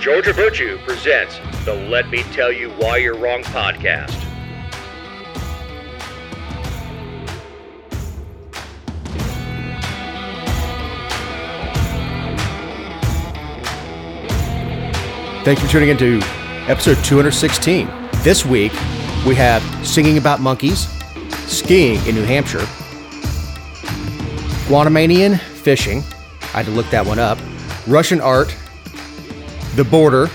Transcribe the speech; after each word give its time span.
Georgia 0.00 0.32
Virtue 0.32 0.78
presents 0.86 1.40
the 1.64 1.74
Let 1.74 2.08
Me 2.08 2.22
Tell 2.32 2.52
You 2.52 2.70
Why 2.70 2.98
You're 2.98 3.16
Wrong 3.16 3.42
podcast. 3.42 4.14
Thanks 15.44 15.60
for 15.60 15.68
tuning 15.68 15.88
in 15.88 15.96
to 15.96 16.20
episode 16.68 17.02
216. 17.04 17.88
This 18.22 18.46
week, 18.46 18.72
we 19.26 19.34
have 19.34 19.62
singing 19.84 20.16
about 20.16 20.38
monkeys, 20.40 20.86
skiing 21.50 22.04
in 22.06 22.14
New 22.14 22.24
Hampshire, 22.24 22.58
Guanamanian 24.68 25.40
fishing. 25.40 26.04
I 26.42 26.62
had 26.62 26.66
to 26.66 26.70
look 26.70 26.88
that 26.90 27.04
one 27.04 27.18
up. 27.18 27.38
Russian 27.88 28.20
art, 28.20 28.54
the 29.78 29.84
border, 29.84 30.26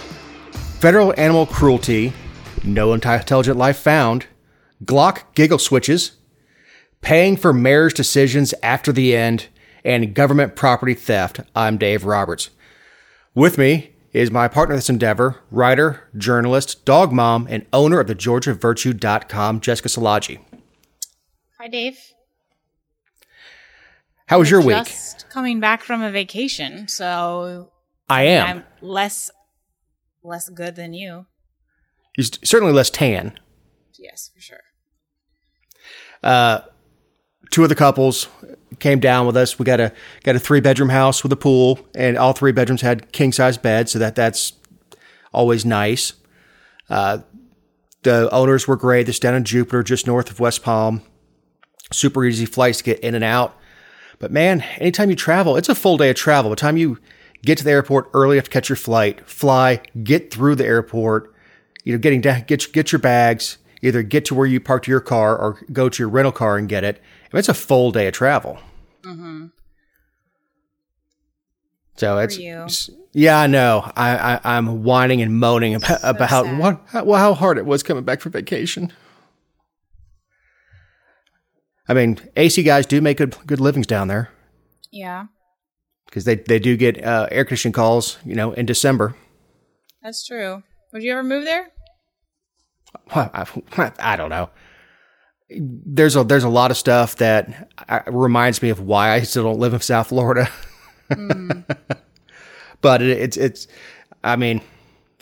federal 0.79 1.13
animal 1.20 1.45
cruelty, 1.45 2.13
no 2.63 2.93
intelligent 2.93 3.57
life 3.57 3.77
found, 3.77 4.25
Glock 4.85 5.23
giggle 5.35 5.59
switches, 5.59 6.13
paying 7.01 7.35
for 7.35 7.51
mayor's 7.51 7.93
decisions 7.93 8.53
after 8.63 8.93
the 8.93 9.13
end, 9.13 9.48
and 9.84 10.15
government 10.15 10.55
property 10.55 10.93
theft. 10.93 11.41
I'm 11.53 11.77
Dave 11.77 12.05
Roberts. 12.05 12.51
With 13.35 13.57
me 13.57 13.91
is 14.13 14.31
my 14.31 14.48
partner 14.48 14.76
in 14.76 14.77
this 14.77 14.90
endeavor, 14.90 15.41
writer, 15.51 16.07
journalist, 16.15 16.85
dog 16.85 17.12
mom, 17.12 17.46
and 17.49 17.65
owner 17.73 17.99
of 17.99 18.07
the 18.07 18.15
GeorgiaVirtue.com, 18.15 19.59
Jessica 19.59 19.90
Szilagyi. 19.90 20.40
Hi, 21.59 21.68
Dave. 21.68 21.99
How 24.27 24.40
was 24.40 24.49
your 24.49 24.62
week? 24.62 24.77
Just 24.77 25.29
coming 25.29 25.59
back 25.59 25.84
from 25.84 26.01
a 26.01 26.12
vacation, 26.12 26.87
so 26.87 27.73
I 28.09 28.23
am. 28.23 28.48
I'm 28.48 28.63
less 28.82 29.32
less 30.23 30.49
good 30.49 30.76
than 30.76 30.93
you. 30.93 31.26
He's 32.15 32.32
certainly 32.48 32.73
less 32.73 32.90
tan. 32.90 33.40
Yes, 33.98 34.32
for 34.34 34.41
sure. 34.41 34.59
Uh, 36.21 36.62
two 37.51 37.63
of 37.63 37.70
the 37.70 37.76
couples 37.76 38.27
came 38.79 38.99
down 38.99 39.26
with 39.26 39.35
us. 39.35 39.59
We 39.59 39.65
got 39.65 39.79
a 39.79 39.91
got 40.24 40.35
a 40.35 40.40
three 40.40 40.59
bedroom 40.59 40.90
house 40.90 41.24
with 41.24 41.31
a 41.31 41.37
pool, 41.37 41.79
and 41.96 42.18
all 42.18 42.34
three 42.34 42.51
bedrooms 42.51 42.81
had 42.81 43.12
king 43.12 43.31
size 43.31 43.57
beds, 43.57 43.91
so 43.91 43.99
that 43.99 44.15
that's 44.15 44.54
always 45.31 45.65
nice. 45.65 46.13
Uh, 46.90 47.20
the 48.04 48.29
owners 48.31 48.68
were 48.68 48.76
great. 48.76 49.05
This 49.05 49.20
down 49.20 49.35
in 49.35 49.43
Jupiter, 49.43 49.84
just 49.84 50.07
north 50.07 50.29
of 50.29 50.40
West 50.40 50.63
Palm. 50.63 51.01
Super 51.91 52.26
easy 52.26 52.46
flights 52.46 52.79
to 52.79 52.84
get 52.84 52.99
in 52.99 53.15
and 53.15 53.24
out. 53.24 53.57
But 54.20 54.31
man, 54.31 54.62
anytime 54.77 55.09
you 55.09 55.15
travel, 55.15 55.57
it's 55.57 55.70
a 55.70 55.76
full 55.76 55.98
day 55.98 56.09
of 56.09 56.15
travel. 56.15 56.49
By 56.49 56.55
the 56.55 56.62
time 56.62 56.77
you 56.77 56.99
get 57.46 57.58
to 57.60 57.63
the 57.63 57.72
airport 57.72 58.10
early 58.13 58.38
enough 58.38 58.46
to 58.46 58.52
catch 58.52 58.70
your 58.70 58.76
flight, 58.76 59.27
fly, 59.30 59.82
get 60.04 60.32
through 60.32 60.55
the 60.55 60.66
airport, 60.66 61.34
you 61.84 61.94
know, 61.94 61.99
getting 61.99 62.22
down, 62.22 62.44
get 62.48 62.72
get 62.74 62.91
your 62.91 62.99
bags, 62.99 63.58
either 63.82 64.02
get 64.02 64.25
to 64.25 64.36
where 64.36 64.47
you 64.47 64.59
parked 64.59 64.88
your 64.88 65.02
car 65.02 65.38
or 65.38 65.59
go 65.72 65.90
to 65.90 66.02
your 66.03 66.09
rental 66.09 66.31
car 66.31 66.58
and 66.58 66.69
get 66.69 66.84
it. 66.84 66.97
I 66.97 67.36
mean, 67.36 67.40
it's 67.40 67.50
a 67.50 67.53
full 67.53 67.91
day 67.91 68.08
of 68.08 68.14
travel. 68.14 68.59
Mm-hmm. 69.03 69.47
So 71.96 72.18
it's 72.18 72.38
you. 72.38 72.66
yeah, 73.12 73.40
I 73.40 73.47
know. 73.47 73.91
I, 73.96 74.40
I 74.44 74.58
am 74.58 74.84
whining 74.84 75.22
and 75.22 75.40
moaning 75.40 75.76
about, 75.76 76.02
So 76.02 76.09
about 76.09 76.58
what 76.58 76.82
how, 76.88 77.03
well, 77.03 77.20
how 77.20 77.34
hard 77.34 77.58
it 77.58 77.66
was 77.66 77.84
coming 77.84 78.03
back 78.03 78.22
from 78.22 78.32
vacation. 78.32 78.92
I 81.88 81.94
mean, 81.94 82.18
AC 82.36 82.64
guys 82.64 82.86
do 82.86 83.02
make 83.02 83.18
good 83.18 83.36
good 83.46 83.59
livings 83.59 83.86
down 83.88 84.08
there 84.08 84.30
Yeah, 84.92 85.26
because 86.06 86.25
they 86.25 86.36
they 86.36 86.59
do 86.59 86.78
get 86.78 87.03
uh, 87.03 87.28
air 87.31 87.46
conditioning 87.46 87.74
calls, 87.74 88.18
you 88.25 88.36
know, 88.36 88.53
in 88.53 88.66
December. 88.66 89.16
that's 90.02 90.25
true. 90.25 90.64
Would 90.91 91.03
you 91.03 91.12
ever 91.12 91.24
move 91.24 91.46
there? 91.46 91.72
I, 93.12 93.46
I 94.00 94.16
don't 94.16 94.30
know. 94.30 94.50
There's 95.50 96.16
a 96.16 96.24
there's 96.24 96.44
a 96.44 96.50
lot 96.50 96.72
of 96.72 96.78
stuff 96.78 97.18
that 97.18 97.69
uh, 97.90 98.02
reminds 98.08 98.62
me 98.62 98.69
of 98.69 98.80
why 98.80 99.12
I 99.12 99.22
still 99.22 99.44
don't 99.44 99.59
live 99.59 99.74
in 99.74 99.81
South 99.81 100.08
Florida. 100.08 100.50
but 102.81 103.02
it, 103.02 103.18
it's 103.18 103.38
it's 103.38 103.68
I 104.24 104.35
mean, 104.35 104.62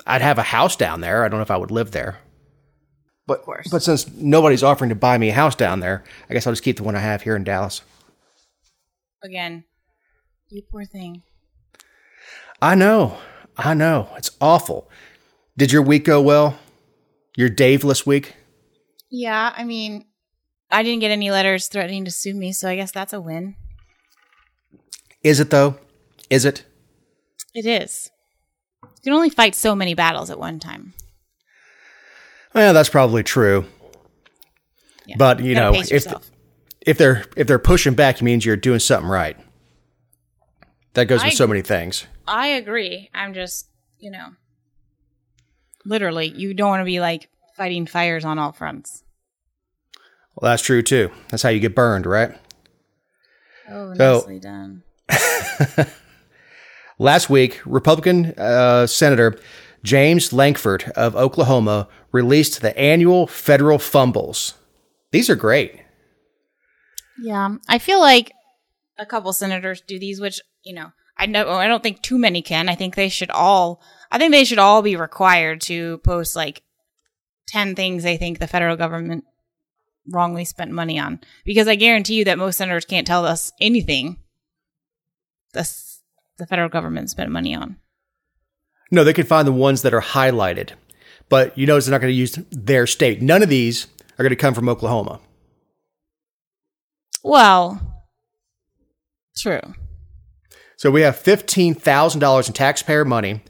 I'd 0.05 0.21
have 0.21 0.37
a 0.37 0.43
house 0.43 0.75
down 0.75 1.01
there. 1.01 1.23
I 1.23 1.27
don't 1.27 1.39
know 1.39 1.43
if 1.43 1.51
I 1.51 1.57
would 1.57 1.71
live 1.71 1.91
there. 1.91 2.19
But 3.27 3.45
but 3.71 3.81
since 3.81 4.09
nobody's 4.11 4.63
offering 4.63 4.89
to 4.89 4.95
buy 4.95 5.17
me 5.17 5.29
a 5.29 5.33
house 5.33 5.55
down 5.55 5.79
there, 5.79 6.03
I 6.29 6.33
guess 6.33 6.45
I'll 6.45 6.53
just 6.53 6.63
keep 6.63 6.77
the 6.77 6.83
one 6.83 6.95
I 6.95 6.99
have 6.99 7.21
here 7.21 7.35
in 7.35 7.43
Dallas. 7.43 7.81
Again, 9.23 9.63
you 10.51 10.61
poor 10.61 10.85
thing. 10.85 11.23
I 12.61 12.75
know. 12.75 13.17
I 13.57 13.73
know. 13.73 14.09
It's 14.17 14.31
awful. 14.39 14.89
Did 15.57 15.71
your 15.71 15.81
week 15.81 16.05
go 16.05 16.21
well? 16.21 16.57
Your 17.35 17.49
Daveless 17.49 18.05
week? 18.05 18.35
Yeah, 19.09 19.53
I 19.55 19.63
mean, 19.63 20.05
I 20.69 20.83
didn't 20.83 21.01
get 21.01 21.11
any 21.11 21.31
letters 21.31 21.67
threatening 21.67 22.05
to 22.05 22.11
sue 22.11 22.33
me, 22.33 22.53
so 22.53 22.69
I 22.69 22.75
guess 22.75 22.91
that's 22.91 23.13
a 23.13 23.21
win. 23.21 23.55
Is 25.23 25.39
it 25.39 25.49
though? 25.49 25.77
Is 26.29 26.45
it? 26.45 26.63
It 27.53 27.65
is. 27.65 28.09
You 28.83 28.89
can 29.03 29.13
only 29.13 29.29
fight 29.29 29.55
so 29.55 29.75
many 29.75 29.93
battles 29.93 30.29
at 30.29 30.39
one 30.39 30.59
time. 30.59 30.93
Well, 32.53 32.73
that's 32.73 32.89
probably 32.89 33.23
true. 33.23 33.65
Yeah. 35.05 35.15
But 35.17 35.41
you 35.41 35.55
know, 35.55 35.73
if 35.73 36.05
if 36.81 36.97
they're 36.97 37.25
if 37.35 37.47
they're 37.47 37.59
pushing 37.59 37.93
back, 37.93 38.17
it 38.17 38.23
means 38.23 38.45
you're 38.45 38.55
doing 38.55 38.79
something 38.79 39.09
right. 39.09 39.37
That 40.93 41.05
goes 41.05 41.23
with 41.23 41.33
I- 41.33 41.35
so 41.35 41.47
many 41.47 41.61
things. 41.61 42.05
I 42.27 42.47
agree. 42.47 43.09
I'm 43.13 43.33
just, 43.33 43.67
you 43.99 44.11
know, 44.11 44.29
literally, 45.85 46.27
you 46.27 46.53
don't 46.53 46.69
want 46.69 46.81
to 46.81 46.85
be 46.85 46.99
like 46.99 47.29
fighting 47.57 47.85
fires 47.85 48.23
on 48.25 48.39
all 48.39 48.51
fronts. 48.51 49.03
Well, 50.35 50.51
that's 50.51 50.63
true 50.63 50.81
too. 50.81 51.11
That's 51.29 51.43
how 51.43 51.49
you 51.49 51.59
get 51.59 51.75
burned, 51.75 52.05
right? 52.05 52.37
Oh, 53.69 53.93
So- 53.95 54.13
nicely 54.19 54.39
done. 54.39 54.83
Last 56.99 57.29
week, 57.29 57.61
Republican 57.65 58.33
uh, 58.37 58.85
Senator 58.87 59.39
James 59.83 60.31
Lankford 60.31 60.91
of 60.95 61.15
Oklahoma 61.15 61.87
released 62.11 62.61
the 62.61 62.77
annual 62.77 63.25
federal 63.27 63.79
fumbles. 63.79 64.53
These 65.11 65.29
are 65.29 65.35
great. 65.35 65.81
Yeah, 67.21 67.55
I 67.67 67.79
feel 67.79 67.99
like 67.99 68.31
a 68.99 69.05
couple 69.05 69.33
senators 69.33 69.81
do 69.81 69.97
these, 69.99 70.21
which 70.21 70.41
you 70.63 70.73
know, 70.73 70.91
I 71.17 71.25
know 71.25 71.49
I 71.49 71.67
don't 71.67 71.83
think 71.83 72.01
too 72.01 72.17
many 72.17 72.41
can. 72.41 72.69
I 72.69 72.75
think 72.75 72.95
they 72.95 73.09
should 73.09 73.29
all. 73.31 73.81
I 74.11 74.17
think 74.17 74.31
they 74.31 74.43
should 74.43 74.59
all 74.59 74.81
be 74.81 74.95
required 74.95 75.61
to 75.61 75.99
post 75.99 76.35
like 76.35 76.63
ten 77.47 77.75
things 77.75 78.03
they 78.03 78.17
think 78.17 78.39
the 78.39 78.47
federal 78.47 78.75
government 78.75 79.25
wrongly 80.07 80.45
spent 80.45 80.71
money 80.71 80.97
on, 80.97 81.19
because 81.45 81.67
I 81.67 81.75
guarantee 81.75 82.15
you 82.15 82.25
that 82.25 82.37
most 82.37 82.57
senators 82.57 82.85
can't 82.85 83.07
tell 83.07 83.25
us 83.25 83.51
anything. 83.61 84.17
The 85.53 85.69
the 86.37 86.47
federal 86.47 86.69
government 86.69 87.09
spent 87.09 87.31
money 87.31 87.53
on. 87.53 87.77
No, 88.89 89.03
they 89.03 89.13
can 89.13 89.25
find 89.25 89.47
the 89.47 89.53
ones 89.53 89.83
that 89.83 89.93
are 89.93 90.01
highlighted, 90.01 90.71
but 91.29 91.57
you 91.57 91.65
notice 91.65 91.85
they're 91.85 91.91
not 91.91 92.01
going 92.01 92.13
to 92.13 92.17
use 92.17 92.37
their 92.51 92.87
state. 92.87 93.21
None 93.21 93.43
of 93.43 93.49
these 93.49 93.87
are 94.17 94.23
going 94.23 94.31
to 94.31 94.35
come 94.35 94.53
from 94.53 94.67
Oklahoma. 94.67 95.19
Well, 97.23 98.03
true. 99.37 99.61
So 100.81 100.89
we 100.89 101.01
have 101.01 101.21
$15,000 101.21 102.47
in 102.47 102.53
taxpayer 102.53 103.05
money 103.05 103.41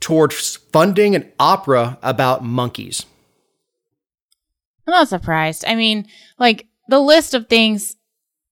towards 0.00 0.56
funding 0.56 1.14
an 1.14 1.32
opera 1.40 1.96
about 2.02 2.44
monkeys. 2.44 3.06
I'm 4.86 4.92
not 4.92 5.08
surprised. 5.08 5.64
I 5.66 5.76
mean, 5.76 6.06
like 6.38 6.66
the 6.88 7.00
list 7.00 7.32
of 7.32 7.48
things, 7.48 7.96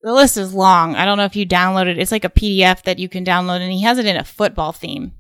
the 0.01 0.15
list 0.15 0.39
is 0.39 0.55
long. 0.55 0.95
I 0.95 1.05
don't 1.05 1.19
know 1.19 1.27
if 1.27 1.37
you 1.37 1.47
downloaded. 1.47 1.89
It. 1.89 1.99
It's 1.99 2.11
like 2.11 2.25
a 2.25 2.31
PDF 2.31 2.85
that 2.85 2.99
you 2.99 3.07
can 3.07 3.23
download, 3.23 3.61
and 3.61 3.71
he 3.71 3.83
has 3.83 3.99
it 3.99 4.07
in 4.07 4.17
a 4.17 4.25
football 4.25 4.73
theme. 4.73 5.13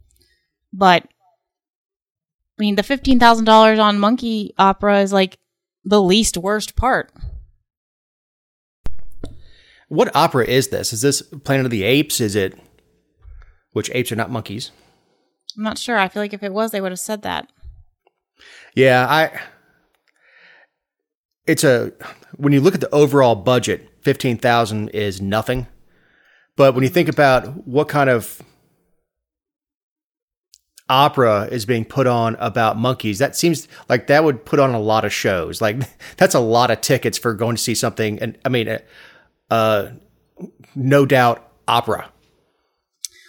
But 0.73 1.03
I 1.03 2.57
mean, 2.57 2.77
the 2.77 2.83
fifteen 2.83 3.19
thousand 3.19 3.45
dollars 3.45 3.79
on 3.79 3.99
monkey 3.99 4.55
opera 4.57 5.03
is 5.03 5.13
like 5.13 5.39
the 5.85 6.01
least 6.01 6.39
worst 6.39 6.77
part. 6.77 7.13
What 9.89 10.17
opera 10.17 10.47
is 10.47 10.69
this? 10.69 10.95
Is 10.95 11.03
this 11.03 11.21
Planet 11.21 11.67
of 11.67 11.71
the 11.71 11.83
Apes? 11.83 12.23
Is 12.23 12.35
it 12.35 12.59
which 13.77 13.91
apes 13.93 14.11
are 14.11 14.17
not 14.17 14.31
monkeys? 14.31 14.71
I'm 15.55 15.63
not 15.63 15.77
sure. 15.77 15.99
I 15.99 16.09
feel 16.09 16.23
like 16.23 16.33
if 16.33 16.43
it 16.43 16.55
was, 16.55 16.71
they 16.71 16.81
would 16.81 16.93
have 16.93 16.99
said 16.99 17.21
that. 17.23 17.53
Yeah, 18.75 19.07
I 19.07 19.39
it's 21.47 21.63
a 21.63 21.93
when 22.39 22.55
you 22.55 22.63
look 22.63 22.75
at 22.75 22.81
the 22.81 22.89
overall 22.89 23.35
budget, 23.35 23.87
15,000 24.01 24.89
is 24.89 25.21
nothing. 25.21 25.67
But 26.57 26.75
when 26.75 26.85
you 26.85 26.89
think 26.89 27.11
about 27.11 27.67
what 27.67 27.87
kind 27.87 28.09
of 28.09 28.41
opera 30.89 31.47
is 31.53 31.67
being 31.67 31.85
put 31.85 32.07
on 32.07 32.35
about 32.37 32.79
monkeys, 32.79 33.19
that 33.19 33.37
seems 33.37 33.69
like 33.91 34.07
that 34.07 34.25
would 34.25 34.47
put 34.47 34.59
on 34.59 34.73
a 34.73 34.81
lot 34.81 35.05
of 35.05 35.13
shows. 35.13 35.61
Like 35.61 35.83
that's 36.17 36.35
a 36.35 36.41
lot 36.41 36.71
of 36.71 36.81
tickets 36.81 37.19
for 37.19 37.35
going 37.35 37.57
to 37.57 37.63
see 37.63 37.75
something 37.75 38.21
and 38.21 38.39
I 38.43 38.49
mean 38.49 38.69
uh, 38.71 38.79
uh 39.51 39.91
no 40.75 41.05
doubt 41.05 41.47
opera 41.69 42.11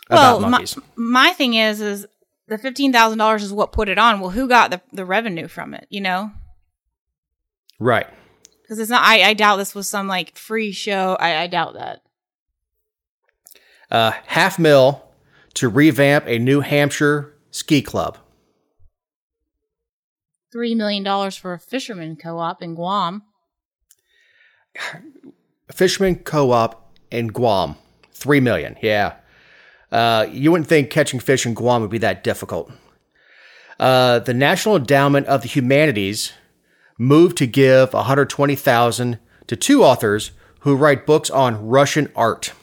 well, 0.09 0.39
my, 0.41 0.65
my 0.95 1.33
thing 1.33 1.53
is, 1.55 1.81
is 1.81 2.05
the 2.47 2.57
fifteen 2.57 2.91
thousand 2.93 3.17
dollars 3.17 3.43
is 3.43 3.51
what 3.53 3.71
put 3.71 3.89
it 3.89 3.97
on. 3.97 4.19
Well, 4.19 4.29
who 4.31 4.47
got 4.47 4.71
the 4.71 4.81
the 4.93 5.05
revenue 5.05 5.47
from 5.47 5.73
it? 5.73 5.87
You 5.89 6.01
know, 6.01 6.31
Right. 7.79 8.07
because 8.61 8.79
it's 8.79 8.89
not. 8.89 9.03
I, 9.03 9.21
I 9.29 9.33
doubt 9.33 9.57
this 9.57 9.75
was 9.75 9.87
some 9.89 10.07
like 10.07 10.37
free 10.37 10.71
show. 10.71 11.17
I, 11.19 11.43
I 11.43 11.47
doubt 11.47 11.73
that. 11.75 12.01
Uh, 13.89 14.11
half 14.25 14.57
mil 14.59 15.03
to 15.55 15.69
revamp 15.69 16.25
a 16.27 16.37
New 16.39 16.61
Hampshire 16.61 17.33
ski 17.51 17.81
club. 17.81 18.17
Three 20.51 20.75
million 20.75 21.03
dollars 21.03 21.35
for 21.37 21.53
a 21.53 21.59
fisherman 21.59 22.15
co-op 22.15 22.61
in 22.63 22.75
Guam. 22.75 23.23
Fisherman 25.71 26.15
co-op 26.17 26.93
in 27.11 27.27
Guam. 27.27 27.75
Three 28.11 28.39
million. 28.39 28.75
Yeah. 28.81 29.15
Uh, 29.91 30.27
you 30.31 30.51
wouldn't 30.51 30.67
think 30.67 30.89
catching 30.89 31.19
fish 31.19 31.45
in 31.45 31.53
Guam 31.53 31.81
would 31.81 31.89
be 31.89 31.97
that 31.99 32.23
difficult. 32.23 32.71
Uh, 33.79 34.19
the 34.19 34.33
National 34.33 34.75
Endowment 34.75 35.27
of 35.27 35.41
the 35.43 35.47
Humanities 35.47 36.33
moved 36.97 37.37
to 37.37 37.47
give 37.47 37.93
120,000 37.93 39.19
to 39.47 39.55
two 39.55 39.83
authors 39.83 40.31
who 40.61 40.75
write 40.75 41.05
books 41.05 41.29
on 41.29 41.67
Russian 41.67 42.11
art. 42.15 42.53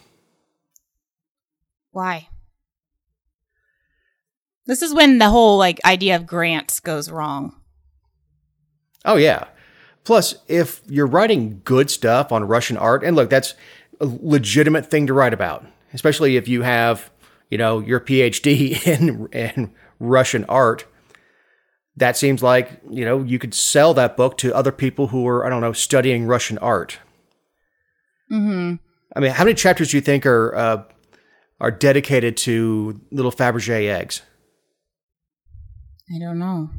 Why? 1.92 2.28
This 4.66 4.82
is 4.82 4.94
when 4.94 5.18
the 5.18 5.30
whole 5.30 5.58
like 5.58 5.80
idea 5.84 6.16
of 6.16 6.26
grants 6.26 6.80
goes 6.80 7.10
wrong. 7.10 7.54
Oh 9.04 9.16
yeah. 9.16 9.46
Plus, 10.04 10.36
if 10.48 10.82
you're 10.86 11.06
writing 11.06 11.62
good 11.64 11.90
stuff 11.90 12.32
on 12.32 12.44
Russian 12.44 12.76
art, 12.76 13.04
and 13.04 13.16
look, 13.16 13.30
that's 13.30 13.54
a 14.00 14.06
legitimate 14.06 14.90
thing 14.90 15.06
to 15.06 15.14
write 15.14 15.32
about, 15.32 15.64
especially 15.94 16.36
if 16.36 16.46
you 16.46 16.62
have, 16.62 17.10
you 17.50 17.58
know, 17.58 17.80
your 17.80 18.00
PhD 18.00 18.86
in 18.86 19.28
in 19.32 19.72
Russian 19.98 20.44
art. 20.44 20.86
That 21.96 22.16
seems 22.16 22.42
like 22.42 22.80
you 22.90 23.04
know 23.04 23.22
you 23.22 23.38
could 23.38 23.54
sell 23.54 23.94
that 23.94 24.16
book 24.16 24.36
to 24.38 24.54
other 24.54 24.72
people 24.72 25.08
who 25.08 25.26
are 25.26 25.46
I 25.46 25.48
don't 25.48 25.60
know 25.60 25.72
studying 25.72 26.26
Russian 26.26 26.58
art. 26.58 26.98
Mm-hmm. 28.32 28.74
I 29.14 29.20
mean, 29.20 29.30
how 29.30 29.44
many 29.44 29.54
chapters 29.54 29.90
do 29.90 29.96
you 29.96 30.00
think 30.00 30.26
are 30.26 30.54
uh, 30.54 30.82
are 31.60 31.70
dedicated 31.70 32.36
to 32.38 33.00
little 33.10 33.30
Fabergé 33.30 33.88
eggs? 33.88 34.22
I 36.14 36.18
don't 36.18 36.38
know. 36.38 36.70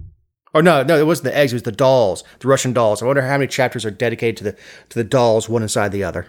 Oh 0.53 0.61
no, 0.61 0.83
no, 0.83 0.97
it 0.97 1.05
wasn't 1.05 1.25
the 1.25 1.37
eggs; 1.37 1.53
it 1.53 1.55
was 1.55 1.63
the 1.63 1.71
dolls, 1.71 2.23
the 2.39 2.47
Russian 2.47 2.73
dolls. 2.73 3.01
I 3.01 3.05
wonder 3.05 3.21
how 3.21 3.37
many 3.37 3.47
chapters 3.47 3.85
are 3.85 3.91
dedicated 3.91 4.37
to 4.37 4.43
the 4.43 4.51
to 4.89 4.99
the 4.99 5.03
dolls, 5.03 5.47
one 5.47 5.61
inside 5.61 5.91
the 5.91 6.03
other. 6.03 6.27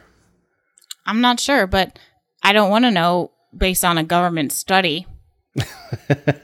I'm 1.07 1.21
not 1.21 1.39
sure, 1.41 1.67
but 1.67 1.99
I 2.43 2.53
don't 2.53 2.71
want 2.71 2.85
to 2.85 2.91
know 2.91 3.31
based 3.57 3.85
on 3.85 3.99
a 3.99 4.05
government 4.05 4.53
study 4.53 5.07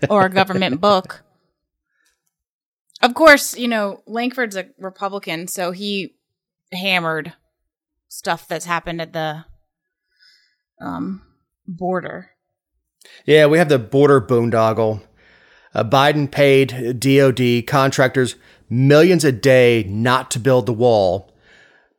or 0.09 0.26
a 0.26 0.31
government 0.31 0.81
book. 0.81 1.23
Of 3.03 3.14
course, 3.14 3.56
you 3.56 3.69
know, 3.69 4.03
Lankford's 4.06 4.56
a 4.56 4.67
Republican, 4.79 5.49
so 5.49 5.73
he 5.73 6.14
hammered 6.73 7.32
stuff 8.09 8.47
that's 8.47 8.64
happened 8.64 9.00
at 9.00 9.12
the 9.12 9.44
um, 10.81 11.23
border. 11.67 12.31
Yeah, 13.26 13.47
we 13.47 13.59
have 13.59 13.69
the 13.69 13.79
border 13.79 14.20
boondoggle. 14.20 15.03
Uh, 15.75 15.85
Biden 15.85 16.31
paid 16.31 17.00
DoD 17.00 17.67
contractors 17.67 18.37
millions 18.69 19.25
a 19.25 19.32
day 19.32 19.85
not 19.88 20.31
to 20.31 20.38
build 20.38 20.67
the 20.67 20.73
wall, 20.73 21.32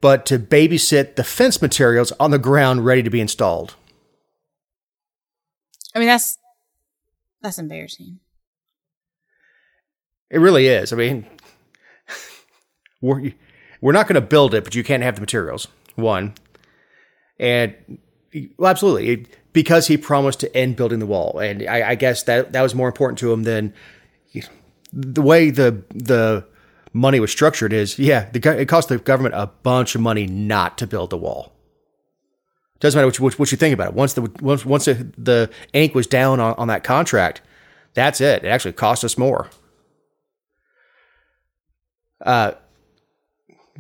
but 0.02 0.26
to 0.28 0.40
babysit 0.40 1.16
the 1.16 1.24
fence 1.24 1.62
materials 1.62 2.12
on 2.20 2.32
the 2.32 2.40
ground 2.40 2.86
ready 2.86 3.04
to 3.04 3.10
be 3.10 3.22
installed. 3.22 3.76
I 5.96 6.00
mean, 6.00 6.08
that's 6.08 6.38
that's 7.42 7.58
embarrassing. 7.58 8.20
It 10.30 10.40
really 10.40 10.68
is. 10.68 10.92
I 10.92 10.96
mean, 10.96 11.28
we're 13.02 13.34
we're 13.82 13.92
not 13.92 14.08
going 14.08 14.16
to 14.16 14.22
build 14.22 14.54
it, 14.54 14.64
but 14.64 14.76
you 14.76 14.84
can't 14.84 15.04
have 15.04 15.16
the 15.16 15.22
materials. 15.22 15.68
One, 15.96 16.34
and 17.38 17.76
well, 18.58 18.72
absolutely, 18.72 19.28
because 19.52 19.88
he 19.88 19.98
promised 19.98 20.40
to 20.40 20.58
end 20.58 20.76
building 20.76 21.00
the 21.00 21.06
wall, 21.06 21.38
and 21.40 21.68
I, 21.68 21.92
I 21.92 21.96
guess 21.96 22.24
that 22.24 22.54
that 22.54 22.62
was 22.62 22.74
more 22.74 22.88
important 22.88 23.20
to 23.20 23.32
him 23.32 23.44
than 23.44 23.74
the 24.92 25.22
way 25.22 25.50
the 25.50 25.84
the 25.94 26.46
money 26.94 27.20
was 27.20 27.32
structured. 27.32 27.74
Is 27.74 28.00
yeah, 28.00 28.30
the, 28.32 28.60
it 28.60 28.68
cost 28.68 28.90
the 28.90 28.98
government 28.98 29.36
a 29.36 29.48
bunch 29.48 29.96
of 29.96 30.02
money 30.02 30.26
not 30.26 30.78
to 30.80 30.88
build 30.88 31.12
the 31.12 31.18
wall. 31.18 31.53
Doesn't 32.84 32.98
matter 32.98 33.08
what 33.08 33.18
you, 33.18 33.24
what, 33.24 33.40
what 33.40 33.52
you 33.54 33.58
think 33.58 33.74
about 33.74 33.88
it. 33.88 33.94
Once 33.94 34.12
the 34.12 34.24
once 34.42 34.66
once 34.66 34.84
the, 34.84 35.10
the 35.18 35.50
ink 35.72 35.96
was 35.96 36.06
down 36.06 36.42
on, 36.42 36.54
on 36.56 36.68
that 36.68 36.84
contract, 36.84 37.42
that's 37.94 38.20
it. 38.20 38.44
It 38.44 38.50
actually 38.50 38.74
cost 38.74 39.06
us 39.06 39.18
more. 39.18 39.50
Uh, 42.20 42.52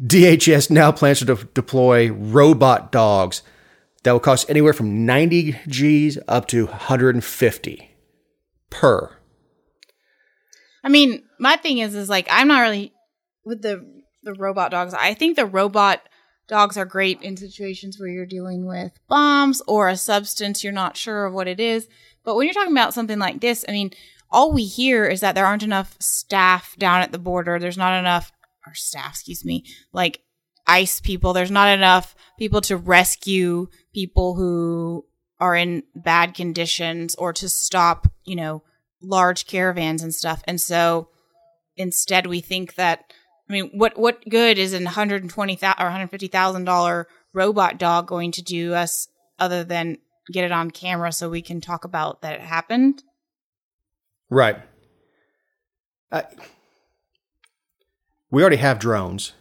DHS 0.01 0.71
now 0.71 0.93
plans 0.93 1.19
to 1.19 1.25
de- 1.25 1.35
deploy 1.53 2.13
robot 2.13 2.93
dogs 2.93 3.43
that 4.03 4.13
will 4.13 4.21
cost 4.21 4.49
anywhere 4.49 4.71
from 4.71 5.05
90 5.05 5.59
G's 5.67 6.17
up 6.29 6.47
to 6.47 6.67
150 6.67 7.95
per. 8.69 9.17
I 10.81 10.87
mean, 10.87 11.23
my 11.39 11.57
thing 11.57 11.79
is, 11.79 11.93
is 11.93 12.07
like 12.07 12.29
I'm 12.31 12.47
not 12.47 12.61
really 12.61 12.93
with 13.43 13.61
the 13.63 13.85
the 14.23 14.33
robot 14.33 14.71
dogs. 14.71 14.93
I 14.93 15.13
think 15.13 15.35
the 15.35 15.45
robot 15.45 16.07
dogs 16.47 16.77
are 16.77 16.85
great 16.85 17.21
in 17.21 17.37
situations 17.37 17.99
where 17.99 18.09
you're 18.09 18.25
dealing 18.25 18.65
with 18.65 18.91
bombs 19.07 19.61
or 19.67 19.89
a 19.89 19.97
substance 19.97 20.63
you're 20.63 20.73
not 20.73 20.97
sure 20.97 21.25
of 21.25 21.33
what 21.33 21.47
it 21.47 21.59
is. 21.59 21.87
But 22.23 22.35
when 22.35 22.45
you're 22.45 22.53
talking 22.53 22.71
about 22.71 22.93
something 22.93 23.19
like 23.19 23.41
this, 23.41 23.65
I 23.67 23.71
mean, 23.71 23.91
all 24.29 24.51
we 24.51 24.65
hear 24.65 25.05
is 25.05 25.19
that 25.19 25.35
there 25.35 25.45
aren't 25.45 25.63
enough 25.63 25.95
staff 25.99 26.75
down 26.77 27.01
at 27.01 27.11
the 27.11 27.19
border. 27.19 27.59
There's 27.59 27.77
not 27.77 27.97
enough, 27.97 28.31
or 28.65 28.73
staff, 28.73 29.11
excuse 29.11 29.45
me, 29.45 29.63
like 29.91 30.21
ICE 30.67 31.01
people. 31.01 31.33
There's 31.33 31.51
not 31.51 31.69
enough 31.69 32.15
people 32.39 32.61
to 32.61 32.77
rescue 32.77 33.67
people 33.93 34.35
who 34.35 35.05
are 35.39 35.55
in 35.55 35.83
bad 35.95 36.33
conditions 36.33 37.15
or 37.15 37.33
to 37.33 37.49
stop, 37.49 38.07
you 38.23 38.35
know, 38.35 38.63
large 39.01 39.45
caravans 39.45 40.01
and 40.01 40.15
stuff. 40.15 40.41
And 40.47 40.59
so 40.59 41.09
instead 41.75 42.27
we 42.27 42.39
think 42.39 42.75
that 42.75 43.13
I 43.53 43.61
mean, 43.61 43.69
what 43.73 43.99
what 43.99 44.27
good 44.27 44.57
is 44.57 44.73
an 44.73 44.87
hundred 44.87 45.21
and 45.21 45.29
twenty 45.29 45.55
thousand 45.55 45.79
or 45.79 45.85
one 45.85 45.91
hundred 45.91 46.07
fifty 46.09 46.27
thousand 46.27 46.63
dollar 46.65 47.07
robot 47.33 47.77
dog 47.77 48.07
going 48.07 48.31
to 48.31 48.41
do 48.41 48.73
us 48.73 49.07
other 49.37 49.63
than 49.63 49.99
get 50.31 50.43
it 50.43 50.51
on 50.51 50.71
camera 50.71 51.11
so 51.11 51.29
we 51.29 51.43
can 51.43 51.61
talk 51.61 51.85
about 51.85 52.23
that 52.23 52.33
it 52.33 52.41
happened? 52.41 53.03
Right. 54.31 54.57
I, 56.11 56.23
we 58.31 58.41
already 58.41 58.55
have 58.57 58.79
drones, 58.79 59.33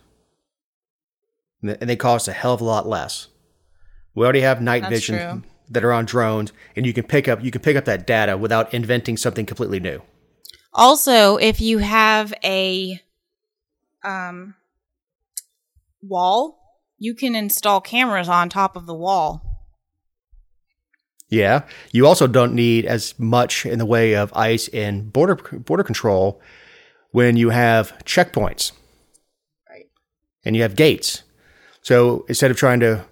and 1.62 1.70
they- 1.70 1.76
and 1.80 1.88
they 1.88 1.96
cost 1.96 2.28
a 2.28 2.32
hell 2.34 2.52
of 2.52 2.60
a 2.60 2.64
lot 2.64 2.86
less. 2.86 3.28
We 4.14 4.24
already 4.24 4.42
have 4.42 4.60
night 4.60 4.82
That's 4.82 4.90
vision 4.90 5.18
true. 5.40 5.42
that 5.70 5.84
are 5.84 5.92
on 5.92 6.04
drones, 6.04 6.52
and 6.76 6.84
you 6.84 6.92
can 6.92 7.04
pick 7.04 7.28
up 7.28 7.42
you 7.42 7.50
can 7.50 7.62
pick 7.62 7.76
up 7.78 7.86
that 7.86 8.06
data 8.06 8.36
without 8.36 8.74
inventing 8.74 9.16
something 9.16 9.46
completely 9.46 9.80
new. 9.80 10.02
Also, 10.74 11.36
if 11.38 11.62
you 11.62 11.78
have 11.78 12.34
a 12.44 13.00
um 14.04 14.54
wall, 16.02 16.58
you 16.98 17.14
can 17.14 17.34
install 17.34 17.80
cameras 17.80 18.28
on 18.28 18.48
top 18.48 18.76
of 18.76 18.86
the 18.86 18.94
wall. 18.94 19.52
Yeah. 21.28 21.62
You 21.92 22.06
also 22.06 22.26
don't 22.26 22.54
need 22.54 22.84
as 22.84 23.18
much 23.18 23.64
in 23.64 23.78
the 23.78 23.86
way 23.86 24.14
of 24.14 24.32
ICE 24.34 24.68
and 24.68 25.10
border 25.10 25.36
border 25.36 25.82
control 25.82 26.42
when 27.10 27.36
you 27.36 27.50
have 27.50 27.92
checkpoints. 28.04 28.72
Right. 29.70 29.86
And 30.44 30.54
you 30.54 30.62
have 30.62 30.76
gates. 30.76 31.22
So 31.80 32.26
instead 32.28 32.50
of 32.50 32.56
trying 32.56 32.80
to 32.80 33.06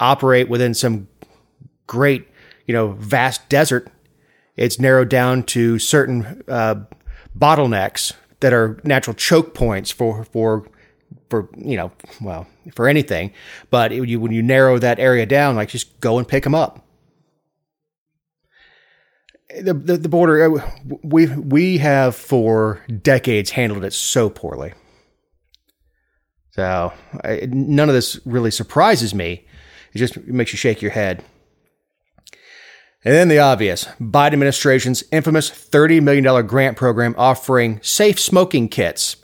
operate 0.00 0.48
within 0.48 0.74
some 0.74 1.08
great, 1.86 2.26
you 2.66 2.74
know, 2.74 2.92
vast 2.92 3.48
desert, 3.48 3.88
it's 4.56 4.80
narrowed 4.80 5.08
down 5.08 5.44
to 5.44 5.78
certain 5.78 6.42
uh, 6.48 6.84
bottlenecks 7.38 8.12
that 8.40 8.52
are 8.52 8.80
natural 8.84 9.14
choke 9.14 9.54
points 9.54 9.90
for 9.90 10.24
for 10.24 10.66
for 11.30 11.48
you 11.56 11.76
know 11.76 11.92
well 12.20 12.46
for 12.74 12.88
anything. 12.88 13.32
But 13.70 13.92
it, 13.92 14.08
you, 14.08 14.20
when 14.20 14.32
you 14.32 14.42
narrow 14.42 14.78
that 14.78 14.98
area 14.98 15.26
down, 15.26 15.56
like 15.56 15.68
just 15.68 16.00
go 16.00 16.18
and 16.18 16.26
pick 16.26 16.44
them 16.44 16.54
up 16.54 16.86
the, 19.60 19.74
the 19.74 19.96
the 19.96 20.08
border 20.08 20.56
uh, 20.56 20.70
we 21.02 21.26
we 21.26 21.78
have 21.78 22.16
for 22.16 22.84
decades 23.02 23.50
handled 23.50 23.84
it 23.84 23.92
so 23.92 24.28
poorly. 24.28 24.72
So 26.50 26.92
I, 27.22 27.48
none 27.50 27.88
of 27.88 27.94
this 27.94 28.18
really 28.24 28.50
surprises 28.50 29.14
me. 29.14 29.46
It 29.92 29.98
just 29.98 30.16
makes 30.26 30.52
you 30.52 30.56
shake 30.56 30.82
your 30.82 30.90
head. 30.90 31.22
And 33.06 33.14
then 33.14 33.28
the 33.28 33.38
obvious 33.38 33.84
Biden 34.00 34.32
administration's 34.32 35.04
infamous 35.12 35.48
$30 35.48 36.02
million 36.02 36.44
grant 36.44 36.76
program 36.76 37.14
offering 37.16 37.78
safe 37.80 38.18
smoking 38.18 38.68
kits 38.68 39.14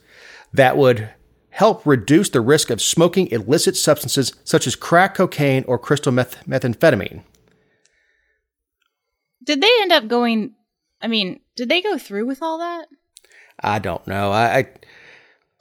that 0.53 0.77
would 0.77 1.11
help 1.51 1.85
reduce 1.85 2.29
the 2.29 2.41
risk 2.41 2.71
of 2.71 2.81
smoking 2.81 3.27
illicit 3.33 3.77
substances 3.77 4.35
such 4.45 4.69
as 4.69 4.77
crack 4.77 5.17
cocaine 5.17 5.65
or 5.67 5.81
crystal 5.81 6.13
meth- 6.13 6.47
methamphetamine. 6.47 7.25
Did 9.43 9.61
they 9.61 9.71
end 9.81 9.91
up 9.91 10.07
going 10.07 10.55
I 11.01 11.09
mean, 11.09 11.41
did 11.57 11.69
they 11.69 11.83
go 11.83 11.99
through 11.99 12.27
with 12.27 12.41
all 12.41 12.59
that? 12.59 12.87
I 13.59 13.81
don't 13.81 14.07
know. 14.07 14.31
I, 14.31 14.59
I 14.59 14.67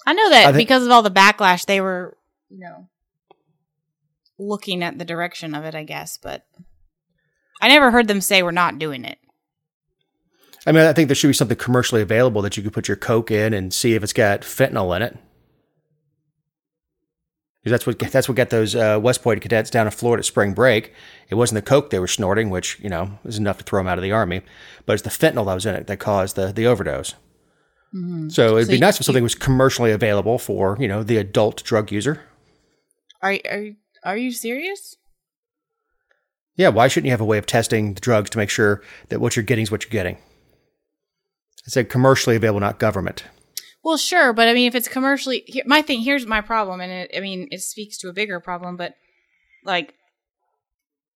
I 0.06 0.14
know 0.14 0.30
that 0.30 0.44
I 0.46 0.52
think- 0.52 0.58
because 0.58 0.86
of 0.86 0.92
all 0.92 1.02
the 1.02 1.10
backlash, 1.10 1.66
they 1.66 1.82
were, 1.82 2.16
you 2.52 2.60
know, 2.60 2.88
looking 4.38 4.84
at 4.84 5.00
the 5.00 5.06
direction 5.06 5.56
of 5.56 5.66
it, 5.66 5.74
I 5.74 5.86
guess, 5.86 6.20
but 6.20 6.46
I 7.62 7.68
never 7.68 7.92
heard 7.92 8.08
them 8.08 8.22
say 8.22 8.42
we're 8.44 8.52
not 8.52 8.80
doing 8.80 9.06
it. 9.06 9.18
I 10.66 10.72
mean, 10.72 10.84
I 10.84 10.94
think 10.94 11.08
there 11.08 11.16
should 11.16 11.28
be 11.28 11.34
something 11.34 11.58
commercially 11.58 12.02
available 12.02 12.42
that 12.44 12.58
you 12.58 12.64
could 12.64 12.74
put 12.74 12.88
your 12.88 12.98
Coke 12.98 13.32
in 13.32 13.54
and 13.54 13.74
see 13.74 13.94
if 13.96 14.04
it's 14.04 14.14
got 14.14 14.42
fentanyl 14.42 14.96
in 14.96 15.02
it. 15.02 15.18
'Cause 17.64 17.72
that's 17.72 17.86
what 17.86 18.00
that's 18.12 18.28
what 18.28 18.36
got 18.36 18.50
those 18.50 18.76
uh, 18.76 19.00
West 19.02 19.22
Point 19.22 19.42
cadets 19.42 19.70
down 19.70 19.86
in 19.88 19.92
Florida 19.92 20.22
at 20.22 20.26
spring 20.26 20.54
break. 20.54 20.94
It 21.30 21.36
wasn't 21.36 21.64
the 21.64 21.70
coke 21.70 21.90
they 21.92 22.00
were 22.00 22.08
snorting, 22.08 22.50
which 22.50 22.80
you 22.80 22.90
know 22.90 23.20
was 23.24 23.38
enough 23.38 23.60
to 23.60 23.64
throw 23.64 23.80
them 23.80 23.88
out 23.88 23.98
of 23.98 24.04
the 24.04 24.12
army, 24.12 24.42
but 24.86 24.94
it's 24.94 25.04
the 25.04 25.10
fentanyl 25.10 25.46
that 25.46 25.54
was 25.54 25.66
in 25.66 25.76
it 25.76 25.88
that 25.88 25.98
caused 26.00 26.36
the 26.36 26.52
the 26.52 26.66
overdose. 26.66 27.14
So 28.30 28.56
it'd 28.56 28.68
So 28.68 28.72
be 28.72 28.80
nice 28.80 29.00
if 29.02 29.06
something 29.06 29.22
was 29.22 29.36
commercially 29.36 29.92
available 29.92 30.38
for 30.40 30.78
you 30.80 30.88
know 30.88 31.04
the 31.04 31.18
adult 31.18 31.64
drug 31.64 31.92
user. 31.92 32.22
Are 33.22 33.38
are 33.50 33.70
are 34.04 34.18
you 34.18 34.32
serious? 34.32 34.96
Yeah, 36.56 36.70
why 36.70 36.88
shouldn't 36.88 37.06
you 37.06 37.12
have 37.12 37.22
a 37.22 37.26
way 37.26 37.38
of 37.38 37.46
testing 37.46 37.94
the 37.94 38.02
drugs 38.02 38.30
to 38.32 38.38
make 38.38 38.50
sure 38.50 38.82
that 39.10 39.20
what 39.20 39.36
you're 39.36 39.44
getting 39.44 39.64
is 39.64 39.72
what 39.72 39.84
you're 39.84 39.92
getting? 39.92 40.18
I 40.18 41.70
said 41.70 41.90
commercially 41.90 42.36
available, 42.36 42.60
not 42.60 42.80
government. 42.80 43.24
Well, 43.84 43.98
sure, 43.98 44.34
but 44.34 44.48
I 44.48 44.54
mean, 44.54 44.68
if 44.68 44.76
it's 44.76 44.88
commercially, 44.88 45.44
here, 45.48 45.64
my 45.66 45.82
thing 45.82 46.02
here's 46.02 46.26
my 46.26 46.42
problem, 46.42 46.82
and 46.82 46.92
it, 46.92 47.12
I 47.16 47.20
mean, 47.20 47.48
it 47.52 47.62
speaks 47.62 47.98
to 48.00 48.10
a 48.10 48.14
bigger 48.14 48.40
problem, 48.40 48.78
but 48.78 48.94
like 49.64 49.94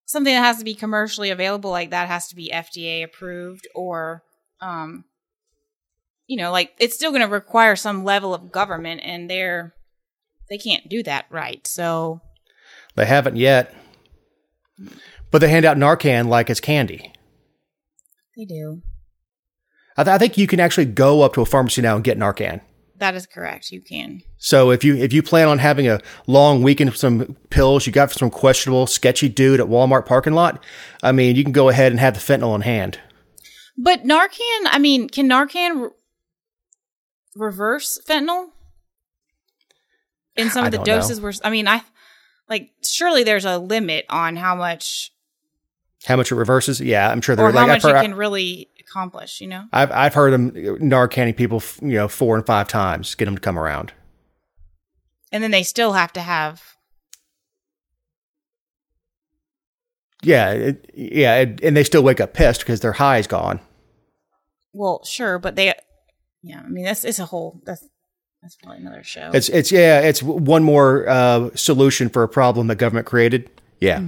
something 0.05 0.33
that 0.33 0.41
has 0.41 0.57
to 0.59 0.63
be 0.63 0.73
commercially 0.73 1.29
available 1.29 1.69
like 1.69 1.91
that 1.91 2.07
has 2.07 2.27
to 2.29 2.35
be 2.35 2.51
FDA 2.53 3.03
approved, 3.03 3.67
or 3.75 4.23
um, 4.61 5.05
you 6.27 6.37
know, 6.37 6.51
like 6.51 6.73
it's 6.79 6.95
still 6.95 7.11
going 7.11 7.21
to 7.21 7.27
require 7.27 7.75
some 7.75 8.03
level 8.03 8.33
of 8.33 8.51
government, 8.51 9.01
and 9.03 9.29
they're 9.29 9.73
they 10.49 10.57
can't 10.57 10.89
do 10.89 11.03
that 11.03 11.25
right. 11.29 11.65
So 11.67 12.21
They 12.95 13.05
haven't 13.05 13.35
yet, 13.35 13.75
but 15.35 15.41
they 15.41 15.49
hand 15.49 15.65
out 15.65 15.75
Narcan 15.75 16.29
like 16.29 16.49
it's 16.49 16.61
candy. 16.61 17.11
they 18.37 18.45
do. 18.45 18.81
I, 19.97 20.05
th- 20.05 20.13
I 20.13 20.17
think 20.17 20.37
you 20.37 20.47
can 20.47 20.61
actually 20.61 20.85
go 20.85 21.23
up 21.23 21.33
to 21.33 21.41
a 21.41 21.45
pharmacy 21.45 21.81
now 21.81 21.95
and 21.95 22.05
get 22.05 22.17
Narcan. 22.17 22.61
That 22.99 23.15
is 23.15 23.25
correct. 23.25 23.69
You 23.69 23.81
can. 23.81 24.21
So 24.37 24.71
if 24.71 24.85
you 24.85 24.95
if 24.95 25.11
you 25.11 25.21
plan 25.21 25.49
on 25.49 25.59
having 25.59 25.89
a 25.89 25.99
long 26.25 26.63
weekend 26.63 26.89
with 26.91 26.97
some 26.97 27.35
pills 27.49 27.85
you 27.85 27.91
got 27.91 28.11
from 28.11 28.19
some 28.19 28.29
questionable, 28.29 28.87
sketchy 28.87 29.27
dude 29.27 29.59
at 29.59 29.65
Walmart 29.67 30.05
parking 30.05 30.31
lot, 30.31 30.63
I 31.03 31.11
mean, 31.11 31.35
you 31.35 31.43
can 31.43 31.51
go 31.51 31.67
ahead 31.67 31.91
and 31.91 31.99
have 31.99 32.13
the 32.13 32.21
fentanyl 32.21 32.55
in 32.55 32.61
hand. 32.61 33.01
But 33.77 34.05
Narcan, 34.05 34.39
I 34.67 34.79
mean, 34.79 35.09
can 35.09 35.27
Narcan 35.27 35.81
re- 35.81 35.89
reverse 37.35 37.99
fentanyl? 38.07 38.51
In 40.37 40.49
some 40.49 40.63
I 40.63 40.67
of 40.67 40.71
the 40.71 40.77
don't 40.77 40.87
know. 40.87 40.95
doses 41.01 41.19
where 41.19 41.33
I 41.43 41.49
mean, 41.49 41.67
I 41.67 41.81
like 42.49 42.69
surely 42.85 43.23
there's 43.23 43.43
a 43.43 43.57
limit 43.57 44.05
on 44.09 44.37
how 44.37 44.55
much 44.55 45.11
How 46.05 46.15
much 46.15 46.31
it 46.31 46.35
reverses? 46.35 46.79
Yeah, 46.81 47.09
I'm 47.09 47.21
sure 47.21 47.35
they're 47.35 47.47
or 47.47 47.51
how 47.51 47.67
much 47.67 47.83
I've 47.83 47.89
it 47.91 47.95
heard, 47.95 48.01
can 48.03 48.13
really 48.15 48.69
accomplish, 48.79 49.41
you 49.41 49.47
know? 49.47 49.65
I've 49.73 49.91
I've 49.91 50.13
heard 50.13 50.31
them 50.33 50.51
Narcanning 50.51 51.35
people, 51.35 51.57
f- 51.57 51.79
you 51.81 51.93
know, 51.95 52.07
four 52.07 52.35
and 52.37 52.45
five 52.45 52.67
times 52.67 53.15
get 53.15 53.25
them 53.25 53.35
to 53.35 53.41
come 53.41 53.57
around. 53.57 53.91
And 55.31 55.43
then 55.43 55.51
they 55.51 55.63
still 55.63 55.93
have 55.93 56.13
to 56.13 56.21
have 56.21 56.61
Yeah, 60.23 60.51
it, 60.51 60.89
yeah, 60.95 61.35
it, 61.35 61.61
and 61.61 61.77
they 61.77 61.83
still 61.83 62.01
wake 62.03 62.19
up 62.19 62.33
pissed 62.33 62.61
because 62.61 62.79
their 62.79 62.93
high 62.93 63.17
is 63.19 63.27
gone. 63.27 63.59
well, 64.73 65.03
sure, 65.03 65.37
but 65.39 65.55
they 65.55 65.73
yeah, 66.41 66.61
I 66.65 66.67
mean 66.67 66.85
that's 66.85 67.03
it's 67.05 67.19
a 67.19 67.25
whole 67.25 67.61
that's 67.65 67.87
that's 68.41 68.55
probably 68.55 68.81
another 68.81 69.03
show. 69.03 69.29
It's 69.33 69.49
it's 69.49 69.71
yeah, 69.71 70.01
it's 70.01 70.23
one 70.23 70.63
more 70.63 71.07
uh, 71.07 71.49
solution 71.55 72.09
for 72.09 72.23
a 72.23 72.29
problem 72.29 72.67
that 72.67 72.75
government 72.77 73.05
created. 73.07 73.49
Yeah. 73.79 73.99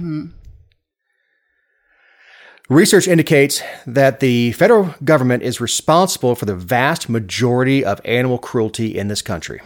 Research 2.68 3.08
indicates 3.08 3.62
that 3.86 4.20
the 4.20 4.52
federal 4.52 4.94
government 5.02 5.42
is 5.42 5.60
responsible 5.60 6.34
for 6.34 6.44
the 6.44 6.54
vast 6.54 7.08
majority 7.08 7.82
of 7.82 8.00
animal 8.04 8.36
cruelty 8.36 8.96
in 8.98 9.08
this 9.08 9.22
country. 9.22 9.60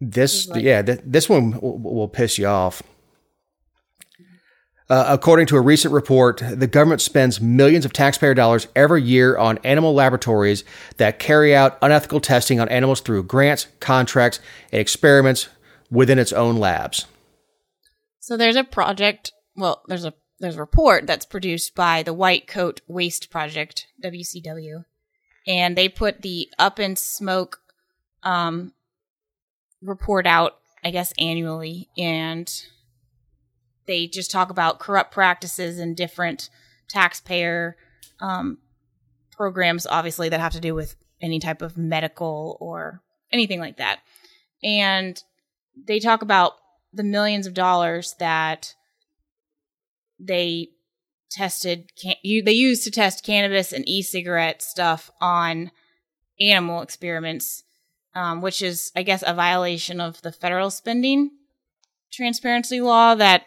This, 0.00 0.48
like- 0.48 0.62
yeah, 0.62 0.80
th- 0.80 1.00
this 1.04 1.28
one 1.28 1.60
will, 1.60 1.78
will 1.78 2.08
piss 2.08 2.38
you 2.38 2.46
off. 2.46 2.82
Uh, 4.90 5.04
according 5.08 5.44
to 5.46 5.56
a 5.56 5.60
recent 5.60 5.92
report, 5.92 6.42
the 6.50 6.66
government 6.66 7.02
spends 7.02 7.42
millions 7.42 7.84
of 7.84 7.92
taxpayer 7.92 8.32
dollars 8.32 8.68
every 8.74 9.02
year 9.02 9.36
on 9.36 9.58
animal 9.58 9.92
laboratories 9.92 10.64
that 10.96 11.18
carry 11.18 11.54
out 11.54 11.76
unethical 11.82 12.20
testing 12.20 12.58
on 12.58 12.66
animals 12.70 13.00
through 13.00 13.22
grants, 13.24 13.66
contracts, 13.80 14.40
and 14.72 14.80
experiments 14.80 15.50
within 15.90 16.18
its 16.18 16.32
own 16.32 16.56
labs. 16.56 17.04
So 18.28 18.36
there's 18.36 18.56
a 18.56 18.62
project. 18.64 19.32
Well, 19.56 19.80
there's 19.88 20.04
a 20.04 20.12
there's 20.38 20.56
a 20.56 20.60
report 20.60 21.06
that's 21.06 21.24
produced 21.24 21.74
by 21.74 22.02
the 22.02 22.12
White 22.12 22.46
Coat 22.46 22.82
Waste 22.86 23.30
Project 23.30 23.86
(WCW), 24.04 24.84
and 25.46 25.74
they 25.74 25.88
put 25.88 26.20
the 26.20 26.50
Up 26.58 26.78
in 26.78 26.94
Smoke 26.94 27.62
um, 28.22 28.74
report 29.80 30.26
out, 30.26 30.58
I 30.84 30.90
guess, 30.90 31.14
annually, 31.18 31.88
and 31.96 32.52
they 33.86 34.06
just 34.06 34.30
talk 34.30 34.50
about 34.50 34.78
corrupt 34.78 35.10
practices 35.10 35.78
and 35.78 35.96
different 35.96 36.50
taxpayer 36.86 37.78
um, 38.20 38.58
programs, 39.32 39.86
obviously 39.86 40.28
that 40.28 40.40
have 40.40 40.52
to 40.52 40.60
do 40.60 40.74
with 40.74 40.96
any 41.22 41.40
type 41.40 41.62
of 41.62 41.78
medical 41.78 42.58
or 42.60 43.00
anything 43.32 43.58
like 43.58 43.78
that, 43.78 44.00
and 44.62 45.22
they 45.86 45.98
talk 45.98 46.20
about 46.20 46.56
the 46.92 47.02
millions 47.04 47.46
of 47.46 47.54
dollars 47.54 48.14
that 48.18 48.74
they 50.18 50.68
tested 51.30 51.90
can- 52.00 52.16
you, 52.22 52.42
they 52.42 52.52
used 52.52 52.84
to 52.84 52.90
test 52.90 53.24
cannabis 53.24 53.72
and 53.72 53.86
e-cigarette 53.88 54.62
stuff 54.62 55.10
on 55.20 55.70
animal 56.40 56.80
experiments 56.80 57.64
um, 58.14 58.40
which 58.40 58.62
is 58.62 58.90
i 58.96 59.02
guess 59.02 59.22
a 59.26 59.34
violation 59.34 60.00
of 60.00 60.20
the 60.22 60.32
federal 60.32 60.70
spending 60.70 61.30
transparency 62.10 62.80
law 62.80 63.14
that 63.14 63.44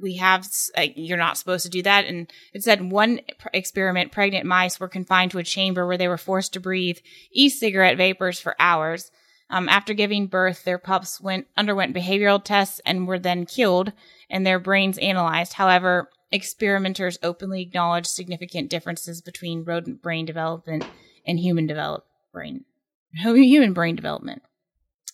we 0.00 0.16
have 0.16 0.48
uh, 0.76 0.86
you're 0.96 1.18
not 1.18 1.36
supposed 1.36 1.64
to 1.64 1.70
do 1.70 1.82
that. 1.82 2.06
And 2.06 2.30
it 2.52 2.62
said 2.62 2.90
one 2.90 3.20
pr- 3.38 3.48
experiment 3.52 4.12
pregnant 4.12 4.46
mice 4.46 4.80
were 4.80 4.88
confined 4.88 5.30
to 5.32 5.38
a 5.38 5.44
chamber 5.44 5.86
where 5.86 5.98
they 5.98 6.08
were 6.08 6.16
forced 6.16 6.54
to 6.54 6.60
breathe 6.60 6.98
e-cigarette 7.32 7.96
vapors 7.96 8.40
for 8.40 8.56
hours 8.58 9.10
um, 9.50 9.68
after 9.68 9.92
giving 9.94 10.26
birth, 10.28 10.64
their 10.64 10.78
pups 10.78 11.20
went 11.20 11.48
underwent 11.56 11.94
behavioral 11.94 12.42
tests 12.42 12.80
and 12.86 13.06
were 13.06 13.18
then 13.18 13.46
killed, 13.46 13.92
and 14.30 14.46
their 14.46 14.60
brains 14.60 14.96
analyzed. 14.98 15.54
However, 15.54 16.08
experimenters 16.30 17.18
openly 17.22 17.60
acknowledged 17.60 18.06
significant 18.06 18.70
differences 18.70 19.20
between 19.20 19.64
rodent 19.64 20.00
brain 20.00 20.24
development 20.24 20.84
and 21.26 21.40
human 21.40 21.66
develop 21.66 22.04
brain 22.32 22.64
human 23.12 23.72
brain 23.72 23.96
development. 23.96 24.42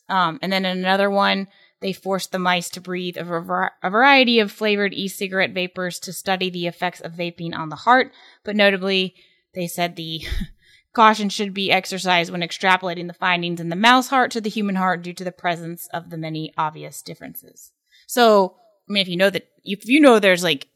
Um, 0.09 0.39
and 0.43 0.53
then 0.53 0.65
in 0.65 0.79
another 0.79 1.11
one, 1.11 1.49
they 1.81 1.93
forced 1.93 2.31
the 2.31 2.39
mice 2.39 2.69
to 2.71 2.81
breathe 2.81 3.17
a, 3.17 3.71
a 3.83 3.91
variety 3.91 4.39
of 4.39 4.53
flavored 4.53 4.95
e-cigarette 4.95 5.53
vapors 5.53 5.99
to 6.01 6.13
study 6.13 6.51
the 6.51 6.67
effects 6.67 7.01
of 7.01 7.13
vaping 7.13 7.55
on 7.55 7.71
the 7.71 7.77
heart. 7.77 8.13
But 8.45 8.57
notably, 8.57 9.15
they 9.55 9.67
said 9.67 9.97
the 9.97 10.23
Caution 10.97 11.29
should 11.29 11.53
be 11.53 11.71
exercised 11.71 12.33
when 12.33 12.41
extrapolating 12.41 13.07
the 13.07 13.13
findings 13.13 13.61
in 13.61 13.69
the 13.69 13.77
mouse 13.77 14.09
heart 14.09 14.31
to 14.31 14.41
the 14.41 14.49
human 14.49 14.77
heart 14.77 15.03
due 15.03 15.13
to 15.13 15.25
the 15.25 15.31
presence 15.31 15.91
of 15.93 16.09
the 16.09 16.17
many 16.17 16.55
obvious 16.57 17.03
differences. 17.03 17.71
So, 18.07 18.57
I 18.89 18.93
mean, 18.95 19.03
if 19.03 19.09
you 19.09 19.19
know 19.19 19.29
that, 19.29 19.47
if 19.63 19.87
you 19.87 20.01
know 20.01 20.19
there's 20.19 20.43
like 20.43 20.69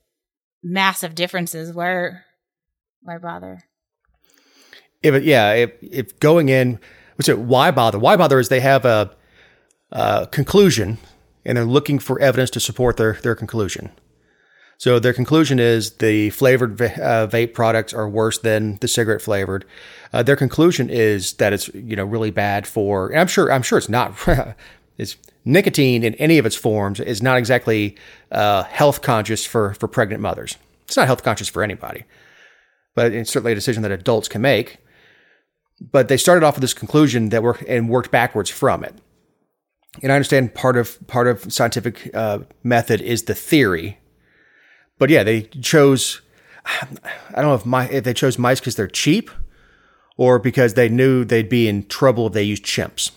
massive 0.63 1.15
differences, 1.15 1.73
where, 1.73 2.27
why 3.01 3.17
bother? 3.17 3.63
If 5.03 5.25
yeah, 5.25 5.55
if, 5.55 5.73
if 5.81 6.21
going 6.21 6.51
in, 6.51 6.79
it? 7.27 7.39
Why 7.39 7.71
bother? 7.71 7.99
Why 7.99 8.17
bother 8.17 8.39
is 8.39 8.51
they 8.51 8.61
have 8.61 8.85
a, 8.85 9.17
a 9.91 10.29
conclusion 10.31 10.99
and 11.47 11.57
they're 11.57 11.65
looking 11.65 11.99
for 11.99 12.21
evidence 12.21 12.51
to 12.51 12.61
support 12.61 12.99
their 12.99 13.15
their 13.15 13.35
conclusion. 13.35 13.91
So 14.81 14.99
their 14.99 15.13
conclusion 15.13 15.59
is 15.59 15.91
the 15.97 16.31
flavored 16.31 16.79
va- 16.79 17.05
uh, 17.05 17.27
vape 17.27 17.53
products 17.53 17.93
are 17.93 18.09
worse 18.09 18.39
than 18.39 18.79
the 18.81 18.89
cigarette 18.89 19.21
flavored. 19.21 19.67
Uh, 20.11 20.23
their 20.23 20.37
conclusion 20.37 20.89
is 20.89 21.35
that 21.35 21.53
it's 21.53 21.69
you 21.75 21.95
know 21.95 22.07
really 22.07 22.31
bad 22.31 22.67
for. 22.67 23.15
I'm 23.15 23.27
sure 23.27 23.53
I'm 23.53 23.61
sure 23.61 23.77
it's 23.77 23.91
not. 23.91 24.15
it's 24.97 25.19
nicotine 25.45 26.03
in 26.03 26.15
any 26.15 26.39
of 26.39 26.47
its 26.47 26.57
forms 26.57 26.99
is 26.99 27.23
not 27.23 27.37
exactly 27.37 27.95
uh, 28.33 28.63
health 28.63 29.03
conscious 29.03 29.45
for 29.45 29.75
for 29.75 29.87
pregnant 29.87 30.23
mothers. 30.23 30.57
It's 30.87 30.97
not 30.97 31.07
health 31.07 31.23
conscious 31.23 31.51
for 31.51 31.63
anybody, 31.63 32.05
but 32.95 33.13
it's 33.13 33.31
certainly 33.31 33.53
a 33.53 33.57
decision 33.57 33.83
that 33.83 33.93
adults 33.93 34.29
can 34.29 34.41
make. 34.41 34.79
But 35.79 36.09
they 36.09 36.17
started 36.17 36.43
off 36.43 36.55
with 36.55 36.63
this 36.63 36.73
conclusion 36.73 37.29
that 37.29 37.43
work 37.43 37.63
and 37.69 37.91
worked 37.91 38.11
backwards 38.11 38.49
from 38.49 38.83
it. 38.85 38.95
And 40.03 40.11
I 40.11 40.15
understand 40.15 40.55
part 40.55 40.79
of 40.79 41.07
part 41.07 41.27
of 41.27 41.53
scientific 41.53 42.11
uh, 42.15 42.39
method 42.63 43.03
is 43.03 43.25
the 43.25 43.35
theory, 43.35 43.99
but 45.01 45.09
yeah, 45.09 45.25
they 45.25 45.43
chose. 45.43 46.21
I 46.67 46.87
don't 47.35 47.47
know 47.47 47.55
if 47.55 47.67
my 47.67 47.89
if 47.89 48.05
they 48.05 48.15
chose 48.15 48.39
mice 48.39 48.61
because 48.61 48.77
they're 48.77 48.87
cheap, 48.87 49.31
or 50.17 50.39
because 50.39 50.75
they 50.75 50.89
knew 50.89 51.25
they'd 51.25 51.49
be 51.49 51.67
in 51.67 51.87
trouble 51.89 52.29
if 52.29 52.35
they 52.35 52.45
used 52.45 52.65
chimps. 52.65 53.11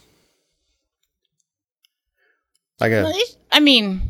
Like 2.79 2.93
a, 2.93 3.03
Well, 3.03 3.13
I 3.51 3.59
mean, 3.59 4.01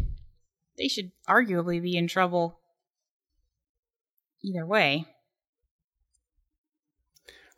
they 0.77 0.87
should 0.87 1.11
arguably 1.27 1.81
be 1.81 1.97
in 1.97 2.07
trouble 2.07 2.59
either 4.43 4.65
way. 4.65 5.05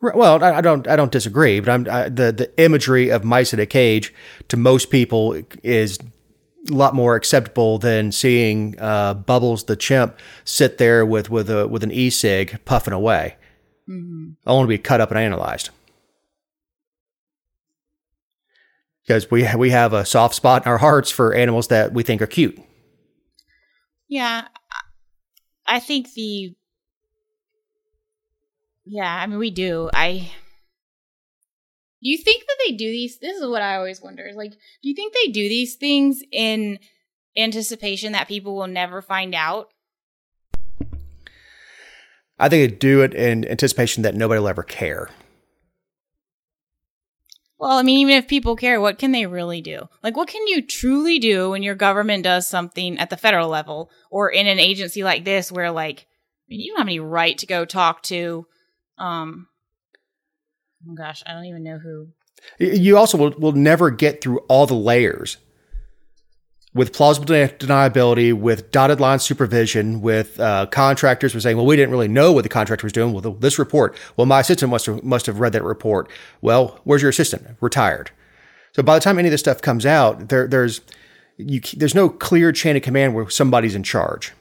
well, 0.00 0.42
I, 0.42 0.54
I 0.54 0.60
don't 0.62 0.88
I 0.88 0.96
don't 0.96 1.12
disagree, 1.12 1.60
but 1.60 1.68
I'm 1.68 1.86
I, 1.90 2.08
the 2.08 2.32
the 2.32 2.50
imagery 2.58 3.10
of 3.10 3.22
mice 3.22 3.52
in 3.52 3.60
a 3.60 3.66
cage 3.66 4.14
to 4.48 4.56
most 4.56 4.90
people 4.90 5.42
is 5.62 5.98
a 6.70 6.74
lot 6.74 6.94
more 6.94 7.16
acceptable 7.16 7.78
than 7.78 8.12
seeing 8.12 8.74
uh, 8.78 9.14
Bubbles 9.14 9.64
the 9.64 9.76
chimp 9.76 10.18
sit 10.44 10.78
there 10.78 11.04
with 11.04 11.30
with 11.30 11.50
a 11.50 11.66
with 11.68 11.82
an 11.82 11.90
e 11.92 12.10
cig 12.10 12.58
puffing 12.64 12.94
away. 12.94 13.36
I 14.44 14.52
want 14.52 14.64
to 14.64 14.68
be 14.68 14.78
cut 14.78 15.00
up 15.00 15.10
and 15.10 15.18
analyzed 15.18 15.70
because 19.06 19.30
we 19.30 19.46
we 19.56 19.70
have 19.70 19.92
a 19.92 20.04
soft 20.04 20.34
spot 20.34 20.64
in 20.64 20.70
our 20.70 20.78
hearts 20.78 21.10
for 21.10 21.34
animals 21.34 21.68
that 21.68 21.92
we 21.92 22.02
think 22.02 22.20
are 22.20 22.26
cute. 22.26 22.58
Yeah, 24.08 24.46
I 25.66 25.80
think 25.80 26.12
the. 26.14 26.54
Yeah, 28.84 29.12
I 29.12 29.26
mean, 29.26 29.38
we 29.38 29.50
do. 29.50 29.90
I. 29.92 30.30
Do 32.06 32.12
you 32.12 32.18
think 32.18 32.44
that 32.46 32.56
they 32.64 32.72
do 32.72 32.88
these? 32.88 33.18
This 33.18 33.36
is 33.36 33.44
what 33.44 33.62
I 33.62 33.74
always 33.74 34.00
wonder. 34.00 34.24
Is 34.24 34.36
like, 34.36 34.52
do 34.52 34.88
you 34.88 34.94
think 34.94 35.12
they 35.12 35.32
do 35.32 35.48
these 35.48 35.74
things 35.74 36.22
in 36.30 36.78
anticipation 37.36 38.12
that 38.12 38.28
people 38.28 38.54
will 38.54 38.68
never 38.68 39.02
find 39.02 39.34
out? 39.34 39.70
I 42.38 42.48
think 42.48 42.70
they 42.70 42.76
do 42.76 43.00
it 43.00 43.12
in 43.12 43.44
anticipation 43.48 44.04
that 44.04 44.14
nobody 44.14 44.38
will 44.38 44.46
ever 44.46 44.62
care. 44.62 45.10
Well, 47.58 47.76
I 47.76 47.82
mean, 47.82 47.98
even 47.98 48.14
if 48.14 48.28
people 48.28 48.54
care, 48.54 48.80
what 48.80 49.00
can 49.00 49.10
they 49.10 49.26
really 49.26 49.60
do? 49.60 49.88
Like, 50.04 50.16
what 50.16 50.28
can 50.28 50.46
you 50.46 50.62
truly 50.62 51.18
do 51.18 51.50
when 51.50 51.64
your 51.64 51.74
government 51.74 52.22
does 52.22 52.46
something 52.46 53.00
at 53.00 53.10
the 53.10 53.16
federal 53.16 53.48
level 53.48 53.90
or 54.12 54.30
in 54.30 54.46
an 54.46 54.60
agency 54.60 55.02
like 55.02 55.24
this 55.24 55.50
where, 55.50 55.72
like, 55.72 56.02
I 56.02 56.44
mean, 56.50 56.60
you 56.60 56.68
don't 56.68 56.78
have 56.78 56.86
any 56.86 57.00
right 57.00 57.36
to 57.38 57.46
go 57.46 57.64
talk 57.64 58.04
to, 58.04 58.46
um, 58.96 59.48
oh 60.88 60.94
gosh, 60.94 61.22
I 61.26 61.32
don't 61.32 61.44
even 61.46 61.62
know 61.62 61.78
who. 61.78 62.08
You 62.58 62.96
also 62.96 63.18
will, 63.18 63.30
will 63.38 63.52
never 63.52 63.90
get 63.90 64.20
through 64.20 64.38
all 64.48 64.66
the 64.66 64.74
layers 64.74 65.38
with 66.74 66.92
plausible 66.92 67.24
de- 67.24 67.48
deniability, 67.48 68.34
with 68.34 68.70
dotted 68.70 69.00
line 69.00 69.18
supervision, 69.18 70.02
with 70.02 70.38
uh, 70.38 70.66
contractors 70.66 71.34
were 71.34 71.40
saying, 71.40 71.56
"Well, 71.56 71.66
we 71.66 71.76
didn't 71.76 71.90
really 71.90 72.08
know 72.08 72.32
what 72.32 72.42
the 72.42 72.50
contractor 72.50 72.84
was 72.84 72.92
doing." 72.92 73.12
Well, 73.12 73.22
the, 73.22 73.32
this 73.32 73.58
report, 73.58 73.96
well, 74.16 74.26
my 74.26 74.40
assistant 74.40 74.70
must 74.70 74.86
have 74.86 75.02
must 75.02 75.26
have 75.26 75.40
read 75.40 75.52
that 75.54 75.64
report. 75.64 76.10
Well, 76.42 76.78
where's 76.84 77.02
your 77.02 77.08
assistant? 77.08 77.56
Retired. 77.60 78.10
So 78.74 78.82
by 78.82 78.94
the 78.94 79.00
time 79.00 79.18
any 79.18 79.28
of 79.28 79.32
this 79.32 79.40
stuff 79.40 79.62
comes 79.62 79.86
out, 79.86 80.28
there 80.28 80.46
there's 80.46 80.82
you, 81.38 81.60
there's 81.74 81.94
no 81.94 82.10
clear 82.10 82.52
chain 82.52 82.76
of 82.76 82.82
command 82.82 83.14
where 83.14 83.28
somebody's 83.30 83.74
in 83.74 83.82
charge. 83.82 84.32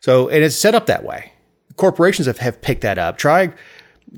So 0.00 0.28
and 0.28 0.44
it's 0.44 0.56
set 0.56 0.74
up 0.76 0.86
that 0.86 1.04
way. 1.04 1.32
Corporations 1.76 2.26
have, 2.26 2.38
have 2.38 2.62
picked 2.62 2.82
that 2.82 2.98
up. 2.98 3.18
Try 3.18 3.52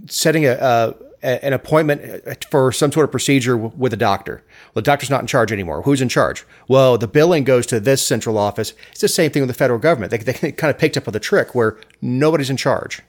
setting 0.07 0.46
a, 0.46 0.52
uh, 0.52 0.92
a 1.22 1.44
an 1.44 1.52
appointment 1.52 2.26
uh, 2.26 2.35
for 2.50 2.72
some 2.72 2.90
sort 2.92 3.05
of 3.05 3.11
procedure 3.11 3.57
with 3.57 3.92
a 3.92 3.96
doctor. 3.96 4.44
Well, 4.74 4.83
the 4.83 4.83
doctor's 4.83 5.11
not 5.11 5.20
in 5.20 5.26
charge 5.26 5.52
anymore. 5.52 5.83
Who's 5.83 6.00
in 6.00 6.09
charge? 6.09 6.44
Well, 6.68 6.98
the 6.98 7.09
billing 7.09 7.44
goes 7.44 7.66
to 7.66 7.81
this 7.81 8.05
central 8.05 8.38
office. 8.38 8.72
It's 8.90 9.00
the 9.00 9.09
same 9.09 9.31
thing 9.31 9.42
with 9.42 9.48
the 9.48 9.55
federal 9.55 9.78
government. 9.78 10.11
They, 10.11 10.18
they 10.18 10.52
kind 10.52 10.70
of 10.70 10.78
picked 10.78 10.96
up 10.96 11.07
on 11.07 11.12
the 11.12 11.20
trick 11.20 11.55
where 11.55 11.78
nobody's 12.00 12.50
in 12.50 12.57
charge. 12.57 13.02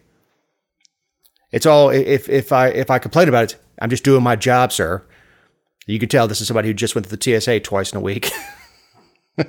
It's 1.51 1.65
all 1.65 1.89
if 1.89 2.27
if 2.29 2.51
I 2.51 2.67
if 2.69 2.89
I 2.89 2.99
complain 2.99 3.29
about 3.29 3.53
it, 3.53 3.59
I'm 3.79 3.89
just 3.89 4.03
doing 4.03 4.23
my 4.23 4.35
job, 4.35 4.71
sir. 4.73 5.03
You 5.85 5.99
can 5.99 6.09
tell 6.09 6.27
this 6.27 6.41
is 6.41 6.47
somebody 6.47 6.69
who 6.69 6.73
just 6.73 6.95
went 6.95 7.07
to 7.07 7.15
the 7.15 7.39
TSA 7.41 7.59
twice 7.61 7.91
in 7.91 7.97
a 7.97 8.01
week. 8.01 8.31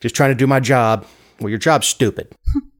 just 0.00 0.14
trying 0.14 0.30
to 0.30 0.36
do 0.36 0.46
my 0.46 0.60
job. 0.60 1.04
Well, 1.40 1.50
your 1.50 1.58
job's 1.58 1.88
stupid. 1.88 2.34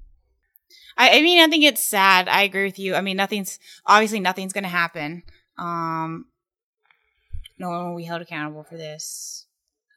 I, 0.99 1.19
I 1.19 1.23
mean, 1.23 1.39
I 1.39 1.47
think 1.47 1.63
it's 1.65 1.83
sad. 1.83 2.29
I 2.29 2.43
agree 2.43 2.65
with 2.65 2.79
you. 2.79 2.97
I 2.97 3.01
mean, 3.01 3.17
nothing's 3.17 3.61
obviously 3.87 4.19
nothing's 4.19 4.53
going 4.53 4.65
to 4.65 4.69
happen. 4.69 5.23
Um, 5.57 6.27
no 7.57 7.71
one 7.71 7.91
will 7.91 7.97
be 7.97 8.05
held 8.05 8.21
accountable 8.21 8.65
for 8.65 8.77
this. 8.77 9.47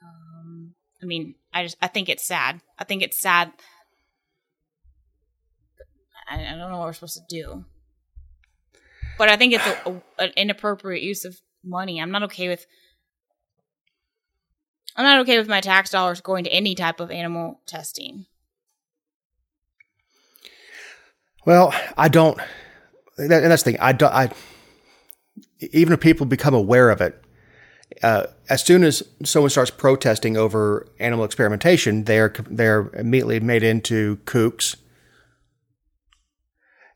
Um, 0.04 0.76
I 1.02 1.06
mean, 1.06 1.36
I 1.52 1.64
just 1.64 1.78
I 1.82 1.88
think 1.88 2.08
it's 2.08 2.24
sad. 2.26 2.62
I 2.78 2.84
think 2.84 3.02
it's 3.02 3.20
sad. 3.20 3.52
I, 6.30 6.46
I 6.46 6.50
don't 6.52 6.72
know 6.72 6.78
what 6.78 6.86
we're 6.88 6.94
supposed 6.94 7.20
to 7.28 7.36
do, 7.36 7.66
but 9.18 9.28
I 9.28 9.38
think 9.38 9.54
it's 9.54 9.66
a, 9.66 9.90
a, 9.90 10.24
an 10.24 10.32
inappropriate 10.38 11.04
use 11.04 11.26
of 11.26 11.42
money. 11.64 12.00
I'm 12.00 12.12
not 12.12 12.24
okay 12.24 12.48
with. 12.48 12.68
I'm 14.96 15.06
not 15.06 15.20
okay 15.22 15.40
with 15.40 15.48
my 15.48 15.62
tax 15.62 15.90
dollars 15.90 16.22
going 16.22 16.44
to 16.44 16.54
any 16.54 16.76
type 16.76 17.00
of 17.00 17.10
animal 17.10 17.62
testing. 17.66 18.26
Well, 21.46 21.74
I 21.98 22.08
don't. 22.08 22.40
And 23.18 23.30
that's 23.30 23.64
the 23.64 23.72
thing. 23.72 23.80
I 23.80 23.92
don't. 23.94 24.14
I 24.14 24.30
even 25.72 25.94
if 25.94 26.00
people 26.00 26.26
become 26.26 26.54
aware 26.54 26.90
of 26.90 27.02
it, 27.02 27.24
uh, 28.04 28.28
as 28.50 28.64
soon 28.64 28.84
as 28.84 29.04
someone 29.24 29.50
starts 29.50 29.72
protesting 29.72 30.38
over 30.38 30.88
animal 31.00 31.26
experimentation, 31.26 32.06
they're 32.06 32.34
they're 32.50 32.90
immediately 32.94 33.40
made 33.40 33.64
into 33.64 34.18
kooks. 34.26 34.76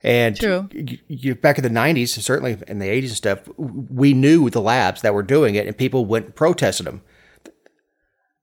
And 0.01 0.35
True. 0.35 0.69
You, 0.71 0.99
you, 1.07 1.35
back 1.35 1.57
in 1.57 1.63
the 1.63 1.69
'90s, 1.69 2.09
certainly 2.21 2.57
in 2.67 2.79
the 2.79 2.87
'80s 2.87 3.07
and 3.07 3.11
stuff, 3.11 3.39
we 3.57 4.13
knew 4.13 4.49
the 4.49 4.61
labs 4.61 5.01
that 5.01 5.13
were 5.13 5.23
doing 5.23 5.55
it, 5.55 5.65
and 5.67 5.77
people 5.77 6.05
went 6.05 6.25
and 6.25 6.35
protested 6.35 6.85
them. 6.85 7.01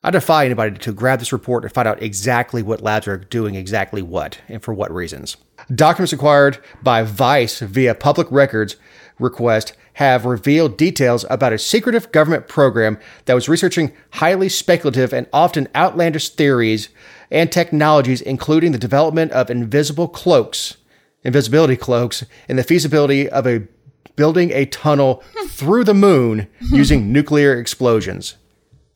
I 0.05 0.11
defy 0.11 0.45
anybody 0.45 0.79
to 0.79 0.93
grab 0.93 1.21
this 1.21 1.33
report 1.33 1.63
and 1.63 1.73
find 1.73 1.87
out 1.87 2.03
exactly 2.03 2.61
what 2.61 2.81
labs 2.81 3.07
are 3.07 3.19
doing 3.19 3.55
exactly 3.55 4.03
what 4.03 4.41
and 4.49 4.61
for 4.61 4.75
what 4.75 4.93
reasons. 4.93 5.37
Documents 5.73 6.13
acquired 6.13 6.59
by 6.83 7.05
Vice 7.05 7.61
via 7.61 7.95
public 7.95 8.27
records 8.29 8.75
request 9.21 9.75
have 9.95 10.25
revealed 10.25 10.77
details 10.77 11.25
about 11.31 11.53
a 11.53 11.59
secretive 11.59 12.11
government 12.11 12.49
program 12.49 12.99
that 13.27 13.35
was 13.35 13.49
researching 13.49 13.93
highly 14.15 14.49
speculative 14.49 15.13
and 15.13 15.29
often 15.33 15.69
outlandish 15.77 16.31
theories 16.31 16.89
and 17.31 17.53
technologies, 17.53 18.21
including 18.21 18.73
the 18.73 18.79
development 18.79 19.31
of 19.31 19.51
invisible 19.51 20.09
cloaks, 20.09 20.79
invisibility 21.23 21.77
cloaks, 21.77 22.25
and 22.49 22.59
the 22.59 22.65
feasibility 22.65 23.29
of 23.29 23.47
a 23.47 23.69
building 24.17 24.51
a 24.51 24.67
tunnel 24.67 25.23
through 25.49 25.85
the 25.85 25.95
moon 25.95 26.49
using 26.61 27.13
nuclear 27.13 27.57
explosions. 27.57 28.37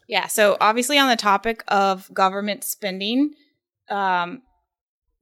Yeah. 0.06 0.26
So 0.28 0.56
obviously, 0.60 0.98
on 0.98 1.08
the 1.08 1.16
topic 1.16 1.64
of 1.68 2.12
government 2.14 2.64
spending, 2.64 3.34
um, 3.88 4.42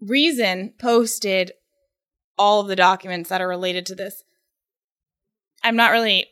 Reason 0.00 0.74
posted 0.78 1.52
all 2.36 2.60
of 2.60 2.68
the 2.68 2.76
documents 2.76 3.30
that 3.30 3.40
are 3.40 3.48
related 3.48 3.86
to 3.86 3.94
this. 3.94 4.22
I'm 5.62 5.76
not 5.76 5.92
really, 5.92 6.26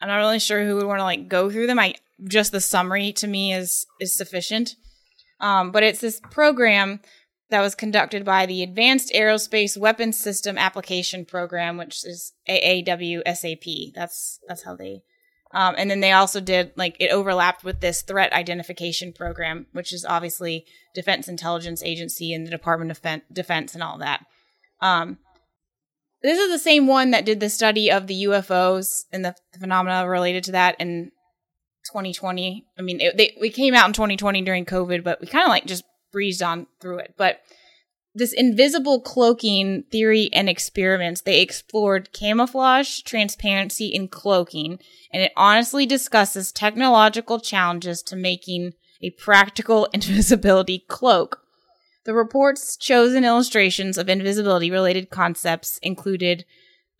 I'm 0.00 0.08
not 0.08 0.16
really 0.16 0.40
sure 0.40 0.64
who 0.64 0.76
would 0.76 0.86
want 0.86 0.98
to 0.98 1.04
like 1.04 1.28
go 1.28 1.48
through 1.48 1.68
them. 1.68 1.78
I 1.78 1.94
just 2.24 2.50
the 2.50 2.60
summary 2.60 3.12
to 3.12 3.28
me 3.28 3.52
is 3.52 3.86
is 4.00 4.14
sufficient. 4.14 4.74
Um, 5.38 5.70
but 5.70 5.82
it's 5.82 6.00
this 6.00 6.20
program 6.30 7.00
that 7.50 7.60
was 7.60 7.74
conducted 7.74 8.24
by 8.24 8.46
the 8.46 8.62
Advanced 8.62 9.12
Aerospace 9.12 9.76
Weapons 9.76 10.18
System 10.18 10.56
Application 10.56 11.24
Program, 11.24 11.76
which 11.76 12.04
is 12.04 12.32
AAWSAP. 12.48 13.92
That's 13.94 14.40
that's 14.48 14.64
how 14.64 14.74
they 14.74 15.02
um, 15.52 15.74
and 15.76 15.90
then 15.90 16.00
they 16.00 16.12
also 16.12 16.40
did 16.40 16.72
like 16.76 16.96
it 16.98 17.10
overlapped 17.10 17.62
with 17.62 17.80
this 17.80 18.02
threat 18.02 18.32
identification 18.32 19.12
program, 19.12 19.66
which 19.72 19.92
is 19.92 20.04
obviously 20.04 20.64
Defense 20.94 21.28
Intelligence 21.28 21.82
Agency 21.82 22.32
and 22.32 22.46
the 22.46 22.50
Department 22.50 22.90
of 22.90 22.98
Fen- 22.98 23.22
Defense 23.32 23.74
and 23.74 23.82
all 23.82 23.98
that. 23.98 24.24
Um, 24.80 25.18
this 26.22 26.38
is 26.38 26.50
the 26.50 26.58
same 26.58 26.86
one 26.86 27.10
that 27.10 27.24
did 27.24 27.40
the 27.40 27.50
study 27.50 27.90
of 27.90 28.06
the 28.06 28.24
UFOs 28.24 29.04
and 29.12 29.24
the 29.24 29.34
phenomena 29.58 30.08
related 30.08 30.44
to 30.44 30.52
that 30.52 30.76
in 30.78 31.10
2020. 31.86 32.64
I 32.78 32.82
mean, 32.82 33.00
it, 33.00 33.16
they, 33.16 33.36
we 33.40 33.50
came 33.50 33.74
out 33.74 33.86
in 33.86 33.92
2020 33.92 34.42
during 34.42 34.64
COVID, 34.64 35.02
but 35.02 35.20
we 35.20 35.26
kind 35.26 35.44
of 35.44 35.50
like 35.50 35.66
just 35.66 35.84
breezed 36.12 36.42
on 36.42 36.66
through 36.80 36.98
it. 36.98 37.14
But 37.16 37.40
this 38.14 38.32
invisible 38.32 39.00
cloaking 39.00 39.84
theory 39.90 40.28
and 40.32 40.48
experiments, 40.48 41.22
they 41.22 41.40
explored 41.40 42.12
camouflage, 42.12 43.00
transparency, 43.02 43.94
and 43.94 44.10
cloaking, 44.10 44.78
and 45.12 45.22
it 45.22 45.32
honestly 45.36 45.86
discusses 45.86 46.52
technological 46.52 47.40
challenges 47.40 48.02
to 48.02 48.16
making 48.16 48.74
a 49.00 49.10
practical 49.10 49.86
invisibility 49.92 50.84
cloak. 50.88 51.40
The 52.04 52.14
report's 52.14 52.76
chosen 52.76 53.24
illustrations 53.24 53.96
of 53.96 54.08
invisibility 54.08 54.70
related 54.70 55.08
concepts 55.08 55.78
included 55.78 56.44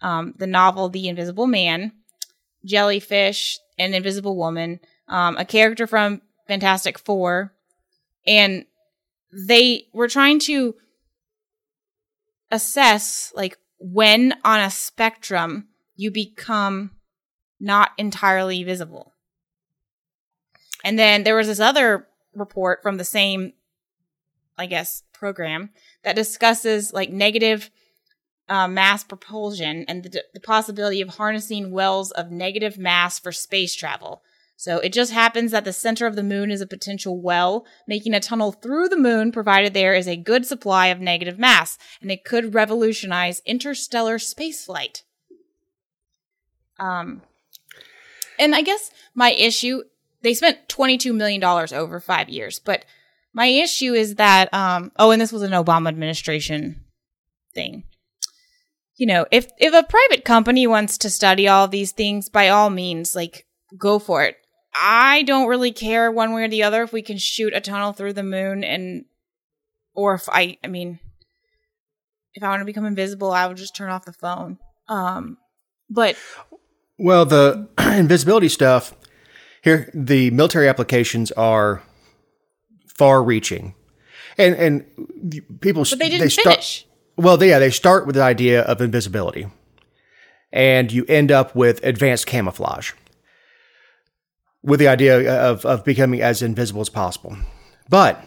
um, 0.00 0.34
the 0.38 0.46
novel 0.46 0.88
The 0.88 1.08
Invisible 1.08 1.46
Man, 1.46 1.92
Jellyfish, 2.64 3.58
An 3.78 3.94
Invisible 3.94 4.36
Woman, 4.36 4.80
um, 5.08 5.36
a 5.36 5.44
character 5.44 5.86
from 5.86 6.22
Fantastic 6.48 6.98
Four, 6.98 7.52
and 8.26 8.64
they 9.32 9.86
were 9.92 10.08
trying 10.08 10.38
to 10.40 10.74
assess 12.52 13.32
like 13.34 13.58
when 13.80 14.34
on 14.44 14.60
a 14.60 14.70
spectrum 14.70 15.66
you 15.96 16.12
become 16.12 16.92
not 17.58 17.90
entirely 17.98 18.62
visible. 18.62 19.14
And 20.84 20.98
then 20.98 21.24
there 21.24 21.36
was 21.36 21.46
this 21.46 21.60
other 21.60 22.06
report 22.34 22.82
from 22.82 22.96
the 22.96 23.04
same, 23.04 23.52
I 24.58 24.66
guess, 24.66 25.02
program 25.12 25.70
that 26.02 26.16
discusses 26.16 26.92
like 26.92 27.10
negative 27.10 27.70
uh, 28.48 28.68
mass 28.68 29.04
propulsion 29.04 29.84
and 29.88 30.04
the, 30.04 30.22
the 30.34 30.40
possibility 30.40 31.00
of 31.00 31.10
harnessing 31.10 31.70
wells 31.70 32.10
of 32.10 32.30
negative 32.30 32.78
mass 32.78 33.18
for 33.18 33.32
space 33.32 33.74
travel. 33.74 34.22
So 34.56 34.78
it 34.78 34.92
just 34.92 35.12
happens 35.12 35.50
that 35.50 35.64
the 35.64 35.72
center 35.72 36.06
of 36.06 36.14
the 36.14 36.22
moon 36.22 36.50
is 36.50 36.60
a 36.60 36.66
potential 36.66 37.20
well, 37.20 37.66
making 37.88 38.14
a 38.14 38.20
tunnel 38.20 38.52
through 38.52 38.88
the 38.88 38.96
moon 38.96 39.32
provided 39.32 39.74
there 39.74 39.94
is 39.94 40.06
a 40.06 40.16
good 40.16 40.46
supply 40.46 40.86
of 40.86 41.00
negative 41.00 41.38
mass, 41.38 41.78
and 42.00 42.10
it 42.10 42.24
could 42.24 42.54
revolutionize 42.54 43.42
interstellar 43.44 44.18
spaceflight. 44.18 45.02
Um, 46.78 47.22
and 48.38 48.54
I 48.54 48.62
guess 48.62 48.90
my 49.14 49.32
issue, 49.32 49.82
they 50.22 50.34
spent 50.34 50.68
$22 50.68 51.14
million 51.14 51.42
over 51.42 52.00
five 52.00 52.28
years, 52.28 52.58
but 52.58 52.84
my 53.32 53.46
issue 53.46 53.94
is 53.94 54.16
that, 54.16 54.52
um, 54.52 54.92
oh, 54.96 55.10
and 55.10 55.20
this 55.20 55.32
was 55.32 55.42
an 55.42 55.52
Obama 55.52 55.88
administration 55.88 56.84
thing. 57.54 57.84
You 58.96 59.06
know, 59.06 59.26
if, 59.30 59.48
if 59.58 59.72
a 59.72 59.86
private 59.86 60.24
company 60.24 60.66
wants 60.66 60.98
to 60.98 61.10
study 61.10 61.48
all 61.48 61.66
these 61.66 61.92
things, 61.92 62.28
by 62.28 62.48
all 62.48 62.70
means, 62.70 63.16
like, 63.16 63.46
go 63.76 63.98
for 63.98 64.22
it. 64.22 64.36
I 64.80 65.22
don't 65.22 65.48
really 65.48 65.72
care 65.72 66.10
one 66.10 66.32
way 66.32 66.44
or 66.44 66.48
the 66.48 66.62
other 66.62 66.82
if 66.82 66.92
we 66.92 67.02
can 67.02 67.18
shoot 67.18 67.52
a 67.54 67.60
tunnel 67.60 67.92
through 67.92 68.14
the 68.14 68.22
moon 68.22 68.64
and, 68.64 69.04
or 69.94 70.14
if 70.14 70.28
I, 70.28 70.56
I 70.64 70.68
mean, 70.68 70.98
if 72.34 72.42
I 72.42 72.48
want 72.48 72.60
to 72.60 72.66
become 72.66 72.86
invisible, 72.86 73.32
I 73.32 73.46
would 73.46 73.56
just 73.56 73.76
turn 73.76 73.90
off 73.90 74.04
the 74.04 74.12
phone. 74.12 74.58
Um, 74.88 75.36
but 75.90 76.16
Well, 76.98 77.26
the 77.26 77.68
invisibility 77.78 78.48
stuff 78.48 78.94
here, 79.62 79.90
the 79.94 80.30
military 80.30 80.68
applications 80.68 81.30
are 81.32 81.82
far-reaching, 82.88 83.74
and 84.36 84.54
and 84.54 85.60
people. 85.60 85.84
but 85.88 85.98
they 85.98 86.08
didn't 86.08 86.30
start, 86.30 86.56
finish. 86.56 86.86
Well, 87.16 87.36
they, 87.36 87.50
yeah, 87.50 87.58
they 87.58 87.70
start 87.70 88.06
with 88.06 88.16
the 88.16 88.22
idea 88.22 88.62
of 88.62 88.80
invisibility, 88.80 89.46
and 90.52 90.90
you 90.90 91.04
end 91.06 91.30
up 91.30 91.54
with 91.54 91.82
advanced 91.84 92.26
camouflage, 92.26 92.92
with 94.62 94.80
the 94.80 94.88
idea 94.88 95.50
of 95.50 95.64
of 95.64 95.84
becoming 95.84 96.22
as 96.22 96.42
invisible 96.42 96.80
as 96.80 96.88
possible. 96.88 97.36
But 97.88 98.24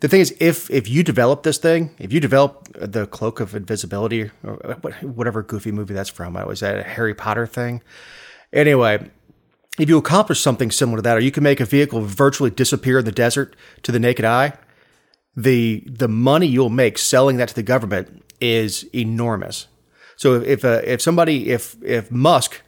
the 0.00 0.08
thing 0.08 0.20
is, 0.20 0.34
if 0.40 0.70
if 0.70 0.88
you 0.88 1.02
develop 1.02 1.42
this 1.42 1.58
thing, 1.58 1.94
if 1.98 2.12
you 2.12 2.20
develop 2.20 2.68
the 2.74 3.06
cloak 3.06 3.40
of 3.40 3.54
invisibility 3.54 4.30
or 4.42 4.56
whatever 5.02 5.42
goofy 5.42 5.72
movie 5.72 5.94
that's 5.94 6.10
from, 6.10 6.36
I 6.36 6.44
was 6.44 6.60
that 6.60 6.78
a 6.78 6.82
Harry 6.82 7.14
Potter 7.14 7.46
thing? 7.46 7.82
Anyway, 8.52 9.10
if 9.78 9.88
you 9.88 9.98
accomplish 9.98 10.40
something 10.40 10.70
similar 10.70 10.98
to 10.98 11.02
that, 11.02 11.16
or 11.16 11.20
you 11.20 11.30
can 11.30 11.42
make 11.42 11.60
a 11.60 11.64
vehicle 11.64 12.00
virtually 12.02 12.50
disappear 12.50 12.98
in 12.98 13.04
the 13.04 13.12
desert 13.12 13.56
to 13.82 13.92
the 13.92 13.98
naked 13.98 14.24
eye, 14.24 14.52
the 15.34 15.84
the 15.86 16.08
money 16.08 16.46
you'll 16.46 16.68
make 16.70 16.98
selling 16.98 17.36
that 17.36 17.48
to 17.48 17.54
the 17.54 17.62
government 17.62 18.22
is 18.40 18.84
enormous. 18.94 19.66
So 20.16 20.34
if 20.34 20.44
if, 20.48 20.64
uh, 20.64 20.80
if 20.84 21.00
somebody 21.00 21.50
if 21.50 21.76
if 21.82 22.10
Musk 22.10 22.62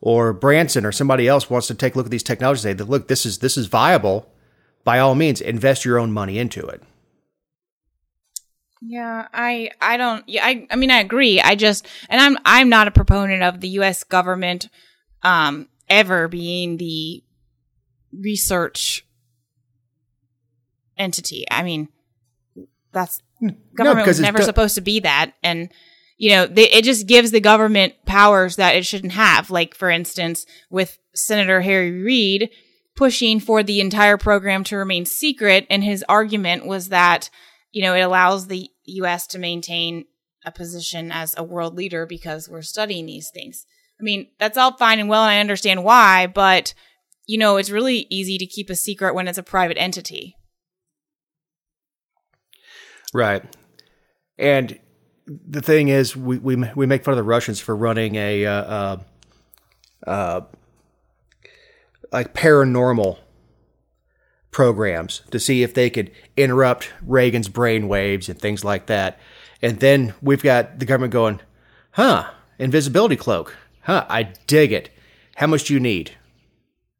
or 0.00 0.32
Branson 0.32 0.86
or 0.86 0.92
somebody 0.92 1.26
else 1.26 1.50
wants 1.50 1.66
to 1.68 1.74
take 1.74 1.94
a 1.94 1.98
look 1.98 2.06
at 2.06 2.10
these 2.10 2.22
technologies, 2.22 2.62
they 2.62 2.76
say, 2.76 2.84
look, 2.84 3.08
this 3.08 3.26
is 3.26 3.38
this 3.38 3.56
is 3.56 3.66
viable. 3.66 4.30
By 4.84 4.98
all 5.00 5.14
means, 5.14 5.40
invest 5.40 5.84
your 5.84 5.98
own 5.98 6.12
money 6.12 6.38
into 6.38 6.66
it. 6.66 6.82
Yeah, 8.80 9.26
I 9.32 9.70
I 9.80 9.96
don't 9.96 10.26
yeah, 10.28 10.46
I 10.46 10.66
I 10.70 10.76
mean 10.76 10.90
I 10.90 11.00
agree. 11.00 11.40
I 11.40 11.56
just 11.56 11.86
and 12.08 12.20
I'm 12.20 12.38
I'm 12.44 12.68
not 12.68 12.86
a 12.86 12.92
proponent 12.92 13.42
of 13.42 13.60
the 13.60 13.68
US 13.70 14.04
government 14.04 14.68
um 15.22 15.68
ever 15.88 16.28
being 16.28 16.76
the 16.76 17.24
research 18.12 19.04
entity. 20.96 21.44
I 21.50 21.64
mean 21.64 21.88
that's 22.92 23.20
government 23.74 24.04
because 24.04 24.18
was 24.18 24.20
never 24.20 24.42
supposed 24.42 24.76
to 24.76 24.80
be 24.80 25.00
that 25.00 25.32
and 25.42 25.70
you 26.18 26.30
know, 26.30 26.46
they, 26.46 26.68
it 26.70 26.84
just 26.84 27.06
gives 27.06 27.30
the 27.30 27.40
government 27.40 27.94
powers 28.04 28.56
that 28.56 28.76
it 28.76 28.84
shouldn't 28.84 29.12
have. 29.12 29.50
Like, 29.50 29.74
for 29.74 29.88
instance, 29.88 30.44
with 30.68 30.98
Senator 31.14 31.62
Harry 31.62 32.02
Reid 32.02 32.50
pushing 32.96 33.38
for 33.40 33.62
the 33.62 33.80
entire 33.80 34.16
program 34.18 34.64
to 34.64 34.76
remain 34.76 35.06
secret, 35.06 35.66
and 35.70 35.82
his 35.82 36.04
argument 36.08 36.66
was 36.66 36.88
that 36.88 37.30
you 37.72 37.82
know, 37.82 37.94
it 37.94 38.00
allows 38.00 38.46
the 38.46 38.68
US 38.84 39.26
to 39.28 39.38
maintain 39.38 40.06
a 40.44 40.52
position 40.52 41.12
as 41.12 41.34
a 41.36 41.44
world 41.44 41.74
leader 41.74 42.06
because 42.06 42.48
we're 42.48 42.62
studying 42.62 43.06
these 43.06 43.30
things. 43.32 43.66
I 44.00 44.02
mean, 44.02 44.28
that's 44.38 44.56
all 44.56 44.76
fine 44.76 45.00
and 45.00 45.08
well, 45.08 45.22
and 45.22 45.30
I 45.30 45.40
understand 45.40 45.84
why, 45.84 46.26
but, 46.26 46.72
you 47.26 47.38
know, 47.38 47.56
it's 47.56 47.70
really 47.70 48.06
easy 48.10 48.38
to 48.38 48.46
keep 48.46 48.70
a 48.70 48.76
secret 48.76 49.14
when 49.14 49.28
it's 49.28 49.38
a 49.38 49.42
private 49.42 49.76
entity. 49.78 50.36
Right. 53.12 53.44
And 54.38 54.78
the 55.28 55.60
thing 55.60 55.88
is, 55.88 56.16
we, 56.16 56.38
we, 56.38 56.56
we 56.74 56.86
make 56.86 57.04
fun 57.04 57.12
of 57.12 57.16
the 57.16 57.22
Russians 57.22 57.60
for 57.60 57.76
running 57.76 58.16
a, 58.16 58.46
uh, 58.46 58.52
uh, 58.52 58.96
uh, 60.06 60.40
like 62.12 62.34
paranormal 62.34 63.18
programs 64.50 65.22
to 65.30 65.38
see 65.38 65.62
if 65.62 65.74
they 65.74 65.90
could 65.90 66.10
interrupt 66.36 66.92
Reagan's 67.02 67.48
brain 67.48 67.88
waves 67.88 68.28
and 68.28 68.38
things 68.38 68.64
like 68.64 68.86
that. 68.86 69.18
And 69.60 69.80
then 69.80 70.14
we've 70.22 70.42
got 70.42 70.78
the 70.78 70.86
government 70.86 71.12
going, 71.12 71.40
huh, 71.92 72.30
invisibility 72.58 73.16
cloak. 73.16 73.54
Huh, 73.82 74.06
I 74.08 74.34
dig 74.46 74.72
it. 74.72 74.90
How 75.36 75.46
much 75.46 75.64
do 75.64 75.74
you 75.74 75.80
need? 75.80 76.12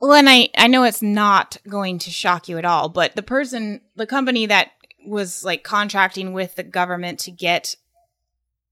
Well, 0.01 0.13
and 0.13 0.29
I, 0.29 0.51
I 0.57 0.69
know 0.69 0.85
it's 0.85 1.03
not 1.03 1.57
going 1.69 1.99
to 2.01 2.11
shock 2.11 2.49
you 2.49 2.59
at 2.59 2.65
all, 2.65 2.89
but 2.89 3.17
the 3.17 3.23
person, 3.23 3.81
the 3.97 4.07
company 4.07 4.47
that 4.47 4.71
was 5.05 5.43
like 5.45 5.65
contracting 5.65 6.33
with 6.33 6.55
the 6.55 6.63
government 6.63 7.19
to 7.21 7.31
get 7.31 7.77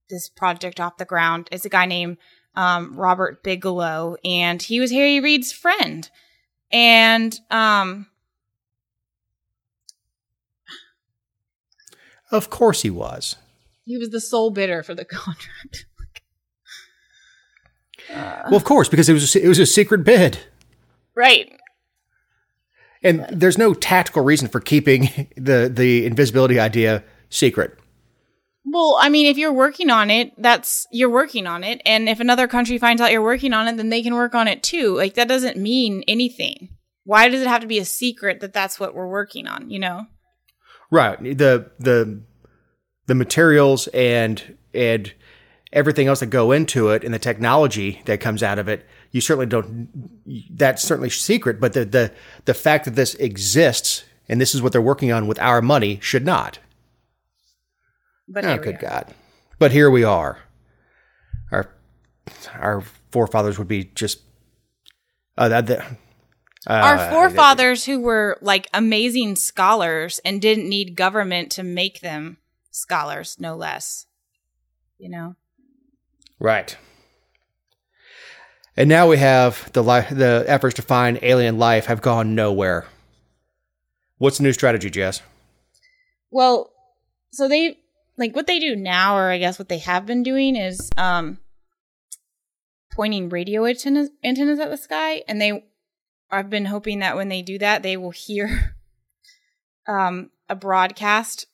this 0.09 0.29
project 0.29 0.79
off 0.79 0.97
the 0.97 1.05
ground 1.05 1.49
is 1.51 1.65
a 1.65 1.69
guy 1.69 1.85
named 1.85 2.17
um, 2.55 2.95
Robert 2.95 3.43
Bigelow, 3.43 4.15
and 4.23 4.61
he 4.61 4.79
was 4.79 4.91
Harry 4.91 5.19
Reid's 5.19 5.51
friend. 5.51 6.09
And 6.71 7.39
um, 7.51 8.07
Of 12.31 12.49
course 12.49 12.81
he 12.81 12.89
was. 12.89 13.35
he 13.85 13.97
was 13.97 14.09
the 14.09 14.19
sole 14.19 14.51
bidder 14.51 14.83
for 14.83 14.93
the 14.93 15.05
contract. 15.05 15.85
Well, 18.09 18.55
of 18.55 18.63
course, 18.63 18.87
because 18.89 19.09
it 19.09 19.13
was 19.13 19.35
a, 19.35 19.43
it 19.43 19.47
was 19.47 19.59
a 19.59 19.65
secret 19.65 20.03
bid. 20.03 20.39
right. 21.15 21.51
And 23.03 23.25
there's 23.31 23.59
no 23.59 23.73
tactical 23.75 24.23
reason 24.23 24.47
for 24.47 24.59
keeping 24.59 25.27
the 25.37 25.69
the 25.73 26.05
invisibility 26.05 26.59
idea 26.59 27.03
secret. 27.29 27.77
Well, 28.69 28.97
I 28.99 29.07
mean, 29.07 29.27
if 29.27 29.37
you're 29.37 29.53
working 29.53 29.89
on 29.89 30.11
it, 30.11 30.33
that's 30.37 30.85
you're 30.91 31.09
working 31.09 31.47
on 31.47 31.63
it, 31.63 31.81
and 31.85 32.09
if 32.09 32.19
another 32.19 32.47
country 32.47 32.77
finds 32.77 33.01
out 33.01 33.13
you're 33.13 33.21
working 33.21 33.53
on 33.53 33.67
it, 33.67 33.77
then 33.77 33.89
they 33.89 34.03
can 34.03 34.13
work 34.13 34.35
on 34.35 34.47
it 34.47 34.61
too. 34.61 34.95
Like 34.95 35.13
that 35.13 35.29
doesn't 35.29 35.55
mean 35.55 36.03
anything. 36.07 36.69
Why 37.05 37.29
does 37.29 37.41
it 37.41 37.47
have 37.47 37.61
to 37.61 37.67
be 37.67 37.79
a 37.79 37.85
secret 37.85 38.41
that 38.41 38.51
that's 38.51 38.77
what 38.77 38.93
we're 38.93 39.07
working 39.07 39.47
on? 39.47 39.69
You 39.69 39.79
know? 39.79 40.07
Right. 40.91 41.17
The 41.17 41.71
the 41.79 42.21
the 43.05 43.15
materials 43.15 43.87
and 43.87 44.57
and 44.73 45.13
everything 45.71 46.07
else 46.07 46.19
that 46.19 46.27
go 46.27 46.51
into 46.51 46.89
it 46.89 47.05
and 47.05 47.13
the 47.13 47.19
technology 47.19 48.01
that 48.03 48.19
comes 48.19 48.43
out 48.43 48.59
of 48.59 48.67
it, 48.67 48.85
you 49.11 49.21
certainly 49.21 49.45
don't 49.45 49.87
that's 50.51 50.83
certainly 50.83 51.09
secret, 51.09 51.61
but 51.61 51.71
the 51.71 51.85
the 51.85 52.13
the 52.43 52.53
fact 52.53 52.83
that 52.83 52.95
this 52.95 53.15
exists 53.15 54.03
and 54.27 54.41
this 54.41 54.53
is 54.53 54.61
what 54.61 54.73
they're 54.73 54.81
working 54.81 55.13
on 55.13 55.25
with 55.25 55.39
our 55.39 55.61
money 55.61 55.99
should 56.01 56.25
not. 56.25 56.59
But 58.27 58.45
Oh, 58.45 58.57
good. 58.57 58.79
God. 58.79 59.13
But 59.59 59.71
here 59.71 59.89
we 59.89 60.03
are. 60.03 60.39
Our 61.51 61.69
our 62.53 62.81
forefathers 63.11 63.57
would 63.57 63.67
be 63.69 63.85
just 63.85 64.19
uh, 65.37 65.49
that, 65.49 65.67
that- 65.67 65.97
Our 66.67 66.95
uh, 66.95 67.09
forefathers 67.09 67.85
who 67.85 68.01
were 68.01 68.37
like 68.41 68.67
amazing 68.73 69.35
scholars 69.37 70.19
and 70.25 70.41
didn't 70.41 70.67
need 70.67 70.95
government 70.95 71.51
to 71.53 71.63
make 71.63 72.01
them 72.01 72.37
scholars, 72.71 73.37
no 73.39 73.55
less. 73.55 74.05
You 74.97 75.09
know? 75.09 75.35
Right. 76.39 76.75
And 78.75 78.89
now 78.89 79.07
we 79.07 79.17
have 79.17 79.71
the 79.73 79.81
li- 79.83 80.05
the 80.11 80.43
efforts 80.47 80.75
to 80.75 80.81
find 80.81 81.17
alien 81.21 81.57
life 81.57 81.85
have 81.85 82.01
gone 82.01 82.35
nowhere. 82.35 82.85
What's 84.17 84.37
the 84.37 84.43
new 84.43 84.53
strategy, 84.53 84.89
Jess? 84.89 85.21
Well, 86.29 86.71
so 87.31 87.47
they 87.47 87.77
like 88.17 88.35
what 88.35 88.47
they 88.47 88.59
do 88.59 88.75
now, 88.75 89.17
or 89.17 89.29
I 89.29 89.37
guess 89.37 89.59
what 89.59 89.69
they 89.69 89.77
have 89.79 90.05
been 90.05 90.23
doing 90.23 90.55
is 90.55 90.89
um 90.97 91.37
pointing 92.93 93.29
radio 93.29 93.65
antennas, 93.65 94.09
antennas 94.23 94.59
at 94.59 94.69
the 94.69 94.77
sky, 94.77 95.23
and 95.27 95.39
they 95.39 95.63
I've 96.29 96.49
been 96.49 96.65
hoping 96.65 96.99
that 96.99 97.15
when 97.15 97.29
they 97.29 97.41
do 97.41 97.57
that, 97.59 97.83
they 97.83 97.95
will 97.95 98.11
hear 98.11 98.75
um 99.87 100.31
a 100.49 100.55
broadcast 100.55 101.45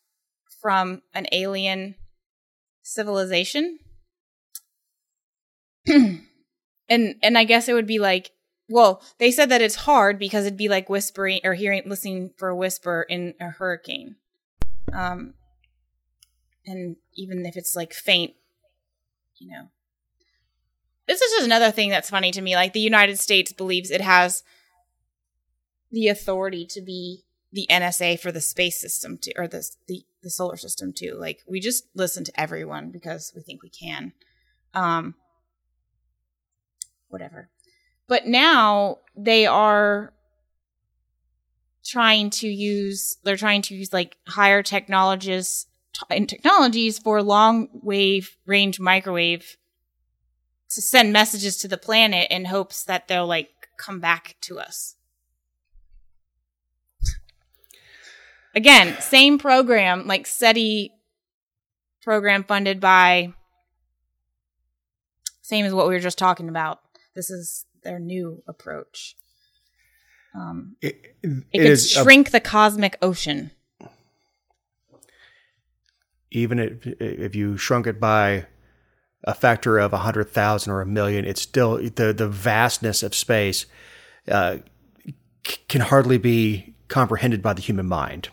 from 0.62 1.02
an 1.13 1.28
alien 1.32 1.95
civilization. 2.82 3.80
and 5.88 6.21
and 6.89 7.38
I 7.38 7.43
guess 7.43 7.67
it 7.67 7.73
would 7.73 7.88
be 7.88 7.99
like 7.99 8.32
well, 8.69 9.04
they 9.19 9.30
said 9.30 9.49
that 9.49 9.62
it's 9.62 9.76
hard 9.76 10.17
because 10.17 10.45
it'd 10.45 10.58
be 10.58 10.69
like 10.69 10.89
whispering 10.89 11.41
or 11.43 11.54
hearing 11.54 11.84
listening 11.86 12.32
for 12.38 12.47
a 12.47 12.56
whisper 12.56 13.06
in 13.08 13.34
a 13.39 13.49
hurricane. 13.49 14.15
Um 14.93 15.34
and 16.65 16.95
even 17.13 17.45
if 17.45 17.56
it's 17.56 17.76
like 17.76 17.93
faint, 17.93 18.34
you 19.38 19.52
know. 19.52 19.67
This 21.08 21.21
is 21.21 21.32
just 21.34 21.45
another 21.45 21.71
thing 21.71 21.89
that's 21.89 22.10
funny 22.10 22.32
to 22.32 22.41
me. 22.41 22.56
Like 22.56 22.73
the 22.73 22.80
United 22.80 23.19
States 23.19 23.52
believes 23.52 23.91
it 23.91 24.02
has 24.02 24.43
the 25.91 26.08
authority 26.08 26.65
to 26.67 26.82
be 26.82 27.23
the 27.52 27.67
NSA 27.69 28.19
for 28.19 28.32
the 28.32 28.41
space 28.41 28.80
system 28.80 29.17
too, 29.17 29.32
or 29.38 29.47
the, 29.47 29.67
the 29.88 30.04
the 30.23 30.30
solar 30.30 30.58
system 30.58 30.93
too. 30.93 31.15
Like 31.19 31.43
we 31.47 31.60
just 31.60 31.86
listen 31.93 32.23
to 32.23 32.39
everyone 32.39 32.89
because 32.89 33.32
we 33.36 33.41
think 33.41 33.62
we 33.62 33.69
can. 33.69 34.13
Um, 34.73 35.15
whatever. 37.10 37.49
But 38.08 38.26
now 38.26 38.99
they 39.15 39.45
are 39.45 40.13
trying 41.86 42.32
to 42.32 42.47
use. 42.47 43.17
They're 43.23 43.38
trying 43.38 43.62
to 43.63 43.76
use 43.76 43.93
like 43.93 44.17
higher 44.28 44.63
technologies 45.93 46.19
and 46.19 46.29
technologies 46.29 46.99
for 46.99 47.21
long 47.21 47.67
wave 47.73 48.38
range 48.45 48.79
microwave 48.79 49.58
to 50.69 50.82
send 50.82 51.13
messages 51.13 51.58
to 51.58 51.67
the 51.67 51.77
planet 51.77 52.27
in 52.32 52.45
hopes 52.45 52.84
that 52.84 53.08
they'll 53.08 53.27
like 53.27 53.49
come 53.77 53.99
back 53.99 54.36
to 54.41 54.60
us. 54.60 54.95
Again, 58.56 58.99
same 59.01 59.39
program, 59.39 60.06
like 60.08 60.27
SETI 60.27 60.91
program 62.01 62.43
funded 62.43 62.79
by 62.79 63.34
same 65.41 65.65
as 65.65 65.73
what 65.73 65.88
we 65.88 65.93
were 65.93 65.99
just 65.99 66.17
talking 66.17 66.49
about. 66.49 66.79
This 67.15 67.29
is 67.29 67.65
their 67.84 67.99
new 67.99 68.43
approach. 68.47 69.15
Um, 70.36 70.75
It, 70.82 71.15
it, 71.21 71.43
it 71.51 71.58
could 71.60 71.65
is 71.67 71.86
a- 71.95 72.03
shrink 72.03 72.32
the 72.32 72.39
cosmic 72.39 72.97
ocean. 73.01 73.51
Even 76.34 76.60
if, 76.60 76.86
if 76.86 77.36
you 77.36 77.56
shrunk 77.58 77.88
it 77.88 78.00
by 78.00 78.48
a 79.24 79.34
factor 79.34 79.78
of 79.78 79.93
a 79.93 80.00
hundred 80.00 80.30
thousand 80.30 80.74
or 80.74 80.82
a 80.82 80.86
million, 80.86 81.24
it's 81.24 81.41
still 81.41 81.78
the 81.78 82.12
the 82.12 82.28
vastness 82.28 83.04
of 83.04 83.15
space 83.15 83.65
uh, 84.28 84.58
c- 85.48 85.58
can 85.69 85.82
hardly 85.82 86.17
be 86.17 86.76
comprehended 86.89 87.41
by 87.41 87.54
the 87.54 87.62
human 87.62 87.88
mind. 87.88 88.30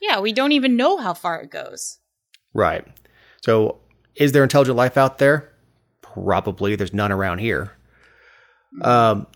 Yeah, 0.00 0.20
we 0.20 0.32
don't 0.32 0.52
even 0.52 0.76
know 0.76 0.98
how 0.98 1.14
far 1.14 1.40
it 1.40 1.50
goes. 1.50 1.98
Right. 2.52 2.86
So, 3.42 3.78
is 4.14 4.32
there 4.32 4.42
intelligent 4.42 4.76
life 4.76 4.96
out 4.96 5.18
there? 5.18 5.50
Probably. 6.02 6.76
There's 6.76 6.92
none 6.92 7.10
around 7.10 7.38
here. 7.38 7.72
Um, 8.82 9.26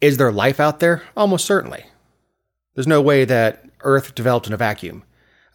is 0.00 0.16
there 0.16 0.32
life 0.32 0.60
out 0.60 0.80
there? 0.80 1.02
Almost 1.16 1.44
certainly. 1.44 1.84
There's 2.74 2.86
no 2.86 3.00
way 3.02 3.24
that 3.24 3.64
Earth 3.80 4.14
developed 4.14 4.46
in 4.46 4.52
a 4.52 4.56
vacuum. 4.56 5.02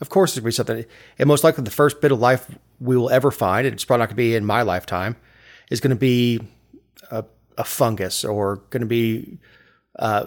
Of 0.01 0.09
course, 0.09 0.33
there's 0.33 0.41
going 0.41 0.51
to 0.51 0.63
be 0.63 0.83
something. 0.83 0.85
And 1.19 1.27
most 1.27 1.43
likely, 1.43 1.63
the 1.63 1.71
first 1.71 2.01
bit 2.01 2.11
of 2.11 2.19
life 2.19 2.47
we 2.79 2.97
will 2.97 3.11
ever 3.11 3.31
find, 3.31 3.67
and 3.67 3.73
it's 3.73 3.85
probably 3.85 4.01
not 4.01 4.07
going 4.07 4.15
to 4.15 4.23
be 4.23 4.35
in 4.35 4.43
my 4.43 4.63
lifetime, 4.63 5.15
is 5.69 5.79
going 5.79 5.91
to 5.91 5.95
be 5.95 6.41
a, 7.11 7.23
a 7.57 7.63
fungus 7.63 8.25
or 8.25 8.57
going 8.71 8.81
to 8.81 8.87
be 8.87 9.37
uh, 9.99 10.25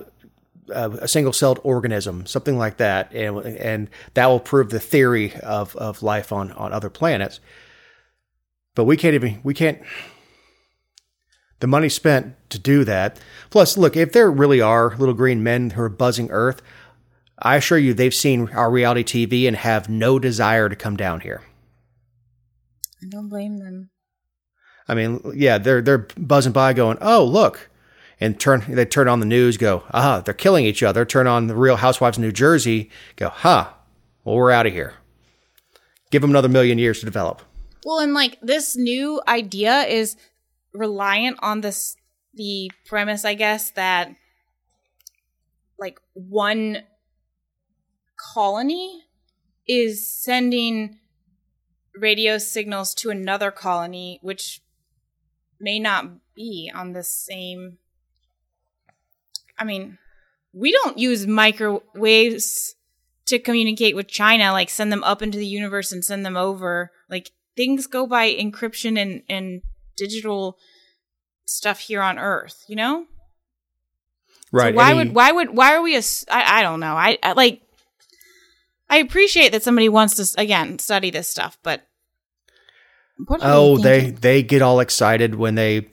a, 0.70 0.90
a 0.90 1.08
single-celled 1.08 1.60
organism, 1.64 2.24
something 2.26 2.56
like 2.56 2.76
that, 2.78 3.12
and 3.12 3.38
and 3.38 3.90
that 4.14 4.26
will 4.26 4.40
prove 4.40 4.70
the 4.70 4.80
theory 4.80 5.34
of 5.42 5.74
of 5.76 6.02
life 6.02 6.32
on 6.32 6.52
on 6.52 6.72
other 6.72 6.90
planets. 6.90 7.40
But 8.74 8.84
we 8.84 8.96
can't 8.96 9.14
even 9.14 9.40
we 9.42 9.54
can't. 9.54 9.82
The 11.60 11.66
money 11.66 11.88
spent 11.88 12.36
to 12.50 12.58
do 12.58 12.84
that. 12.84 13.18
Plus, 13.48 13.78
look, 13.78 13.96
if 13.96 14.12
there 14.12 14.30
really 14.30 14.60
are 14.60 14.94
little 14.96 15.14
green 15.14 15.42
men 15.42 15.70
who 15.70 15.82
are 15.82 15.88
buzzing 15.88 16.30
Earth, 16.30 16.60
I 17.38 17.56
assure 17.56 17.78
you 17.78 17.94
they've 17.94 18.14
seen 18.14 18.48
our 18.50 18.70
reality 18.70 19.02
TV 19.02 19.46
and 19.48 19.56
have 19.56 19.88
no 19.88 20.18
desire 20.18 20.68
to 20.68 20.76
come 20.76 20.96
down 20.96 21.20
here. 21.20 21.42
I 23.02 23.06
don't 23.08 23.28
blame 23.28 23.58
them. 23.58 23.90
I 24.88 24.94
mean, 24.94 25.20
yeah, 25.34 25.58
they're 25.58 25.82
they're 25.82 26.06
buzzing 26.16 26.52
by, 26.52 26.72
going, 26.72 26.98
"Oh, 27.00 27.24
look," 27.24 27.70
and 28.20 28.38
turn 28.38 28.64
they 28.68 28.84
turn 28.84 29.08
on 29.08 29.20
the 29.20 29.26
news, 29.26 29.56
go, 29.56 29.84
"Ah, 29.92 30.20
they're 30.20 30.34
killing 30.34 30.64
each 30.64 30.82
other." 30.82 31.04
Turn 31.04 31.26
on 31.26 31.46
the 31.46 31.56
Real 31.56 31.76
Housewives 31.76 32.18
of 32.18 32.22
New 32.22 32.32
Jersey, 32.32 32.90
go, 33.16 33.30
"Huh, 33.30 33.70
well, 34.24 34.36
we're 34.36 34.50
out 34.50 34.66
of 34.66 34.72
here." 34.72 34.94
Give 36.10 36.22
them 36.22 36.30
another 36.30 36.48
million 36.48 36.78
years 36.78 37.00
to 37.00 37.06
develop. 37.06 37.42
Well, 37.84 37.98
and 37.98 38.14
like 38.14 38.38
this 38.40 38.76
new 38.76 39.20
idea 39.26 39.82
is 39.82 40.16
reliant 40.72 41.38
on 41.42 41.60
this 41.60 41.96
the 42.34 42.70
premise, 42.86 43.24
I 43.24 43.34
guess, 43.34 43.70
that 43.72 44.14
like 45.78 45.98
one 46.14 46.82
colony 48.32 49.04
is 49.66 50.08
sending 50.08 50.98
radio 51.94 52.38
signals 52.38 52.94
to 52.94 53.10
another 53.10 53.50
colony, 53.50 54.18
which 54.22 54.62
may 55.60 55.78
not 55.78 56.06
be 56.34 56.70
on 56.74 56.92
the 56.92 57.02
same. 57.02 57.78
I 59.58 59.64
mean, 59.64 59.98
we 60.52 60.72
don't 60.72 60.98
use 60.98 61.26
microwaves 61.26 62.74
to 63.26 63.38
communicate 63.38 63.96
with 63.96 64.08
China, 64.08 64.52
like 64.52 64.70
send 64.70 64.92
them 64.92 65.04
up 65.04 65.22
into 65.22 65.38
the 65.38 65.46
universe 65.46 65.92
and 65.92 66.04
send 66.04 66.26
them 66.26 66.36
over. 66.36 66.90
Like 67.08 67.30
things 67.56 67.86
go 67.86 68.06
by 68.06 68.32
encryption 68.32 68.98
and, 68.98 69.22
and 69.28 69.62
digital 69.96 70.58
stuff 71.46 71.78
here 71.80 72.02
on 72.02 72.18
Earth, 72.18 72.64
you 72.68 72.76
know? 72.76 73.06
Right. 74.52 74.74
So 74.74 74.76
why 74.76 74.90
any- 74.90 74.98
would 74.98 75.14
why 75.14 75.32
would 75.32 75.56
why 75.56 75.74
are 75.74 75.82
we? 75.82 75.96
Ass- 75.96 76.24
I 76.30 76.60
I 76.60 76.62
don't 76.62 76.80
know. 76.80 76.94
I, 76.94 77.18
I 77.22 77.32
like. 77.32 77.62
I 78.94 78.98
appreciate 78.98 79.50
that 79.50 79.64
somebody 79.64 79.88
wants 79.88 80.14
to 80.14 80.40
again 80.40 80.78
study 80.78 81.10
this 81.10 81.26
stuff, 81.26 81.58
but 81.64 81.84
Oh, 83.40 83.76
they 83.76 84.10
they 84.10 84.44
get 84.44 84.62
all 84.62 84.78
excited 84.78 85.34
when 85.34 85.56
they 85.56 85.88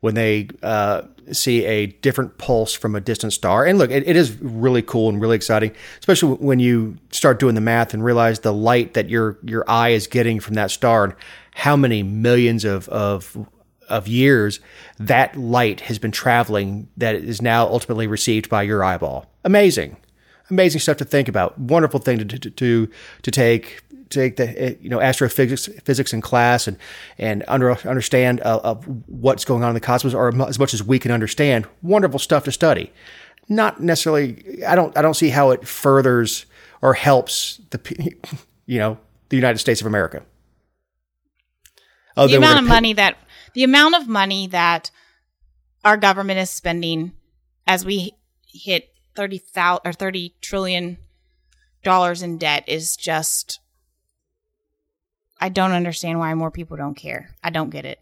when 0.00 0.14
they 0.14 0.48
uh, 0.60 1.02
see 1.30 1.64
a 1.64 1.86
different 1.86 2.38
pulse 2.38 2.72
from 2.72 2.96
a 2.96 3.00
distant 3.00 3.34
star. 3.34 3.66
And 3.66 3.78
look, 3.78 3.92
it, 3.92 4.08
it 4.08 4.16
is 4.16 4.36
really 4.40 4.82
cool 4.82 5.08
and 5.08 5.20
really 5.20 5.36
exciting, 5.36 5.72
especially 6.00 6.34
when 6.34 6.58
you 6.58 6.96
start 7.12 7.38
doing 7.38 7.54
the 7.54 7.60
math 7.60 7.94
and 7.94 8.02
realize 8.02 8.40
the 8.40 8.52
light 8.52 8.94
that 8.94 9.08
your 9.08 9.38
your 9.44 9.64
eye 9.70 9.90
is 9.90 10.08
getting 10.08 10.40
from 10.40 10.54
that 10.54 10.72
star 10.72 11.04
and 11.04 11.14
how 11.52 11.76
many 11.76 12.02
millions 12.02 12.64
of 12.64 12.88
of 12.88 13.46
of 13.88 14.08
years 14.08 14.58
that 14.98 15.36
light 15.36 15.82
has 15.82 16.00
been 16.00 16.12
traveling 16.12 16.88
that 16.96 17.14
is 17.14 17.40
now 17.40 17.66
ultimately 17.68 18.08
received 18.08 18.48
by 18.48 18.64
your 18.64 18.82
eyeball. 18.82 19.32
Amazing 19.44 19.96
amazing 20.50 20.80
stuff 20.80 20.96
to 20.98 21.04
think 21.04 21.28
about. 21.28 21.58
Wonderful 21.58 22.00
thing 22.00 22.18
to 22.18 22.24
to 22.24 22.50
to, 22.50 22.90
to 23.22 23.30
take 23.30 23.82
take 24.10 24.36
the 24.36 24.60
eh, 24.60 24.74
you 24.80 24.90
know 24.90 25.00
astrophysics 25.00 25.68
physics 25.84 26.12
in 26.12 26.20
class 26.20 26.66
and 26.66 26.76
and 27.18 27.44
under, 27.48 27.72
understand 27.88 28.40
uh, 28.40 28.60
of 28.62 28.84
what's 29.08 29.44
going 29.44 29.62
on 29.62 29.70
in 29.70 29.74
the 29.74 29.80
cosmos, 29.80 30.14
or 30.14 30.28
as 30.46 30.58
much 30.58 30.74
as 30.74 30.82
we 30.82 30.98
can 30.98 31.10
understand. 31.10 31.66
Wonderful 31.82 32.18
stuff 32.18 32.44
to 32.44 32.52
study. 32.52 32.92
Not 33.48 33.80
necessarily. 33.80 34.64
I 34.64 34.74
don't. 34.74 34.96
I 34.96 35.02
don't 35.02 35.14
see 35.14 35.30
how 35.30 35.50
it 35.50 35.66
furthers 35.66 36.46
or 36.82 36.94
helps 36.94 37.60
the 37.70 38.14
you 38.66 38.78
know 38.78 38.98
the 39.28 39.36
United 39.36 39.58
States 39.58 39.80
of 39.80 39.86
America. 39.86 40.22
Oh, 42.16 42.26
the 42.26 42.36
amount 42.36 42.58
of 42.58 42.64
money 42.64 42.92
that 42.92 43.16
the 43.54 43.64
amount 43.64 43.94
of 43.94 44.08
money 44.08 44.46
that 44.48 44.90
our 45.84 45.96
government 45.96 46.38
is 46.38 46.50
spending 46.50 47.12
as 47.66 47.84
we 47.84 48.12
hit 48.46 48.92
thirty 49.20 49.36
thousand 49.36 49.82
or 49.84 49.92
thirty 49.92 50.34
trillion 50.40 50.96
dollars 51.84 52.22
in 52.22 52.38
debt 52.38 52.64
is 52.66 52.96
just. 52.96 53.60
I 55.38 55.50
don't 55.50 55.72
understand 55.72 56.18
why 56.18 56.32
more 56.32 56.50
people 56.50 56.78
don't 56.78 56.94
care. 56.94 57.34
I 57.42 57.50
don't 57.50 57.68
get 57.68 57.84
it. 57.84 58.00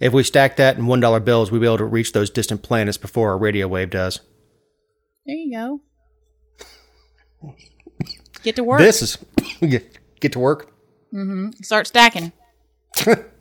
If 0.00 0.12
we 0.12 0.24
stack 0.24 0.56
that 0.56 0.76
in 0.76 0.86
one 0.86 0.98
dollar 0.98 1.20
bills, 1.20 1.52
we'll 1.52 1.60
be 1.60 1.68
able 1.68 1.78
to 1.78 1.84
reach 1.84 2.12
those 2.12 2.30
distant 2.30 2.64
planets 2.64 2.98
before 2.98 3.30
our 3.30 3.38
radio 3.38 3.68
wave 3.68 3.90
does. 3.90 4.20
There 5.24 5.36
you 5.36 5.52
go. 5.52 5.80
Get 8.42 8.56
to 8.56 8.64
work. 8.64 8.80
This 8.80 9.02
is 9.02 9.18
get, 9.60 9.98
get 10.20 10.32
to 10.32 10.40
work. 10.40 10.72
Mm-hmm. 11.14 11.62
Start 11.62 11.86
stacking. 11.86 12.32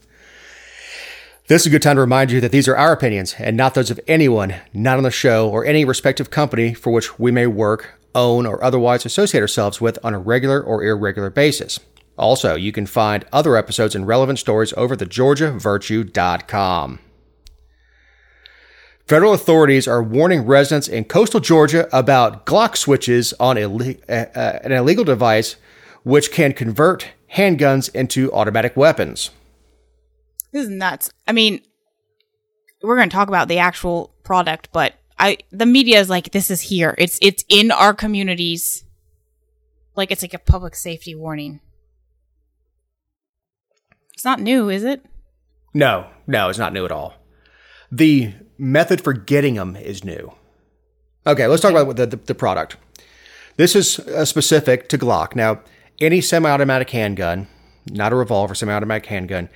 This 1.48 1.62
is 1.62 1.68
a 1.68 1.70
good 1.70 1.84
time 1.84 1.98
to 1.98 2.02
remind 2.02 2.32
you 2.32 2.42
that 2.42 2.52
these 2.52 2.68
are 2.68 2.76
our 2.76 2.92
opinions 2.92 3.36
and 3.38 3.56
not 3.56 3.76
those 3.76 3.92
of 3.92 4.00
anyone 4.08 4.56
not 4.74 4.98
on 4.98 5.04
the 5.04 5.12
show 5.12 5.48
or 5.48 5.64
any 5.64 5.86
respective 5.86 6.32
company 6.32 6.74
for 6.74 6.92
which 6.92 7.20
we 7.20 7.30
may 7.30 7.46
work, 7.46 8.00
own, 8.16 8.48
or 8.48 8.64
otherwise 8.64 9.06
associate 9.06 9.42
ourselves 9.42 9.80
with 9.80 10.00
on 10.04 10.16
a 10.16 10.20
regular 10.20 10.60
or 10.60 10.84
irregular 10.84 11.30
basis. 11.30 11.80
Also, 12.18 12.56
you 12.56 12.72
can 12.72 12.88
find 12.88 13.26
other 13.32 13.56
episodes 13.58 13.94
and 13.94 14.08
relevant 14.08 14.40
stories 14.40 14.74
over 14.76 14.96
at 14.96 15.02
thegeorgiavirtue.com. 15.02 17.00
Federal 19.06 19.34
authorities 19.34 19.88
are 19.88 20.02
warning 20.02 20.48
residents 20.48 20.88
in 20.88 21.04
coastal 21.04 21.42
Georgia 21.42 21.88
about 21.96 22.48
Glock 22.48 22.76
switches 22.76 23.34
on 23.34 23.56
an 23.58 24.72
illegal 24.72 25.04
device 25.04 25.58
which 26.02 26.32
can 26.32 26.54
convert 26.54 27.10
handguns 27.36 27.94
into 27.94 28.34
automatic 28.34 28.76
weapons. 28.76 29.30
This 30.56 30.68
is 30.68 30.70
nuts. 30.70 31.12
I 31.28 31.34
mean, 31.34 31.60
we're 32.82 32.96
going 32.96 33.10
to 33.10 33.14
talk 33.14 33.28
about 33.28 33.50
the 33.50 33.58
actual 33.58 34.16
product, 34.24 34.70
but 34.72 34.94
I 35.20 35.40
the 35.52 35.66
media 35.66 36.00
is 36.00 36.10
like 36.10 36.32
this 36.32 36.50
is 36.50 36.62
here. 36.62 36.96
It's 36.98 37.20
it's 37.22 37.44
in 37.50 37.72
our 37.72 37.94
communities. 37.94 38.86
Like 39.98 40.12
it's 40.12 40.22
like 40.22 40.34
a 40.34 40.40
public 40.40 40.76
safety 40.76 41.14
warning. 41.14 41.60
It's 44.14 44.24
not 44.24 44.40
new, 44.40 44.70
is 44.70 44.86
it? 44.86 45.06
No, 45.74 46.08
no, 46.26 46.48
it's 46.48 46.58
not 46.58 46.72
new 46.72 46.86
at 46.86 46.92
all. 46.92 47.16
The 47.92 48.34
method 48.58 49.02
for 49.02 49.12
getting 49.12 49.56
them 49.56 49.76
is 49.76 50.06
new. 50.06 50.32
Okay, 51.28 51.48
let's 51.48 51.64
talk 51.64 51.72
about 51.72 51.98
the, 51.98 52.06
the, 52.06 52.16
the 52.16 52.36
product. 52.36 52.78
This 53.58 53.76
is 53.76 54.00
uh, 54.00 54.24
specific 54.24 54.88
to 54.88 54.98
Glock. 54.98 55.36
Now, 55.36 55.60
any 56.00 56.22
semi 56.22 56.50
automatic 56.50 56.92
handgun, 56.92 57.50
not 57.92 58.14
a 58.14 58.16
revolver, 58.16 58.56
semi 58.56 58.72
automatic 58.72 59.08
handgun, 59.08 59.50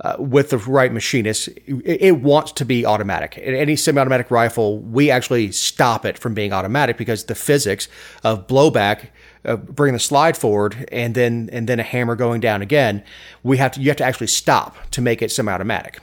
uh, 0.00 0.16
with 0.18 0.50
the 0.50 0.58
right 0.58 0.92
machinist, 0.92 1.48
it, 1.48 1.82
it 1.84 2.20
wants 2.20 2.52
to 2.52 2.64
be 2.64 2.86
automatic. 2.86 3.36
In 3.38 3.54
any 3.54 3.76
semi 3.76 4.00
automatic 4.00 4.30
rifle, 4.30 4.78
we 4.78 5.10
actually 5.10 5.52
stop 5.52 6.04
it 6.04 6.18
from 6.18 6.34
being 6.34 6.52
automatic 6.52 6.96
because 6.96 7.24
the 7.24 7.34
physics 7.34 7.88
of 8.24 8.46
blowback. 8.46 9.08
Uh, 9.42 9.56
bringing 9.56 9.94
the 9.94 9.98
slide 9.98 10.36
forward 10.36 10.86
and 10.92 11.14
then 11.14 11.48
and 11.50 11.66
then 11.66 11.80
a 11.80 11.82
hammer 11.82 12.14
going 12.14 12.42
down 12.42 12.60
again, 12.60 13.02
we 13.42 13.56
have 13.56 13.72
to 13.72 13.80
you 13.80 13.88
have 13.88 13.96
to 13.96 14.04
actually 14.04 14.26
stop 14.26 14.76
to 14.90 15.00
make 15.00 15.22
it 15.22 15.30
semi-automatic. 15.30 15.98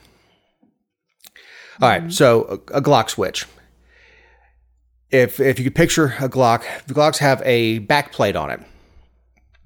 All 1.79 1.87
right, 1.87 2.11
so 2.11 2.45
a, 2.73 2.77
a 2.77 2.81
Glock 2.81 3.11
switch 3.11 3.45
if 5.09 5.39
if 5.39 5.59
you 5.59 5.65
could 5.65 5.75
picture 5.75 6.15
a 6.19 6.29
Glock, 6.29 6.63
the 6.85 6.93
Glocks 6.93 7.17
have 7.17 7.41
a 7.45 7.79
back 7.79 8.11
plate 8.11 8.35
on 8.35 8.49
it. 8.49 8.59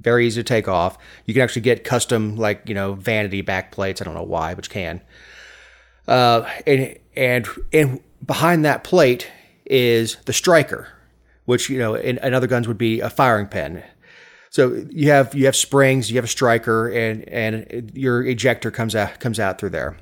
Very 0.02 0.26
easy 0.26 0.42
to 0.42 0.48
take 0.48 0.68
off. 0.68 0.98
You 1.26 1.34
can 1.34 1.44
actually 1.44 1.62
get 1.62 1.84
custom, 1.84 2.36
like 2.36 2.68
you 2.68 2.76
know, 2.76 2.94
vanity 2.94 3.42
back 3.42 3.72
plates. 3.72 4.02
I 4.02 4.06
don't 4.06 4.16
know 4.16 4.24
why, 4.24 4.56
but 4.56 4.66
you 4.66 4.72
can. 4.72 5.02
Uh, 6.08 6.50
and 6.66 6.98
and 7.16 7.48
and 7.72 8.02
behind 8.26 8.66
that 8.66 8.84
plate 8.84 9.30
is 9.66 10.18
the 10.26 10.34
striker, 10.34 10.88
which 11.46 11.70
you 11.70 11.78
know 11.78 11.96
in, 11.96 12.18
in 12.18 12.34
other 12.34 12.48
guns 12.48 12.68
would 12.68 12.78
be 12.78 13.00
a 13.00 13.10
firing 13.10 13.48
pin. 13.48 13.84
So 14.50 14.86
you 14.90 15.10
have 15.12 15.34
you 15.36 15.46
have 15.46 15.56
springs, 15.56 16.10
you 16.10 16.18
have 16.18 16.26
a 16.26 16.28
striker, 16.28 16.90
and 16.90 17.28
and 17.30 17.92
your 17.94 18.24
ejector 18.24 18.72
comes 18.72 18.96
out 18.96 19.20
comes 19.20 19.40
out 19.40 19.60
through 19.60 19.70
there. 19.70 19.98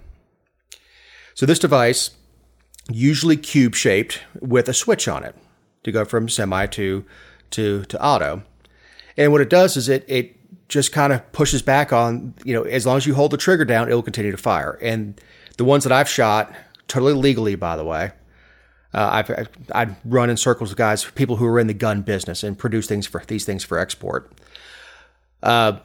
So 1.36 1.46
this 1.46 1.60
device 1.60 2.12
usually 2.90 3.38
cube 3.38 3.76
shaped 3.76 4.22
with 4.42 4.68
a 4.68 4.74
switch 4.74 5.08
on 5.08 5.24
it 5.24 5.36
to 5.84 5.92
go 5.92 6.06
from 6.06 6.30
semi 6.30 6.66
to 6.68 7.06
to 7.52 7.84
to 7.86 8.04
auto. 8.04 8.44
And 9.20 9.34
what 9.34 9.42
it 9.42 9.50
does 9.50 9.78
is 9.78 9.90
it 9.90 10.06
it 10.08 10.36
just 10.70 10.92
kind 10.92 11.12
of 11.12 11.32
pushes 11.34 11.62
back 11.62 11.92
on, 11.92 12.34
you 12.46 12.54
know, 12.54 12.64
as 12.64 12.86
long 12.86 12.96
as 12.96 13.06
you 13.06 13.14
hold 13.14 13.32
the 13.32 13.38
trigger 13.38 13.66
down, 13.66 13.92
it 13.92 13.94
will 13.94 14.02
continue 14.02 14.32
to 14.32 14.38
fire. 14.38 14.80
And 14.82 15.20
the 15.58 15.66
ones 15.66 15.84
that 15.84 15.92
I've 15.92 16.08
shot, 16.08 16.54
totally 16.88 17.14
legally, 17.14 17.56
by 17.56 17.76
the 17.76 17.84
way, 17.84 18.12
uh, 18.94 19.10
I've, 19.12 19.30
I've 19.30 19.50
I'd 19.76 19.96
run 20.06 20.30
in 20.30 20.38
circles 20.38 20.70
with 20.70 20.78
guys, 20.78 21.04
people 21.04 21.36
who 21.36 21.46
are 21.46 21.60
in 21.60 21.68
the 21.68 21.74
gun 21.74 22.02
business 22.02 22.44
and 22.44 22.58
produce 22.58 22.88
things 22.88 23.06
for 23.06 23.22
these 23.28 23.44
things 23.44 23.64
for 23.64 23.78
export. 23.78 24.32
Uh, 25.44 25.80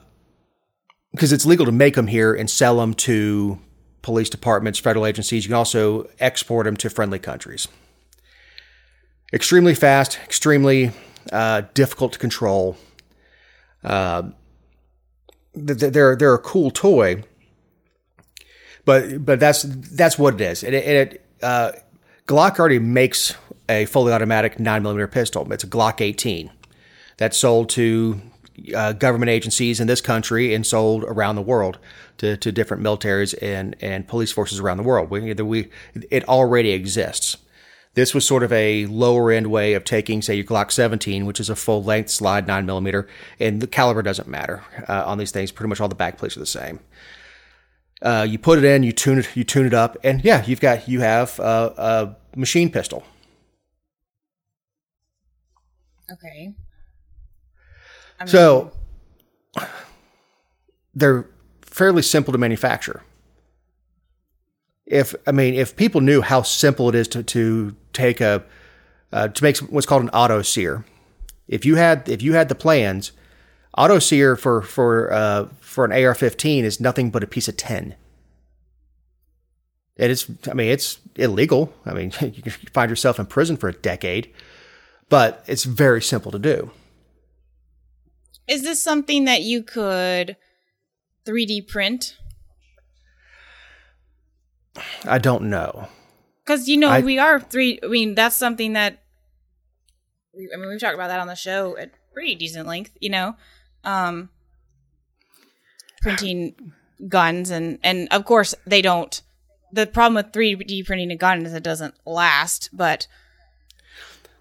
because 1.10 1.32
it's 1.32 1.46
legal 1.46 1.66
to 1.66 1.72
make 1.72 1.94
them 1.94 2.08
here 2.08 2.34
and 2.34 2.50
sell 2.50 2.78
them 2.78 2.92
to 2.94 3.58
police 4.02 4.28
departments, 4.28 4.78
federal 4.78 5.06
agencies. 5.06 5.44
You 5.44 5.48
can 5.48 5.56
also 5.56 6.08
export 6.18 6.66
them 6.66 6.76
to 6.76 6.90
friendly 6.90 7.18
countries. 7.20 7.68
Extremely 9.32 9.74
fast, 9.74 10.18
extremely 10.24 10.92
uh, 11.32 11.62
difficult 11.72 12.12
to 12.14 12.18
control. 12.18 12.76
Uh, 13.84 14.30
they're 15.54 16.16
they're 16.16 16.34
a 16.34 16.38
cool 16.38 16.70
toy, 16.70 17.22
but 18.84 19.24
but 19.24 19.38
that's 19.38 19.62
that's 19.62 20.18
what 20.18 20.34
it 20.34 20.40
is. 20.40 20.62
It, 20.62 20.74
it 20.74 21.26
uh, 21.42 21.72
Glock 22.26 22.58
already 22.58 22.78
makes 22.78 23.34
a 23.68 23.84
fully 23.86 24.12
automatic 24.12 24.58
nine 24.58 24.82
millimeter 24.82 25.06
pistol. 25.06 25.50
It's 25.52 25.64
a 25.64 25.68
Glock 25.68 26.00
18 26.00 26.50
that's 27.16 27.36
sold 27.36 27.68
to 27.70 28.20
uh, 28.74 28.92
government 28.92 29.30
agencies 29.30 29.80
in 29.80 29.86
this 29.86 30.00
country 30.00 30.54
and 30.54 30.66
sold 30.66 31.04
around 31.04 31.36
the 31.36 31.42
world 31.42 31.78
to, 32.18 32.36
to 32.36 32.52
different 32.52 32.82
militaries 32.82 33.34
and, 33.42 33.76
and 33.80 34.06
police 34.06 34.32
forces 34.32 34.60
around 34.60 34.76
the 34.76 34.82
world. 34.82 35.10
We, 35.10 35.32
we, 35.34 35.70
it 36.10 36.28
already 36.28 36.70
exists. 36.70 37.36
This 37.94 38.12
was 38.12 38.26
sort 38.26 38.42
of 38.42 38.52
a 38.52 38.86
lower 38.86 39.30
end 39.30 39.46
way 39.46 39.74
of 39.74 39.84
taking, 39.84 40.20
say, 40.20 40.34
your 40.34 40.44
Glock 40.44 40.72
17, 40.72 41.26
which 41.26 41.38
is 41.38 41.48
a 41.48 41.56
full 41.56 41.82
length 41.82 42.10
slide 42.10 42.46
9 42.46 42.66
millimeter, 42.66 43.08
and 43.38 43.60
the 43.60 43.68
caliber 43.68 44.02
doesn't 44.02 44.28
matter 44.28 44.64
uh, 44.88 45.04
on 45.06 45.18
these 45.18 45.30
things. 45.30 45.52
Pretty 45.52 45.68
much 45.68 45.80
all 45.80 45.88
the 45.88 45.94
back 45.94 46.18
plates 46.18 46.36
are 46.36 46.40
the 46.40 46.46
same. 46.46 46.80
Uh, 48.02 48.26
you 48.28 48.38
put 48.38 48.58
it 48.58 48.64
in, 48.64 48.82
you 48.82 48.92
tune 48.92 49.18
it, 49.18 49.36
you 49.36 49.44
tune 49.44 49.64
it 49.64 49.74
up, 49.74 49.96
and 50.02 50.24
yeah, 50.24 50.44
you've 50.44 50.60
got 50.60 50.88
you 50.88 51.00
have 51.00 51.38
a, 51.38 52.16
a 52.34 52.38
machine 52.38 52.70
pistol. 52.70 53.04
Okay. 56.12 56.54
I 58.20 58.24
mean, 58.24 58.28
so 58.28 58.72
they're 60.94 61.26
fairly 61.62 62.02
simple 62.02 62.32
to 62.32 62.38
manufacture. 62.38 63.02
If 64.86 65.14
I 65.26 65.32
mean, 65.32 65.54
if 65.54 65.76
people 65.76 66.00
knew 66.00 66.20
how 66.20 66.42
simple 66.42 66.88
it 66.88 66.94
is 66.94 67.08
to 67.08 67.22
to 67.22 67.74
take 67.92 68.20
a 68.20 68.44
uh, 69.12 69.28
to 69.28 69.42
make 69.42 69.56
what's 69.58 69.86
called 69.86 70.02
an 70.02 70.10
auto 70.10 70.42
sear, 70.42 70.84
if 71.48 71.64
you 71.64 71.76
had 71.76 72.08
if 72.08 72.22
you 72.22 72.34
had 72.34 72.48
the 72.48 72.54
plans, 72.54 73.12
auto 73.78 73.98
sear 73.98 74.36
for 74.36 74.62
for 74.62 75.12
uh, 75.12 75.48
for 75.60 75.84
an 75.84 75.92
AR-15 75.92 76.62
is 76.62 76.80
nothing 76.80 77.10
but 77.10 77.22
a 77.22 77.26
piece 77.26 77.48
of 77.48 77.56
tin. 77.56 77.94
It 79.96 80.10
is. 80.10 80.26
I 80.50 80.54
mean, 80.54 80.70
it's 80.70 80.98
illegal. 81.16 81.72
I 81.86 81.94
mean, 81.94 82.12
you 82.20 82.42
can 82.42 82.52
find 82.72 82.90
yourself 82.90 83.18
in 83.18 83.26
prison 83.26 83.56
for 83.56 83.68
a 83.68 83.72
decade, 83.72 84.32
but 85.08 85.44
it's 85.46 85.64
very 85.64 86.02
simple 86.02 86.32
to 86.32 86.38
do. 86.38 86.70
Is 88.46 88.62
this 88.62 88.82
something 88.82 89.24
that 89.24 89.42
you 89.42 89.62
could 89.62 90.36
3D 91.24 91.66
print? 91.66 92.16
I 95.04 95.18
don't 95.18 95.44
know. 95.50 95.88
Because 96.44 96.68
you 96.68 96.76
know 96.76 96.90
I, 96.90 97.00
we 97.00 97.18
are 97.18 97.40
three. 97.40 97.78
I 97.82 97.86
mean, 97.86 98.14
that's 98.14 98.36
something 98.36 98.74
that. 98.74 99.00
I 100.34 100.56
mean, 100.56 100.68
we've 100.68 100.80
talked 100.80 100.94
about 100.94 101.08
that 101.08 101.20
on 101.20 101.28
the 101.28 101.36
show 101.36 101.76
at 101.76 101.92
pretty 102.12 102.34
decent 102.34 102.66
length. 102.66 102.96
You 103.00 103.10
know, 103.10 103.36
um, 103.84 104.30
printing 106.02 106.54
guns 107.08 107.50
and 107.50 107.78
and 107.82 108.08
of 108.10 108.24
course 108.24 108.54
they 108.66 108.82
don't. 108.82 109.20
The 109.72 109.86
problem 109.86 110.14
with 110.14 110.32
3D 110.32 110.86
printing 110.86 111.10
a 111.10 111.16
gun 111.16 111.44
is 111.44 111.52
it 111.52 111.62
doesn't 111.62 111.94
last, 112.06 112.70
but. 112.72 113.06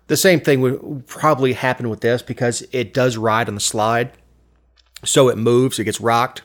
The 0.08 0.18
same 0.18 0.42
thing 0.42 0.60
would 0.62 1.08
probably 1.08 1.54
happen 1.54 1.90
with 1.90 2.02
this 2.02 2.22
because 2.22 2.62
it 2.72 2.94
does 2.94 3.18
ride 3.18 3.48
on 3.48 3.56
the 3.56 3.62
slide. 3.62 4.12
So 5.06 5.30
it 5.30 5.38
moves, 5.38 5.80
it 5.80 5.86
gets 5.86 6.02
rocked. 6.02 6.44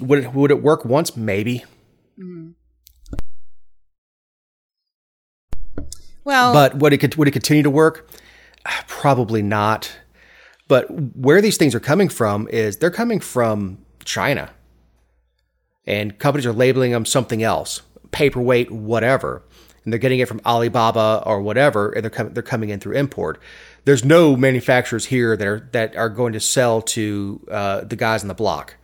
Would 0.00 0.24
it, 0.24 0.32
would 0.34 0.50
it 0.50 0.62
work 0.62 0.84
once? 0.84 1.16
Maybe. 1.16 1.64
Mm-hmm. 2.18 2.50
Well, 6.24 6.52
but 6.52 6.76
would 6.76 6.92
it 6.92 7.16
would 7.16 7.26
it 7.26 7.30
continue 7.30 7.62
to 7.62 7.70
work? 7.70 8.08
Probably 8.86 9.40
not. 9.40 9.90
But 10.68 10.90
where 11.16 11.40
these 11.40 11.56
things 11.56 11.74
are 11.74 11.80
coming 11.80 12.10
from 12.10 12.46
is 12.48 12.76
they're 12.76 12.90
coming 12.90 13.18
from 13.18 13.78
China, 14.04 14.50
and 15.86 16.18
companies 16.18 16.44
are 16.44 16.52
labeling 16.52 16.92
them 16.92 17.06
something 17.06 17.42
else, 17.42 17.80
paperweight, 18.10 18.70
whatever, 18.70 19.42
and 19.84 19.92
they're 19.92 19.98
getting 19.98 20.18
it 20.18 20.28
from 20.28 20.42
Alibaba 20.44 21.22
or 21.24 21.40
whatever, 21.40 21.90
and 21.92 22.04
they're 22.04 22.10
coming 22.10 22.34
they're 22.34 22.42
coming 22.42 22.68
in 22.68 22.78
through 22.78 22.96
import. 22.96 23.40
There's 23.86 24.04
no 24.04 24.36
manufacturers 24.36 25.06
here 25.06 25.34
that 25.34 25.46
are 25.46 25.68
that 25.72 25.96
are 25.96 26.10
going 26.10 26.34
to 26.34 26.40
sell 26.40 26.82
to 26.82 27.40
uh, 27.50 27.80
the 27.84 27.96
guys 27.96 28.20
in 28.20 28.28
the 28.28 28.34
block. 28.34 28.76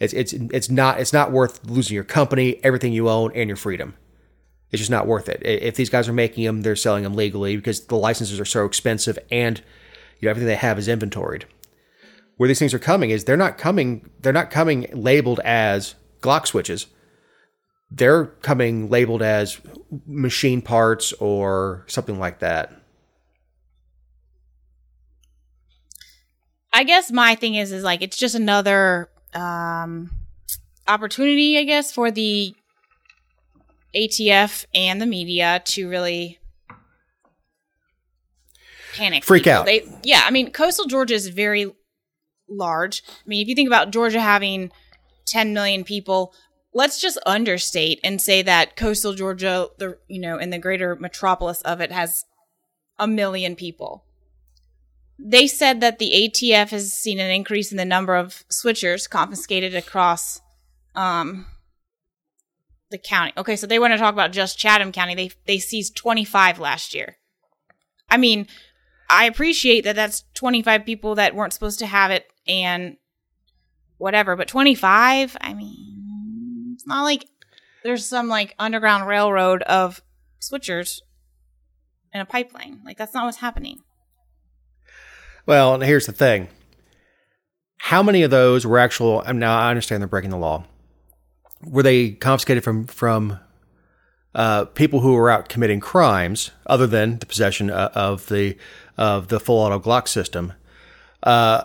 It's 0.00 0.14
it's 0.14 0.32
it's 0.32 0.70
not 0.70 0.98
it's 0.98 1.12
not 1.12 1.30
worth 1.30 1.64
losing 1.64 1.94
your 1.94 2.04
company, 2.04 2.58
everything 2.64 2.92
you 2.92 3.08
own, 3.10 3.32
and 3.34 3.48
your 3.48 3.56
freedom. 3.56 3.94
It's 4.72 4.80
just 4.80 4.90
not 4.90 5.06
worth 5.06 5.28
it. 5.28 5.42
If 5.44 5.74
these 5.74 5.90
guys 5.90 6.08
are 6.08 6.12
making 6.12 6.44
them, 6.44 6.62
they're 6.62 6.76
selling 6.76 7.02
them 7.04 7.14
legally 7.14 7.56
because 7.56 7.86
the 7.86 7.96
licenses 7.96 8.40
are 8.40 8.46
so 8.46 8.64
expensive, 8.64 9.18
and 9.30 9.60
you 10.18 10.26
know 10.26 10.30
everything 10.30 10.48
they 10.48 10.56
have 10.56 10.78
is 10.78 10.88
inventoried. 10.88 11.44
Where 12.38 12.48
these 12.48 12.58
things 12.58 12.72
are 12.72 12.78
coming 12.78 13.10
is 13.10 13.24
they're 13.24 13.36
not 13.36 13.58
coming 13.58 14.08
they're 14.20 14.32
not 14.32 14.50
coming 14.50 14.86
labeled 14.92 15.40
as 15.40 15.96
Glock 16.22 16.46
switches. 16.46 16.86
They're 17.90 18.26
coming 18.26 18.88
labeled 18.88 19.20
as 19.20 19.60
machine 20.06 20.62
parts 20.62 21.12
or 21.14 21.84
something 21.88 22.18
like 22.18 22.38
that. 22.38 22.72
I 26.72 26.84
guess 26.84 27.12
my 27.12 27.34
thing 27.34 27.56
is 27.56 27.72
is 27.72 27.84
like 27.84 28.00
it's 28.00 28.16
just 28.16 28.34
another 28.34 29.10
um, 29.34 30.10
opportunity, 30.86 31.58
I 31.58 31.64
guess, 31.64 31.92
for 31.92 32.10
the 32.10 32.54
ATF 33.94 34.66
and 34.74 35.00
the 35.00 35.06
media 35.06 35.62
to 35.66 35.88
really 35.88 36.38
panic. 38.94 39.24
Freak 39.24 39.44
people. 39.44 39.60
out. 39.60 39.66
They, 39.66 39.84
yeah, 40.02 40.22
I 40.24 40.30
mean, 40.30 40.50
coastal 40.50 40.86
Georgia 40.86 41.14
is 41.14 41.28
very 41.28 41.72
large. 42.48 43.02
I 43.06 43.28
mean, 43.28 43.42
if 43.42 43.48
you 43.48 43.54
think 43.54 43.68
about 43.68 43.90
Georgia 43.90 44.20
having 44.20 44.70
10 45.26 45.54
million 45.54 45.84
people, 45.84 46.34
let's 46.74 47.00
just 47.00 47.18
understate 47.26 48.00
and 48.04 48.20
say 48.20 48.42
that 48.42 48.76
coastal 48.76 49.14
Georgia, 49.14 49.68
the 49.78 49.98
you 50.08 50.20
know, 50.20 50.38
in 50.38 50.50
the 50.50 50.58
greater 50.58 50.96
metropolis 50.96 51.60
of 51.62 51.80
it, 51.80 51.92
has 51.92 52.24
a 52.98 53.06
million 53.06 53.56
people. 53.56 54.04
They 55.22 55.46
said 55.46 55.80
that 55.80 55.98
the 55.98 56.10
ATF 56.10 56.70
has 56.70 56.92
seen 56.92 57.18
an 57.20 57.30
increase 57.30 57.70
in 57.70 57.76
the 57.76 57.84
number 57.84 58.16
of 58.16 58.44
switchers 58.48 59.08
confiscated 59.08 59.74
across 59.74 60.40
um, 60.94 61.46
the 62.90 62.98
county. 62.98 63.32
Okay, 63.36 63.56
so 63.56 63.66
they 63.66 63.78
want 63.78 63.92
to 63.92 63.98
talk 63.98 64.14
about 64.14 64.32
just 64.32 64.58
Chatham 64.58 64.92
County. 64.92 65.14
They 65.14 65.30
they 65.46 65.58
seized 65.58 65.96
25 65.96 66.58
last 66.58 66.94
year. 66.94 67.16
I 68.08 68.16
mean, 68.16 68.46
I 69.08 69.24
appreciate 69.24 69.84
that 69.84 69.96
that's 69.96 70.24
25 70.34 70.84
people 70.84 71.16
that 71.16 71.34
weren't 71.34 71.52
supposed 71.52 71.78
to 71.80 71.86
have 71.86 72.10
it 72.10 72.26
and 72.46 72.96
whatever, 73.98 74.36
but 74.36 74.48
25, 74.48 75.36
I 75.40 75.54
mean, 75.54 76.72
it's 76.74 76.86
not 76.86 77.04
like 77.04 77.26
there's 77.84 78.06
some 78.06 78.28
like 78.28 78.54
underground 78.58 79.06
railroad 79.06 79.62
of 79.62 80.02
switchers 80.40 81.00
in 82.12 82.20
a 82.20 82.24
pipeline. 82.24 82.80
Like 82.84 82.96
that's 82.96 83.14
not 83.14 83.26
what's 83.26 83.38
happening. 83.38 83.80
Well, 85.46 85.74
and 85.74 85.82
here's 85.82 86.06
the 86.06 86.12
thing. 86.12 86.48
How 87.78 88.02
many 88.02 88.22
of 88.22 88.30
those 88.30 88.66
were 88.66 88.78
actual? 88.78 89.22
Now 89.32 89.58
I 89.58 89.70
understand 89.70 90.02
they're 90.02 90.08
breaking 90.08 90.30
the 90.30 90.36
law. 90.36 90.64
Were 91.64 91.82
they 91.82 92.10
confiscated 92.10 92.62
from 92.62 92.86
from 92.86 93.38
uh, 94.34 94.66
people 94.66 95.00
who 95.00 95.14
were 95.14 95.30
out 95.30 95.48
committing 95.48 95.80
crimes, 95.80 96.50
other 96.66 96.86
than 96.86 97.18
the 97.18 97.26
possession 97.26 97.70
uh, 97.70 97.90
of 97.94 98.28
the 98.28 98.56
of 98.96 99.28
the 99.28 99.40
full 99.40 99.58
auto 99.58 99.80
Glock 99.80 100.08
system? 100.08 100.52
Uh, 101.22 101.64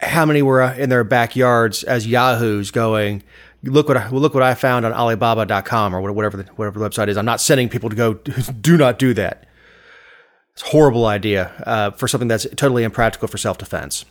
how 0.00 0.26
many 0.26 0.42
were 0.42 0.62
uh, 0.62 0.74
in 0.74 0.88
their 0.88 1.04
backyards 1.04 1.84
as 1.84 2.06
yahoos 2.06 2.70
going? 2.70 3.22
Look 3.62 3.86
what 3.86 3.96
I, 3.96 4.08
look 4.10 4.34
what 4.34 4.42
I 4.42 4.54
found 4.54 4.84
on 4.84 4.92
Alibaba.com 4.92 5.94
or 5.94 6.12
whatever 6.12 6.38
the, 6.38 6.42
whatever 6.54 6.80
the 6.80 6.88
website 6.88 7.08
is. 7.08 7.16
I'm 7.16 7.24
not 7.24 7.40
sending 7.40 7.68
people 7.68 7.90
to 7.90 7.96
go. 7.96 8.14
Do 8.60 8.76
not 8.76 8.98
do 8.98 9.14
that. 9.14 9.46
It's 10.54 10.62
a 10.62 10.66
horrible 10.66 11.06
idea 11.06 11.52
uh, 11.66 11.90
for 11.92 12.06
something 12.08 12.28
that's 12.28 12.46
totally 12.56 12.84
impractical 12.84 13.28
for 13.28 13.38
self 13.38 13.58
defense. 13.58 14.04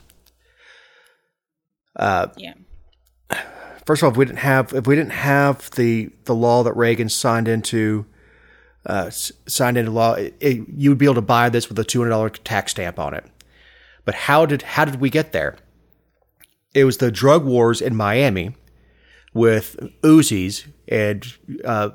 Yeah. 2.38 2.54
First 3.86 4.02
of 4.02 4.06
all, 4.06 4.12
if 4.12 4.18
we 4.18 4.26
didn't 4.26 4.40
have 4.40 4.74
if 4.74 4.88
we 4.88 4.96
didn't 4.96 5.12
have 5.12 5.70
the 5.72 6.10
the 6.26 6.36
law 6.36 6.64
that 6.64 6.74
Reagan 6.74 7.10
signed 7.10 7.48
into 7.48 8.06
uh, 8.86 9.10
signed 9.10 9.78
into 9.78 9.92
law, 9.92 10.14
it, 10.14 10.36
it, 10.40 10.68
you 10.76 10.90
would 10.90 10.98
be 10.98 11.06
able 11.06 11.16
to 11.16 11.22
buy 11.22 11.50
this 11.50 11.70
with 11.70 11.78
a 11.80 11.84
two 11.84 12.00
hundred 12.00 12.12
dollar 12.12 12.30
tax 12.30 12.72
stamp 12.72 13.00
on 13.00 13.14
it. 13.14 13.26
But 14.06 14.16
how 14.16 14.46
did 14.46 14.62
how 14.64 14.86
did 14.86 15.00
we 15.00 15.10
get 15.10 15.32
there? 15.32 15.58
It 16.74 16.86
was 16.86 16.98
the 16.98 17.12
drug 17.12 17.46
wars 17.46 17.82
in 17.82 17.96
Miami 17.96 18.56
with 19.34 19.78
Uzis 20.02 20.68
and 20.88 21.26
uh, 21.66 21.90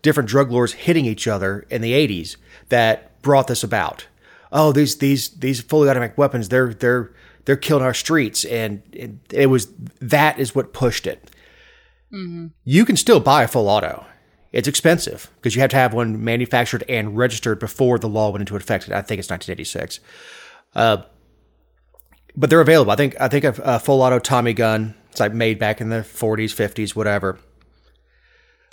different 0.00 0.28
drug 0.28 0.50
lords 0.50 0.72
hitting 0.72 1.06
each 1.06 1.28
other 1.28 1.66
in 1.70 1.82
the 1.82 1.92
'80s 1.92 2.36
that 2.68 3.11
brought 3.22 3.46
this 3.46 3.62
about. 3.64 4.06
Oh, 4.50 4.72
these 4.72 4.98
these 4.98 5.30
these 5.30 5.60
fully 5.60 5.88
automatic 5.88 6.18
weapons 6.18 6.48
they're 6.48 6.74
they're 6.74 7.12
they're 7.44 7.56
killing 7.56 7.84
our 7.84 7.94
streets, 7.94 8.44
and 8.44 8.82
it, 8.92 9.12
it 9.32 9.46
was 9.46 9.68
that 10.00 10.38
is 10.38 10.54
what 10.54 10.72
pushed 10.72 11.06
it. 11.06 11.30
Mm-hmm. 12.12 12.48
You 12.64 12.84
can 12.84 12.96
still 12.96 13.20
buy 13.20 13.42
a 13.42 13.48
full 13.48 13.68
auto. 13.68 14.04
It's 14.52 14.68
expensive 14.68 15.30
because 15.36 15.54
you 15.54 15.62
have 15.62 15.70
to 15.70 15.76
have 15.76 15.94
one 15.94 16.22
manufactured 16.22 16.84
and 16.86 17.16
registered 17.16 17.58
before 17.58 17.98
the 17.98 18.08
law 18.08 18.30
went 18.30 18.42
into 18.42 18.54
effect. 18.54 18.90
I 18.90 19.00
think 19.00 19.18
it's 19.18 19.30
1986 19.30 20.00
uh, 20.74 21.02
but 22.36 22.50
they're 22.50 22.60
available. 22.60 22.92
I 22.92 22.96
think 22.96 23.20
I 23.20 23.28
think 23.28 23.44
a, 23.44 23.54
a 23.62 23.78
full 23.78 24.02
auto 24.02 24.18
Tommy 24.18 24.54
gun. 24.54 24.94
It's 25.10 25.20
like 25.20 25.34
made 25.34 25.58
back 25.58 25.80
in 25.80 25.90
the 25.90 25.96
40s, 25.96 26.54
50s, 26.54 26.96
whatever. 26.96 27.38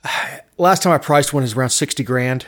Last 0.57 0.83
time 0.83 0.93
I 0.93 0.97
priced 0.97 1.33
one 1.33 1.43
is 1.43 1.53
around 1.53 1.71
60 1.71 2.03
grand. 2.03 2.45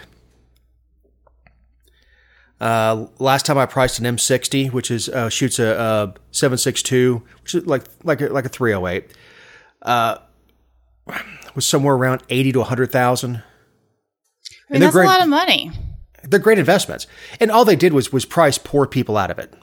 Uh, 2.62 3.08
last 3.18 3.48
time 3.48 3.58
I 3.58 3.66
priced 3.66 3.98
an 3.98 4.06
M60, 4.06 4.72
which 4.72 4.92
is 4.92 5.10
uh, 5.10 5.30
shoots 5.30 5.58
a, 5.58 5.66
a 5.66 6.14
762, 6.30 7.24
which 7.42 7.56
is 7.56 7.66
like 7.66 7.86
like 8.04 8.22
a, 8.22 8.28
like 8.28 8.46
a 8.46 8.50
308, 8.50 9.12
uh, 9.82 10.18
was 11.56 11.66
somewhere 11.66 11.96
around 11.96 12.22
80 12.30 12.52
to 12.52 12.60
100,000. 12.60 13.36
I 13.38 13.42
mean, 14.70 14.80
that's 14.80 14.94
great- 14.94 15.06
a 15.06 15.08
lot 15.08 15.24
of 15.24 15.28
money. 15.28 15.72
They're 16.24 16.40
great 16.40 16.60
investments, 16.60 17.08
and 17.40 17.50
all 17.50 17.66
they 17.66 17.76
did 17.76 17.94
was 17.94 18.14
was 18.14 18.26
price 18.26 18.60
poor 18.60 18.86
people 18.86 19.18
out 19.18 19.32
of 19.32 19.40
it. 19.40 19.56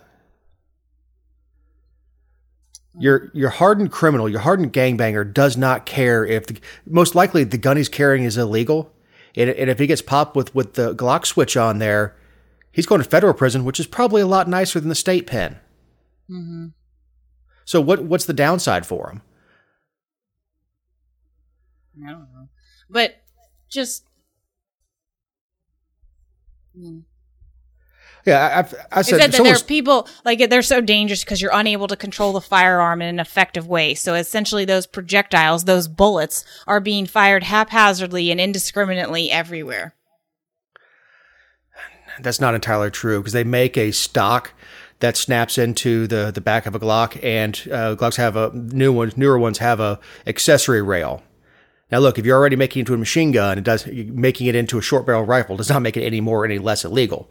Your 2.99 3.31
your 3.33 3.51
hardened 3.51 3.93
criminal, 3.93 4.29
your 4.29 4.41
hardened 4.41 4.73
gangbanger 4.73 5.33
does 5.33 5.57
not 5.57 5.87
care 5.87 6.27
if 6.27 6.49
the, 6.49 6.59
most 6.85 7.15
likely 7.15 7.45
the 7.45 7.59
gun 7.59 7.77
he's 7.77 7.89
carrying 7.89 8.25
is 8.25 8.37
illegal, 8.37 8.93
and, 9.37 9.49
and 9.51 9.71
if 9.71 9.79
he 9.79 9.87
gets 9.87 10.03
popped 10.03 10.35
with 10.35 10.53
with 10.53 10.75
the 10.75 10.97
Glock 10.97 11.27
switch 11.27 11.57
on 11.57 11.79
there, 11.79 12.17
he's 12.79 12.87
going 12.87 13.03
to 13.03 13.09
federal 13.09 13.35
prison, 13.35 13.65
which 13.65 13.81
is 13.81 13.89
probably 13.89 14.23
a 14.23 14.27
lot 14.27 14.47
nicer 14.47 14.79
than 14.79 14.89
the 14.89 14.95
state 14.95 15.27
pen. 15.27 15.59
Mm-hmm. 16.31 16.67
So 17.65 17.81
what 17.81 18.05
what's 18.05 18.27
the 18.27 18.33
downside 18.33 18.87
for 18.87 19.11
him? 19.11 19.23
I 22.07 22.13
don't 22.13 22.21
know. 22.21 22.49
But 22.89 23.17
just 23.69 24.05
Yeah, 28.25 28.65
I, 28.93 28.99
I 28.99 29.03
said, 29.03 29.23
said 29.23 29.33
that 29.33 29.43
there 29.43 29.57
are 29.57 29.59
people 29.59 30.07
like 30.25 30.49
they're 30.49 30.63
so 30.63 30.81
dangerous 30.81 31.25
because 31.25 31.43
you're 31.43 31.51
unable 31.53 31.89
to 31.89 31.97
control 31.97 32.33
the 32.33 32.41
firearm 32.41 33.03
in 33.03 33.09
an 33.09 33.19
effective 33.19 33.67
way. 33.67 33.95
So 33.95 34.15
essentially, 34.15 34.65
those 34.65 34.87
projectiles, 34.87 35.65
those 35.65 35.89
bullets, 35.89 36.45
are 36.69 36.79
being 36.79 37.07
fired 37.07 37.43
haphazardly 37.43 38.31
and 38.31 38.41
indiscriminately 38.41 39.33
everywhere. 39.33 39.97
That's 42.21 42.41
not 42.41 42.55
entirely 42.55 42.91
true 42.91 43.21
because 43.21 43.33
they 43.33 43.45
make 43.45 43.77
a 43.77 43.91
stock 43.93 44.53
that 45.01 45.17
snaps 45.17 45.59
into 45.59 46.07
the, 46.07 46.31
the 46.33 46.41
back 46.41 46.67
of 46.67 46.75
a 46.75 46.79
Glock, 46.79 47.23
and 47.23 47.55
uh, 47.73 47.95
Glocks 47.95 48.17
have 48.17 48.37
a 48.37 48.51
new 48.53 48.93
ones, 48.93 49.17
newer 49.17 49.39
ones 49.39 49.59
have 49.59 49.81
a 49.81 50.01
accessory 50.27 50.83
rail. 50.83 51.23
Now, 51.91 51.99
look, 52.01 52.19
if 52.19 52.27
you're 52.27 52.37
already 52.37 52.57
making 52.57 52.81
it 52.81 52.83
into 52.83 52.95
a 52.95 52.99
machine 52.99 53.33
gun, 53.33 53.59
it 53.59 53.65
does 53.65 53.87
making 53.87 54.47
it 54.49 54.55
into 54.55 54.77
a 54.77 54.83
short 54.83 55.07
barrel 55.07 55.25
rifle 55.25 55.57
does 55.57 55.71
not 55.71 55.83
make 55.83 55.97
it 55.97 56.05
any 56.05 56.21
more 56.21 56.43
or 56.43 56.45
any 56.45 56.59
less 56.59 56.85
illegal, 56.85 57.31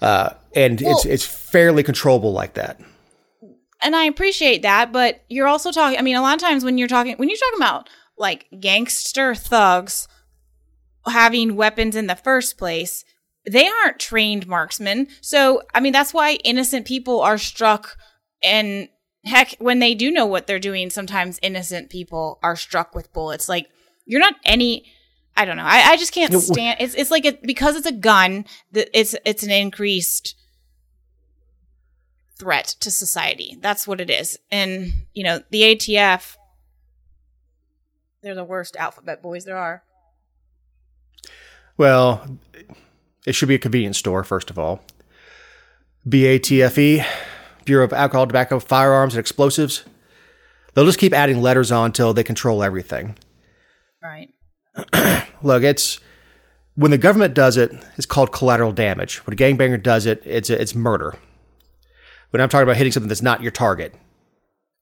uh, 0.00 0.30
and 0.54 0.82
it's 0.82 1.04
it's 1.04 1.24
fairly 1.24 1.82
controllable 1.82 2.32
like 2.32 2.54
that. 2.54 2.80
And 3.82 3.94
I 3.94 4.04
appreciate 4.04 4.62
that, 4.62 4.90
but 4.90 5.22
you're 5.28 5.46
also 5.46 5.70
talking. 5.70 5.98
I 5.98 6.02
mean, 6.02 6.16
a 6.16 6.22
lot 6.22 6.34
of 6.34 6.40
times 6.40 6.64
when 6.64 6.78
you're 6.78 6.88
talking, 6.88 7.14
when 7.16 7.28
you're 7.28 7.38
talking 7.38 7.58
about 7.58 7.88
like 8.16 8.46
gangster 8.58 9.34
thugs 9.34 10.08
having 11.06 11.54
weapons 11.54 11.94
in 11.94 12.06
the 12.08 12.16
first 12.16 12.58
place, 12.58 13.04
they 13.50 13.68
aren't 13.68 13.98
trained 13.98 14.46
marksmen. 14.46 15.08
So, 15.20 15.62
I 15.74 15.80
mean, 15.80 15.92
that's 15.92 16.14
why 16.14 16.34
innocent 16.44 16.86
people 16.86 17.20
are 17.20 17.38
struck. 17.38 17.96
And 18.42 18.88
heck, 19.24 19.54
when 19.58 19.78
they 19.78 19.94
do 19.94 20.10
know 20.10 20.26
what 20.26 20.46
they're 20.46 20.58
doing, 20.58 20.90
sometimes 20.90 21.38
innocent 21.42 21.90
people 21.90 22.38
are 22.42 22.56
struck 22.56 22.94
with 22.94 23.12
bullets. 23.12 23.48
Like, 23.48 23.68
you're 24.04 24.20
not 24.20 24.34
any. 24.44 24.84
I 25.36 25.44
don't 25.44 25.56
know. 25.56 25.64
I, 25.64 25.90
I 25.90 25.96
just 25.96 26.12
can't 26.12 26.32
stand. 26.34 26.78
It's 26.80 26.94
it's 26.94 27.10
like 27.10 27.24
it, 27.24 27.42
because 27.42 27.76
it's 27.76 27.86
a 27.86 27.92
gun. 27.92 28.46
It's 28.72 29.14
it's 29.24 29.42
an 29.42 29.50
increased 29.50 30.34
threat 32.38 32.66
to 32.80 32.90
society. 32.90 33.56
That's 33.60 33.86
what 33.86 34.00
it 34.00 34.10
is. 34.10 34.38
And, 34.50 34.92
you 35.14 35.24
know, 35.24 35.40
the 35.50 35.62
ATF, 35.62 36.36
they're 38.22 38.34
the 38.34 38.44
worst 38.44 38.76
alphabet 38.76 39.22
boys 39.22 39.44
there 39.44 39.56
are. 39.56 39.82
Well, 41.76 42.38
it 43.26 43.34
should 43.34 43.48
be 43.48 43.56
a 43.56 43.58
convenience 43.58 43.98
store 43.98 44.24
first 44.24 44.50
of 44.50 44.58
all. 44.58 44.80
BATFE, 46.08 46.78
E, 46.78 47.04
Bureau 47.64 47.84
of 47.84 47.92
Alcohol, 47.92 48.26
Tobacco, 48.26 48.60
Firearms, 48.60 49.14
and 49.14 49.20
Explosives. 49.20 49.84
They'll 50.72 50.86
just 50.86 51.00
keep 51.00 51.12
adding 51.12 51.42
letters 51.42 51.72
on 51.72 51.86
until 51.86 52.14
they 52.14 52.22
control 52.22 52.62
everything. 52.62 53.16
Right. 54.02 54.28
Look, 55.42 55.62
it's 55.62 55.98
when 56.76 56.90
the 56.90 56.98
government 56.98 57.34
does 57.34 57.56
it, 57.56 57.72
it's 57.96 58.06
called 58.06 58.30
collateral 58.30 58.72
damage. 58.72 59.26
When 59.26 59.32
a 59.32 59.36
gangbanger 59.36 59.82
does 59.82 60.06
it, 60.06 60.22
it's 60.24 60.48
it's 60.48 60.74
murder. 60.74 61.16
When 62.30 62.40
I'm 62.40 62.48
talking 62.48 62.64
about 62.64 62.76
hitting 62.76 62.92
something 62.92 63.08
that's 63.08 63.22
not 63.22 63.42
your 63.42 63.50
target, 63.50 63.94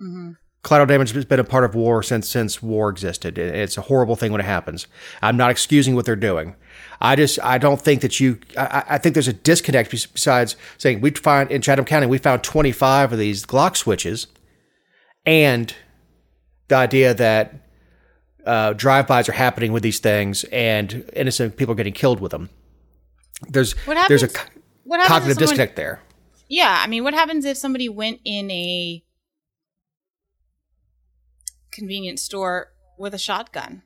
mm-hmm. 0.03 0.33
Collateral 0.65 0.87
damage 0.89 1.13
has 1.13 1.25
been 1.25 1.39
a 1.39 1.45
part 1.45 1.63
of 1.63 1.75
war 1.77 2.03
since 2.03 2.29
since 2.29 2.61
war 2.61 2.89
existed. 2.91 3.39
It's 3.39 3.79
a 3.79 3.83
horrible 3.83 4.17
thing 4.17 4.33
when 4.33 4.41
it 4.41 4.45
happens. 4.47 4.89
I'm 5.23 5.37
not 5.37 5.51
excusing 5.53 5.95
what 5.95 6.05
they're 6.07 6.17
doing. 6.17 6.57
I 7.01 7.15
just 7.15 7.39
I 7.43 7.59
don't 7.59 7.81
think 7.81 8.01
that 8.01 8.19
you. 8.19 8.41
I, 8.59 8.83
I- 8.89 8.99
think 8.99 9.15
there's 9.15 9.29
a 9.29 9.33
disconnect 9.33 9.91
besides 9.91 10.57
saying 10.79 11.01
we 11.01 11.11
find 11.11 11.51
in 11.53 11.63
Chatham 11.63 11.85
County 11.85 12.07
we 12.09 12.19
found 12.19 12.43
25 12.43 13.13
of 13.13 13.19
these 13.19 13.47
Glock 13.47 13.77
switches, 13.77 14.27
and 15.25 15.75
the 16.69 16.77
idea 16.77 17.15
that 17.15 17.55
uh, 18.47 18.73
drive-bys 18.73 19.29
are 19.29 19.33
happening 19.33 19.73
with 19.73 19.83
these 19.83 19.99
things 19.99 20.45
and 20.45 21.09
innocent 21.15 21.57
people 21.57 21.73
are 21.73 21.77
getting 21.77 21.93
killed 21.95 22.21
with 22.21 22.31
them. 22.33 22.51
There's 23.49 23.73
What 23.87 24.09
there's 24.09 24.23
a 24.23 24.27
happens- 24.27 24.39
happens 24.87 25.07
cognitive 25.09 25.35
someone, 25.35 25.37
disconnect 25.37 25.77
there. 25.77 26.01
Yeah, 26.49 26.81
I 26.83 26.87
mean, 26.87 27.05
what 27.05 27.15
happens 27.15 27.45
if 27.45 27.57
somebody 27.57 27.89
went 27.89 28.21
in 28.25 28.51
a 28.51 29.03
convenience 31.75 32.23
store 32.23 32.69
with 32.99 33.13
a 33.15 33.19
shotgun? 33.19 33.83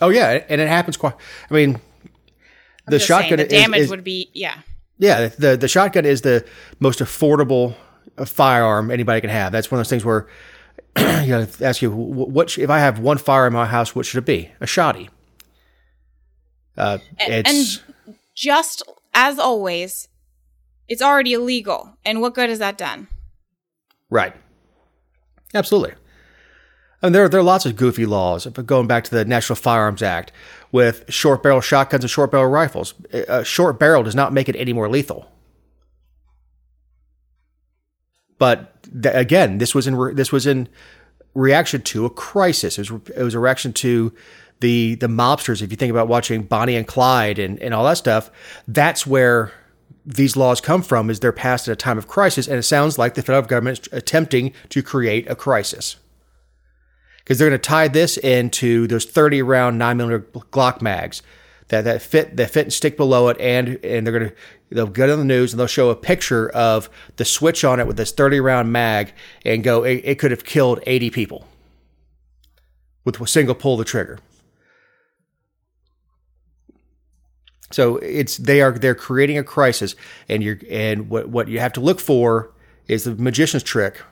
Oh 0.00 0.08
yeah, 0.08 0.44
and 0.48 0.60
it 0.60 0.68
happens 0.68 0.96
quite. 0.96 1.14
I 1.50 1.54
mean, 1.54 1.80
the 2.86 2.98
just 2.98 3.06
saying, 3.06 3.22
shotgun 3.22 3.38
the 3.38 3.46
damage 3.46 3.80
is, 3.82 3.90
would 3.90 4.04
be 4.04 4.30
yeah. 4.34 4.60
Yeah, 4.98 5.28
the 5.28 5.56
the 5.56 5.68
shotgun 5.68 6.04
is 6.04 6.22
the 6.22 6.44
most 6.80 6.98
affordable 7.00 7.74
uh, 8.18 8.24
firearm 8.24 8.90
anybody 8.90 9.20
can 9.20 9.30
have. 9.30 9.52
That's 9.52 9.70
one 9.70 9.78
of 9.80 9.86
those 9.86 9.90
things 9.90 10.04
where 10.04 10.26
you 10.98 11.28
know, 11.28 11.46
ask 11.60 11.82
you 11.82 11.90
what 11.90 12.56
if 12.58 12.70
I 12.70 12.78
have 12.78 12.98
one 12.98 13.18
fire 13.18 13.46
in 13.46 13.52
my 13.52 13.66
house, 13.66 13.94
what 13.94 14.06
should 14.06 14.18
it 14.18 14.26
be? 14.26 14.50
A 14.60 14.66
shotty. 14.66 15.08
Uh, 16.76 16.98
And- 17.18 17.46
it's 17.46 17.80
Just 18.34 18.82
as 19.14 19.38
always, 19.38 20.08
it's 20.88 21.00
already 21.02 21.32
illegal, 21.32 21.96
and 22.04 22.20
what 22.20 22.34
good 22.34 22.48
has 22.50 22.58
that 22.58 22.76
done? 22.76 23.08
right. 24.10 24.34
Absolutely. 25.54 25.94
And 27.02 27.14
there, 27.14 27.28
there 27.28 27.40
are 27.40 27.44
lots 27.44 27.66
of 27.66 27.76
goofy 27.76 28.06
laws. 28.06 28.46
Going 28.46 28.86
back 28.86 29.04
to 29.04 29.10
the 29.10 29.24
National 29.24 29.56
Firearms 29.56 30.02
Act, 30.02 30.32
with 30.72 31.04
short 31.08 31.42
barrel 31.42 31.60
shotguns 31.60 32.02
and 32.02 32.10
short 32.10 32.30
barrel 32.30 32.46
rifles, 32.46 32.94
eh, 33.12 33.24
a 33.28 33.44
short 33.44 33.78
barrel 33.78 34.02
does 34.02 34.14
not 34.14 34.32
make 34.32 34.48
it 34.48 34.56
any 34.56 34.72
more 34.72 34.88
lethal. 34.88 35.30
But 38.38 38.82
th- 38.82 39.14
again, 39.14 39.58
this 39.58 39.74
was 39.74 39.86
in 39.86 39.94
re- 39.94 40.14
this 40.14 40.32
was 40.32 40.46
in 40.46 40.68
reaction 41.34 41.82
to 41.82 42.06
a 42.06 42.10
crisis. 42.10 42.78
It 42.78 42.90
was 42.90 43.08
it 43.16 43.22
was 43.22 43.34
a 43.34 43.38
reaction 43.38 43.72
to 43.74 44.12
the 44.60 44.96
the 44.96 45.06
mobsters. 45.06 45.62
If 45.62 45.70
you 45.70 45.76
think 45.76 45.90
about 45.90 46.08
watching 46.08 46.42
Bonnie 46.42 46.74
and 46.74 46.86
Clyde 46.86 47.38
and, 47.38 47.60
and 47.60 47.72
all 47.72 47.84
that 47.84 47.98
stuff, 47.98 48.30
that's 48.66 49.06
where 49.06 49.52
these 50.04 50.36
laws 50.36 50.60
come 50.60 50.82
from. 50.82 51.10
Is 51.10 51.20
they're 51.20 51.32
passed 51.32 51.68
at 51.68 51.72
a 51.72 51.76
time 51.76 51.98
of 51.98 52.08
crisis, 52.08 52.46
and 52.46 52.58
it 52.58 52.62
sounds 52.62 52.98
like 52.98 53.14
the 53.14 53.22
federal 53.22 53.42
government 53.42 53.80
is 53.80 53.88
attempting 53.92 54.52
to 54.70 54.82
create 54.82 55.28
a 55.30 55.34
crisis 55.34 55.96
because 57.18 57.38
they're 57.38 57.48
going 57.48 57.58
to 57.58 57.66
tie 57.66 57.88
this 57.88 58.16
into 58.18 58.86
those 58.86 59.04
30 59.04 59.42
round 59.42 59.78
9 59.78 59.96
millimeter 59.96 60.20
Glock 60.52 60.82
mags 60.82 61.22
that, 61.68 61.84
that 61.84 62.02
fit 62.02 62.36
that 62.36 62.50
fit 62.50 62.66
and 62.66 62.72
stick 62.72 62.96
below 62.96 63.28
it 63.28 63.40
and 63.40 63.78
and 63.82 64.06
they're 64.06 64.18
going 64.18 64.30
to 64.30 64.34
they'll 64.70 64.86
get 64.86 65.08
on 65.08 65.18
the 65.18 65.24
news 65.24 65.52
and 65.52 65.60
they'll 65.60 65.66
show 65.66 65.90
a 65.90 65.96
picture 65.96 66.48
of 66.50 66.90
the 67.16 67.24
switch 67.24 67.64
on 67.64 67.80
it 67.80 67.86
with 67.86 67.96
this 67.96 68.12
30 68.12 68.40
round 68.40 68.72
mag 68.72 69.12
and 69.44 69.64
go 69.64 69.84
it, 69.84 70.02
it 70.04 70.18
could 70.18 70.30
have 70.30 70.44
killed 70.44 70.80
80 70.86 71.10
people 71.10 71.46
with 73.04 73.20
a 73.20 73.26
single 73.26 73.54
pull 73.54 73.74
of 73.74 73.78
the 73.78 73.84
trigger 73.84 74.18
so 77.74 77.96
it's 77.98 78.36
they 78.36 78.60
are 78.62 78.72
they're 78.72 78.94
creating 78.94 79.38
a 79.38 79.44
crisis 79.44 79.94
and 80.28 80.42
you're 80.42 80.58
and 80.70 81.08
what 81.08 81.28
what 81.28 81.48
you 81.48 81.58
have 81.58 81.72
to 81.72 81.80
look 81.80 82.00
for 82.00 82.52
is 82.88 83.04
the 83.04 83.14
magician's 83.14 83.62
trick 83.62 84.02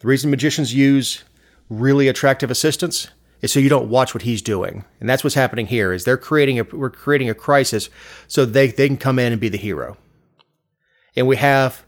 the 0.00 0.06
reason 0.06 0.30
magicians 0.30 0.74
use 0.74 1.24
really 1.68 2.08
attractive 2.08 2.50
assistants 2.50 3.08
is 3.40 3.52
so 3.52 3.60
you 3.60 3.68
don't 3.68 3.88
watch 3.88 4.14
what 4.14 4.22
he's 4.22 4.42
doing. 4.42 4.84
And 5.00 5.08
that's 5.08 5.22
what's 5.22 5.34
happening 5.34 5.66
here 5.66 5.92
is 5.92 6.04
they're 6.04 6.16
creating 6.16 6.58
a 6.58 6.64
we're 6.64 6.90
creating 6.90 7.30
a 7.30 7.34
crisis 7.34 7.88
so 8.26 8.44
they, 8.44 8.68
they 8.68 8.88
can 8.88 8.96
come 8.96 9.18
in 9.18 9.32
and 9.32 9.40
be 9.40 9.48
the 9.48 9.58
hero. 9.58 9.96
And 11.16 11.26
we 11.26 11.36
have 11.36 11.84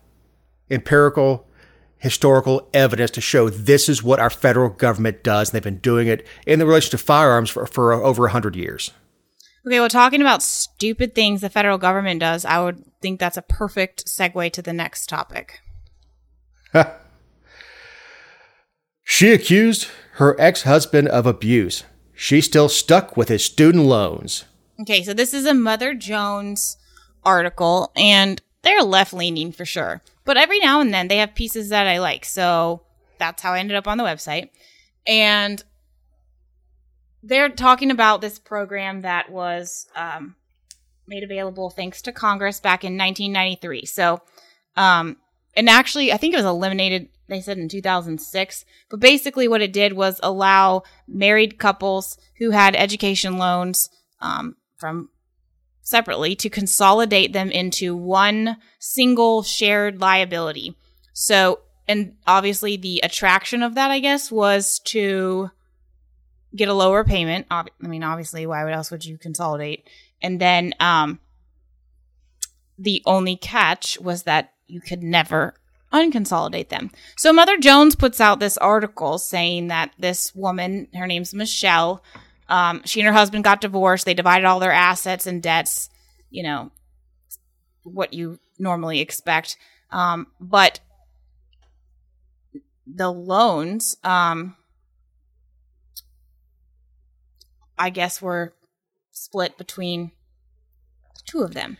empirical 0.70 1.46
historical 1.98 2.68
evidence 2.72 3.10
to 3.10 3.20
show 3.20 3.50
this 3.50 3.88
is 3.88 4.02
what 4.02 4.18
our 4.18 4.30
federal 4.30 4.70
government 4.70 5.22
does 5.22 5.50
and 5.50 5.54
they've 5.54 5.62
been 5.62 5.78
doing 5.78 6.08
it 6.08 6.26
in 6.46 6.58
the 6.58 6.64
relation 6.64 6.90
to 6.90 6.98
firearms 6.98 7.50
for, 7.50 7.66
for 7.66 7.92
over 7.92 8.22
100 8.22 8.56
years. 8.56 8.92
Okay, 9.66 9.78
well, 9.80 9.88
talking 9.88 10.20
about 10.20 10.42
stupid 10.42 11.14
things 11.14 11.40
the 11.40 11.50
federal 11.50 11.78
government 11.78 12.20
does, 12.20 12.44
I 12.44 12.62
would 12.62 12.84
think 13.00 13.20
that's 13.20 13.36
a 13.36 13.42
perfect 13.42 14.06
segue 14.06 14.52
to 14.52 14.62
the 14.62 14.72
next 14.72 15.08
topic. 15.08 15.60
She 19.12 19.32
accused 19.32 19.88
her 20.14 20.40
ex-husband 20.40 21.08
of 21.08 21.26
abuse. 21.26 21.82
She's 22.14 22.44
still 22.44 22.68
stuck 22.68 23.16
with 23.16 23.28
his 23.28 23.44
student 23.44 23.86
loans. 23.86 24.44
Okay, 24.80 25.02
so 25.02 25.12
this 25.12 25.34
is 25.34 25.46
a 25.46 25.52
Mother 25.52 25.94
Jones 25.94 26.76
article, 27.24 27.90
and 27.96 28.40
they're 28.62 28.84
left 28.84 29.12
leaning 29.12 29.50
for 29.50 29.64
sure. 29.64 30.00
But 30.24 30.36
every 30.36 30.60
now 30.60 30.80
and 30.80 30.94
then 30.94 31.08
they 31.08 31.16
have 31.16 31.34
pieces 31.34 31.70
that 31.70 31.88
I 31.88 31.98
like. 31.98 32.24
So 32.24 32.82
that's 33.18 33.42
how 33.42 33.54
I 33.54 33.58
ended 33.58 33.76
up 33.76 33.88
on 33.88 33.98
the 33.98 34.04
website. 34.04 34.50
And 35.08 35.62
they're 37.22 37.48
talking 37.48 37.90
about 37.90 38.20
this 38.20 38.38
program 38.38 39.02
that 39.02 39.30
was 39.30 39.86
um, 39.94 40.36
made 41.06 41.22
available 41.22 41.70
thanks 41.70 42.02
to 42.02 42.12
Congress 42.12 42.60
back 42.60 42.84
in 42.84 42.96
1993. 42.96 43.84
So, 43.86 44.22
um, 44.76 45.16
and 45.54 45.68
actually, 45.68 46.12
I 46.12 46.16
think 46.16 46.32
it 46.32 46.38
was 46.38 46.46
eliminated, 46.46 47.08
they 47.28 47.40
said 47.40 47.58
in 47.58 47.68
2006. 47.68 48.64
But 48.88 49.00
basically, 49.00 49.48
what 49.48 49.60
it 49.60 49.72
did 49.72 49.92
was 49.92 50.20
allow 50.22 50.84
married 51.08 51.58
couples 51.58 52.16
who 52.38 52.50
had 52.50 52.76
education 52.76 53.36
loans 53.36 53.90
um, 54.20 54.56
from 54.78 55.10
separately 55.82 56.36
to 56.36 56.48
consolidate 56.48 57.32
them 57.32 57.50
into 57.50 57.96
one 57.96 58.56
single 58.78 59.42
shared 59.42 60.00
liability. 60.00 60.76
So, 61.12 61.60
and 61.88 62.14
obviously, 62.26 62.76
the 62.76 63.00
attraction 63.02 63.62
of 63.64 63.74
that, 63.74 63.90
I 63.90 63.98
guess, 63.98 64.30
was 64.30 64.78
to 64.86 65.50
get 66.54 66.68
a 66.68 66.74
lower 66.74 67.04
payment. 67.04 67.46
I 67.50 67.64
mean, 67.80 68.02
obviously, 68.02 68.46
why 68.46 68.70
else 68.70 68.90
would 68.90 69.04
you 69.04 69.18
consolidate? 69.18 69.88
And 70.22 70.40
then, 70.40 70.74
um, 70.80 71.20
the 72.78 73.02
only 73.04 73.36
catch 73.36 73.98
was 74.00 74.22
that 74.22 74.52
you 74.66 74.80
could 74.80 75.02
never 75.02 75.54
unconsolidate 75.92 76.70
them. 76.70 76.90
So 77.16 77.32
Mother 77.32 77.58
Jones 77.58 77.94
puts 77.94 78.20
out 78.20 78.40
this 78.40 78.56
article 78.56 79.18
saying 79.18 79.68
that 79.68 79.92
this 79.98 80.34
woman, 80.34 80.88
her 80.94 81.06
name's 81.06 81.34
Michelle, 81.34 82.02
um, 82.48 82.82
she 82.84 83.00
and 83.00 83.06
her 83.06 83.12
husband 83.12 83.44
got 83.44 83.60
divorced. 83.60 84.04
They 84.04 84.14
divided 84.14 84.46
all 84.46 84.60
their 84.60 84.72
assets 84.72 85.26
and 85.26 85.42
debts, 85.42 85.90
you 86.30 86.42
know, 86.42 86.70
what 87.82 88.12
you 88.12 88.38
normally 88.58 89.00
expect. 89.00 89.56
Um, 89.90 90.28
but 90.40 90.80
the 92.86 93.10
loans, 93.12 93.96
um, 94.02 94.56
I 97.80 97.90
guess, 97.90 98.20
we're 98.22 98.50
split 99.10 99.56
between 99.58 100.12
two 101.26 101.40
of 101.40 101.54
them. 101.54 101.78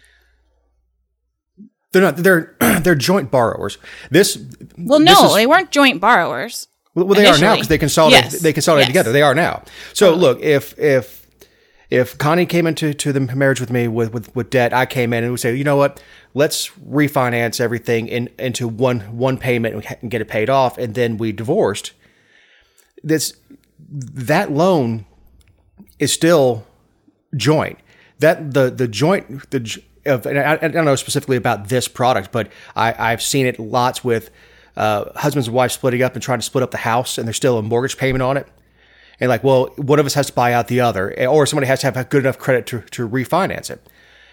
They're 1.93 2.03
not 2.03 2.17
they're 2.17 2.57
they're 2.83 2.95
joint 2.95 3.31
borrowers. 3.31 3.79
This 4.11 4.37
Well, 4.79 4.99
this 5.01 5.07
no, 5.21 5.27
is- 5.27 5.35
they 5.35 5.47
weren't 5.47 5.71
joint 5.71 6.01
borrowers. 6.01 6.67
Well, 6.95 7.07
well, 7.07 7.15
they 7.21 7.27
are 7.27 7.39
now 7.39 7.55
because 7.55 7.69
they 7.69 7.79
consolidate. 7.79 8.25
Yes. 8.25 8.41
They 8.41 8.53
consolidate 8.53 8.89
Yes. 8.89 8.93
together. 8.93 9.13
They 9.13 9.23
are 9.23 9.35
now. 9.35 9.63
So 9.93 10.15
look, 10.15 10.41
if 10.41 10.77
if 10.79 11.27
if 11.89 12.19
Connie 12.19 12.47
came 12.47 12.67
into 12.67 12.95
to 12.95 13.13
the 13.13 13.21
marriage 13.21 13.61
with 13.61 13.71
me 13.71 13.87
with, 13.89 14.13
with 14.13 14.35
with 14.35 14.51
debt, 14.51 14.73
I 14.73 14.87
came 14.87 15.13
in 15.13 15.23
and 15.23 15.33
would 15.33 15.41
say, 15.41 15.55
you 15.55 15.63
know 15.65 15.77
what, 15.77 16.03
let's 16.35 16.69
refinance 16.71 17.61
everything 17.61 18.09
in 18.09 18.29
into 18.39 18.67
one 18.67 19.01
one 19.17 19.39
payment 19.39 19.75
and, 19.77 19.97
and 20.03 20.11
get 20.11 20.21
it 20.21 20.29
paid 20.29 20.51
off, 20.51 20.79
and 20.79 20.95
then 20.95 21.17
we 21.17 21.31
divorced. 21.33 21.93
This 23.05 23.35
that 23.89 24.51
loan 24.51 25.07
is 26.01 26.13
still 26.13 26.67
joint. 27.37 27.79
That 28.19 28.53
the 28.53 28.71
the 28.71 28.89
joint 28.89 29.51
the 29.51 29.81
of 30.07 30.27
and 30.27 30.39
I, 30.39 30.55
I 30.55 30.69
don't 30.69 30.85
know 30.85 30.97
specifically 30.97 31.37
about 31.37 31.69
this 31.69 31.87
product, 31.87 32.33
but 32.33 32.51
I, 32.75 33.13
I've 33.13 33.23
seen 33.23 33.47
it 33.47 33.59
lots 33.59 34.03
with 34.03 34.31
uh, 34.77 35.13
husbands 35.19 35.47
and 35.47 35.55
wives 35.55 35.75
splitting 35.75 36.03
up 36.03 36.15
and 36.15 36.23
trying 36.23 36.39
to 36.39 36.45
split 36.45 36.63
up 36.63 36.71
the 36.71 36.79
house, 36.79 37.19
and 37.19 37.27
there's 37.27 37.37
still 37.37 37.59
a 37.59 37.63
mortgage 37.63 37.97
payment 37.97 38.23
on 38.23 38.37
it. 38.37 38.49
And 39.21 39.29
like, 39.29 39.45
well, 39.45 39.67
one 39.77 39.99
of 39.99 40.07
us 40.07 40.15
has 40.15 40.29
to 40.29 40.33
buy 40.33 40.55
out 40.55 40.69
the 40.69 40.81
other, 40.81 41.27
or 41.29 41.45
somebody 41.45 41.67
has 41.67 41.81
to 41.81 41.91
have 41.91 42.09
good 42.09 42.25
enough 42.25 42.39
credit 42.39 42.67
to, 42.69 42.81
to 42.93 43.07
refinance 43.07 43.71
it. 43.71 43.87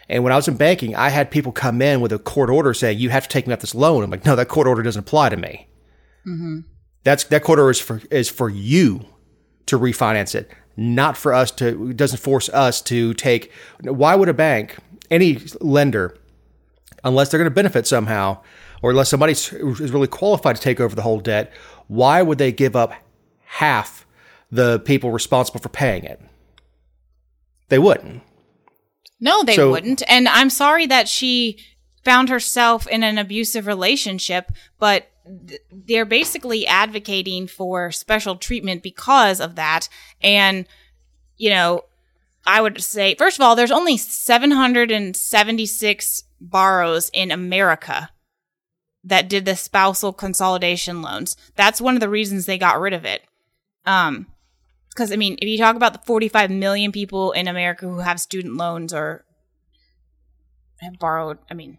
And 0.08 0.24
when 0.24 0.32
I 0.32 0.38
was 0.38 0.48
in 0.48 0.56
banking, 0.56 0.96
I 0.96 1.10
had 1.10 1.30
people 1.30 1.52
come 1.52 1.82
in 1.82 2.00
with 2.00 2.14
a 2.14 2.20
court 2.20 2.50
order 2.50 2.74
saying, 2.74 2.98
"You 2.98 3.10
have 3.10 3.24
to 3.24 3.30
take 3.30 3.46
me 3.46 3.54
out 3.54 3.60
this 3.60 3.76
loan." 3.76 4.04
I'm 4.04 4.10
like, 4.10 4.26
"No, 4.26 4.36
that 4.38 4.48
court 4.48 4.68
order 4.68 4.82
doesn't 4.82 5.00
apply 5.00 5.30
to 5.30 5.38
me. 5.38 5.68
That's 7.04 7.26
that 7.26 7.44
court 7.44 7.60
order 7.60 7.72
is 7.72 7.82
for 7.82 8.02
is 8.10 8.30
for 8.30 8.50
you 8.50 9.06
to 9.66 9.78
refinance 9.78 10.34
it, 10.34 10.50
not 10.78 11.18
for 11.18 11.34
us 11.34 11.52
to. 11.52 11.92
Doesn't 11.94 12.20
force 12.20 12.48
us 12.50 12.82
to 12.84 13.14
take. 13.16 13.52
Why 13.82 14.16
would 14.16 14.30
a 14.30 14.34
bank, 14.34 14.78
any 15.12 15.40
lender, 15.60 16.16
unless 17.04 17.30
they're 17.30 17.40
going 17.40 17.50
to 17.50 17.56
benefit 17.56 17.88
somehow, 17.88 18.40
or 18.82 18.92
unless 18.92 19.10
somebody 19.10 19.34
is 19.34 19.52
really 19.52 20.08
qualified 20.08 20.56
to 20.56 20.62
take 20.62 20.80
over 20.80 20.96
the 20.96 21.02
whole 21.02 21.20
debt, 21.20 21.52
why 21.88 22.22
would 22.22 22.38
they 22.38 22.52
give 22.52 22.76
up 22.76 22.94
half 23.46 24.06
the 24.52 24.80
people 24.80 25.12
responsible 25.12 25.60
for 25.60 25.70
paying 25.70 26.04
it? 26.04 26.22
They 27.70 27.80
wouldn't. 27.80 28.22
No, 29.20 29.44
they 29.44 29.56
So- 29.56 29.72
wouldn't. 29.72 30.04
And 30.08 30.28
I'm 30.28 30.50
sorry 30.50 30.86
that 30.86 31.08
she 31.10 31.58
found 32.06 32.30
herself 32.30 32.88
in 32.88 33.04
an 33.04 33.18
abusive 33.18 33.68
relationship, 33.68 34.52
but 34.80 35.10
they're 35.72 36.06
basically 36.06 36.68
advocating 36.68 37.48
for 37.48 37.92
special 37.92 38.36
treatment 38.36 38.84
because 38.84 39.40
of 39.40 39.56
that. 39.56 39.88
And, 40.22 40.68
you 41.38 41.50
know, 41.50 41.86
I 42.46 42.62
would 42.62 42.82
say, 42.82 43.16
first 43.16 43.38
of 43.38 43.44
all, 43.44 43.56
there's 43.56 43.72
only 43.72 43.98
776 43.98 46.24
borrows 46.40 47.10
in 47.14 47.32
America 47.32 48.12
that 49.04 49.30
did 49.30 49.46
the 49.46 49.56
spousal 49.56 50.14
consolidation 50.14 51.02
loans. 51.02 51.36
That's 51.56 51.82
one 51.82 51.96
of 51.96 52.02
the 52.02 52.10
reasons 52.10 52.46
they 52.46 52.58
got 52.58 52.80
rid 52.80 52.94
of 52.94 53.06
it. 53.06 53.24
Um, 53.86 54.28
because 54.90 55.12
I 55.12 55.16
mean, 55.16 55.38
if 55.42 55.48
you 55.48 55.58
talk 55.58 55.76
about 55.76 55.94
the 55.94 56.06
45 56.06 56.50
million 56.50 56.92
people 56.92 57.32
in 57.32 57.48
America 57.48 57.88
who 57.88 58.00
have 58.00 58.20
student 58.20 58.58
loans 58.58 58.94
or 58.94 59.26
have 60.82 61.00
borrowed, 61.00 61.38
I 61.52 61.54
mean, 61.54 61.78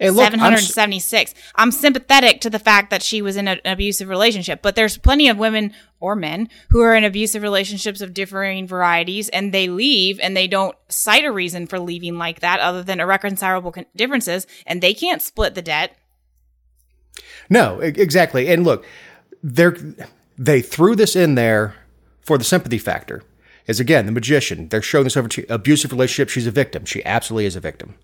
Look, 0.00 0.32
I'm 0.32 0.54
s- 0.54 0.72
776. 0.72 1.34
I'm, 1.56 1.72
sympathetic 1.72 2.40
to 2.42 2.50
the 2.50 2.60
fact 2.60 2.90
that 2.90 3.02
she 3.02 3.20
was 3.20 3.36
in 3.36 3.48
an 3.48 3.60
abusive 3.64 4.08
relationship, 4.08 4.62
but 4.62 4.76
there's 4.76 4.96
plenty 4.96 5.28
of 5.28 5.38
women 5.38 5.72
or 5.98 6.14
men 6.14 6.48
who 6.70 6.80
are 6.80 6.94
in 6.94 7.02
abusive 7.02 7.42
relationships 7.42 8.00
of 8.00 8.14
differing 8.14 8.66
varieties 8.68 9.28
and 9.30 9.52
they 9.52 9.68
leave 9.68 10.20
and 10.22 10.36
they 10.36 10.46
don't 10.46 10.76
cite 10.88 11.24
a 11.24 11.32
reason 11.32 11.66
for 11.66 11.80
leaving 11.80 12.16
like 12.16 12.40
that 12.40 12.60
other 12.60 12.82
than 12.82 13.00
irreconcilable 13.00 13.72
con- 13.72 13.86
differences 13.96 14.46
and 14.66 14.80
they 14.80 14.94
can't 14.94 15.20
split 15.20 15.56
the 15.56 15.62
debt. 15.62 15.96
No, 17.50 17.80
exactly. 17.80 18.48
And 18.48 18.64
look, 18.64 18.84
they're 19.42 19.76
they 20.36 20.60
threw 20.60 20.94
this 20.94 21.16
in 21.16 21.34
there 21.34 21.74
for 22.20 22.38
the 22.38 22.44
sympathy 22.44 22.78
factor. 22.78 23.22
Is 23.66 23.80
again 23.80 24.06
the 24.06 24.12
magician. 24.12 24.68
They're 24.68 24.80
showing 24.80 25.04
this 25.04 25.16
over 25.16 25.28
to 25.28 25.44
abusive 25.48 25.92
relationship. 25.92 26.30
She's 26.30 26.46
a 26.46 26.50
victim. 26.50 26.84
She 26.86 27.04
absolutely 27.04 27.44
is 27.46 27.56
a 27.56 27.60
victim. 27.60 27.96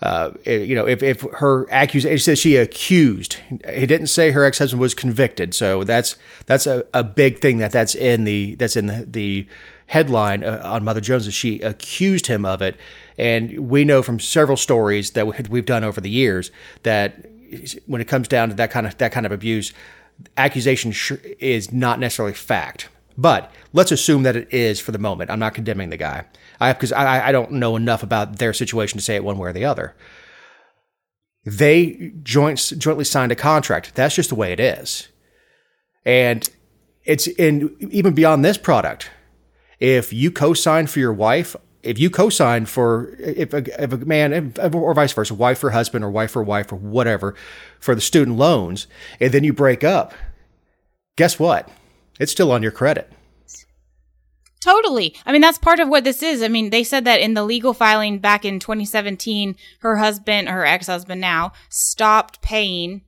Uh, 0.00 0.30
you 0.46 0.76
know, 0.76 0.86
if, 0.86 1.02
if 1.02 1.22
her 1.22 1.66
accusation 1.72 2.18
says 2.18 2.38
she 2.38 2.54
accused, 2.56 3.34
he 3.68 3.84
didn't 3.84 4.06
say 4.06 4.30
her 4.30 4.44
ex 4.44 4.58
husband 4.58 4.80
was 4.80 4.94
convicted. 4.94 5.54
So 5.54 5.82
that's 5.82 6.16
that's 6.46 6.66
a, 6.68 6.86
a 6.94 7.02
big 7.02 7.40
thing 7.40 7.58
that 7.58 7.72
that's 7.72 7.96
in 7.96 8.22
the 8.24 8.54
that's 8.54 8.76
in 8.76 8.86
the, 8.86 9.04
the 9.04 9.48
headline 9.86 10.44
uh, 10.44 10.60
on 10.64 10.84
Mother 10.84 11.00
Jones 11.00 11.26
is 11.26 11.34
she 11.34 11.60
accused 11.62 12.26
him 12.28 12.44
of 12.44 12.62
it, 12.62 12.76
and 13.16 13.68
we 13.68 13.84
know 13.84 14.02
from 14.02 14.20
several 14.20 14.56
stories 14.56 15.12
that 15.12 15.26
we- 15.26 15.34
we've 15.50 15.66
done 15.66 15.82
over 15.82 16.00
the 16.00 16.10
years 16.10 16.52
that 16.84 17.26
when 17.86 18.00
it 18.00 18.06
comes 18.06 18.28
down 18.28 18.50
to 18.50 18.54
that 18.54 18.70
kind 18.70 18.86
of 18.86 18.96
that 18.98 19.10
kind 19.10 19.26
of 19.26 19.32
abuse, 19.32 19.72
accusation 20.36 20.94
is 21.40 21.72
not 21.72 21.98
necessarily 21.98 22.34
fact. 22.34 22.88
But 23.16 23.52
let's 23.72 23.90
assume 23.90 24.22
that 24.22 24.36
it 24.36 24.54
is 24.54 24.78
for 24.78 24.92
the 24.92 24.98
moment. 24.98 25.28
I'm 25.28 25.40
not 25.40 25.54
condemning 25.54 25.90
the 25.90 25.96
guy. 25.96 26.24
I 26.60 26.72
because 26.72 26.92
I, 26.92 27.28
I 27.28 27.32
don't 27.32 27.52
know 27.52 27.76
enough 27.76 28.02
about 28.02 28.38
their 28.38 28.52
situation 28.52 28.98
to 28.98 29.04
say 29.04 29.16
it 29.16 29.24
one 29.24 29.38
way 29.38 29.50
or 29.50 29.52
the 29.52 29.64
other. 29.64 29.94
They 31.44 32.12
joint, 32.22 32.58
jointly 32.78 33.04
signed 33.04 33.32
a 33.32 33.36
contract. 33.36 33.94
That's 33.94 34.14
just 34.14 34.28
the 34.28 34.34
way 34.34 34.52
it 34.52 34.60
is. 34.60 35.08
And 36.04 36.48
it's 37.04 37.26
in 37.26 37.74
even 37.90 38.14
beyond 38.14 38.44
this 38.44 38.58
product. 38.58 39.10
If 39.80 40.12
you 40.12 40.30
co-sign 40.30 40.88
for 40.88 40.98
your 40.98 41.12
wife, 41.12 41.56
if 41.82 41.98
you 41.98 42.10
co-sign 42.10 42.66
for 42.66 43.14
if 43.18 43.54
a, 43.54 43.82
if 43.82 43.92
a 43.92 43.96
man 43.98 44.52
or 44.60 44.94
vice 44.94 45.12
versa, 45.12 45.34
wife 45.34 45.58
for 45.58 45.70
husband 45.70 46.04
or 46.04 46.10
wife 46.10 46.32
for 46.32 46.42
wife 46.42 46.72
or 46.72 46.76
whatever, 46.76 47.34
for 47.78 47.94
the 47.94 48.00
student 48.00 48.36
loans, 48.36 48.86
and 49.20 49.32
then 49.32 49.44
you 49.44 49.52
break 49.52 49.84
up, 49.84 50.12
guess 51.16 51.38
what? 51.38 51.68
It's 52.18 52.32
still 52.32 52.50
on 52.50 52.62
your 52.62 52.72
credit. 52.72 53.12
Totally. 54.60 55.14
I 55.24 55.32
mean, 55.32 55.40
that's 55.40 55.58
part 55.58 55.78
of 55.78 55.88
what 55.88 56.04
this 56.04 56.22
is. 56.22 56.42
I 56.42 56.48
mean, 56.48 56.70
they 56.70 56.82
said 56.82 57.04
that 57.04 57.20
in 57.20 57.34
the 57.34 57.44
legal 57.44 57.72
filing 57.72 58.18
back 58.18 58.44
in 58.44 58.58
2017, 58.58 59.56
her 59.80 59.96
husband, 59.96 60.48
her 60.48 60.66
ex 60.66 60.88
husband 60.88 61.20
now, 61.20 61.52
stopped 61.68 62.42
paying 62.42 63.02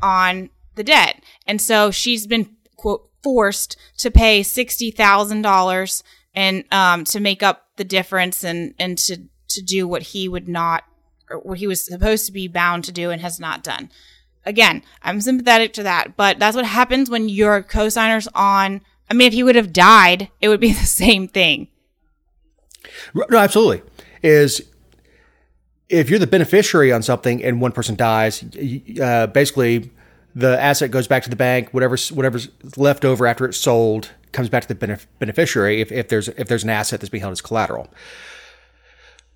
on 0.00 0.50
the 0.76 0.84
debt. 0.84 1.22
And 1.46 1.60
so 1.60 1.90
she's 1.90 2.26
been, 2.26 2.56
quote, 2.76 3.10
forced 3.22 3.76
to 3.98 4.10
pay 4.10 4.42
$60,000 4.42 6.02
and, 6.34 6.64
um, 6.72 7.04
to 7.04 7.20
make 7.20 7.42
up 7.42 7.66
the 7.76 7.84
difference 7.84 8.44
and, 8.44 8.74
and 8.78 8.96
to, 8.98 9.22
to 9.48 9.62
do 9.62 9.88
what 9.88 10.02
he 10.02 10.28
would 10.28 10.48
not, 10.48 10.84
or 11.30 11.38
what 11.38 11.58
he 11.58 11.66
was 11.66 11.84
supposed 11.84 12.26
to 12.26 12.32
be 12.32 12.46
bound 12.46 12.84
to 12.84 12.92
do 12.92 13.10
and 13.10 13.22
has 13.22 13.40
not 13.40 13.64
done. 13.64 13.90
Again, 14.44 14.82
I'm 15.02 15.20
sympathetic 15.20 15.72
to 15.74 15.82
that, 15.84 16.16
but 16.16 16.38
that's 16.38 16.56
what 16.56 16.64
happens 16.64 17.10
when 17.10 17.28
your 17.28 17.62
co-signers 17.62 18.28
on, 18.34 18.80
I 19.12 19.14
mean, 19.14 19.26
if 19.26 19.34
he 19.34 19.42
would 19.42 19.56
have 19.56 19.74
died, 19.74 20.30
it 20.40 20.48
would 20.48 20.58
be 20.58 20.72
the 20.72 20.86
same 20.86 21.28
thing. 21.28 21.68
No, 23.14 23.36
absolutely. 23.36 23.82
Is 24.22 24.62
if 25.90 26.08
you're 26.08 26.18
the 26.18 26.26
beneficiary 26.26 26.90
on 26.90 27.02
something 27.02 27.44
and 27.44 27.60
one 27.60 27.72
person 27.72 27.94
dies, 27.94 28.42
uh, 29.00 29.26
basically 29.26 29.90
the 30.34 30.58
asset 30.58 30.90
goes 30.90 31.06
back 31.06 31.24
to 31.24 31.30
the 31.30 31.36
bank. 31.36 31.68
Whatever's 31.72 32.10
whatever's 32.10 32.48
left 32.76 33.04
over 33.04 33.26
after 33.26 33.44
it's 33.44 33.58
sold 33.58 34.10
comes 34.32 34.48
back 34.48 34.66
to 34.66 34.74
the 34.74 34.86
benef- 34.86 35.06
beneficiary. 35.18 35.82
If, 35.82 35.92
if 35.92 36.08
there's 36.08 36.28
if 36.28 36.48
there's 36.48 36.64
an 36.64 36.70
asset 36.70 37.00
that's 37.00 37.10
being 37.10 37.20
held 37.20 37.32
as 37.32 37.42
collateral. 37.42 37.92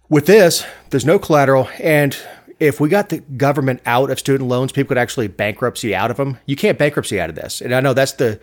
With 0.09 0.25
this, 0.25 0.65
there's 0.89 1.05
no 1.05 1.19
collateral, 1.19 1.69
and 1.81 2.17
if 2.61 2.81
we 2.81 2.89
got 2.89 3.09
the 3.09 3.19
government 3.19 3.83
out 3.85 4.09
of 4.09 4.21
student 4.21 4.49
loans, 4.49 4.71
people 4.71 4.89
could 4.89 4.99
actually 4.99 5.27
bankruptcy 5.27 5.95
out 5.97 6.13
of 6.13 6.17
them. 6.17 6.39
You 6.47 6.55
can't 6.55 6.79
bankruptcy 6.79 7.21
out 7.21 7.29
of 7.29 7.35
this, 7.35 7.61
and 7.61 7.75
I 7.75 7.81
know 7.81 7.93
that's 7.93 8.13
the 8.13 8.41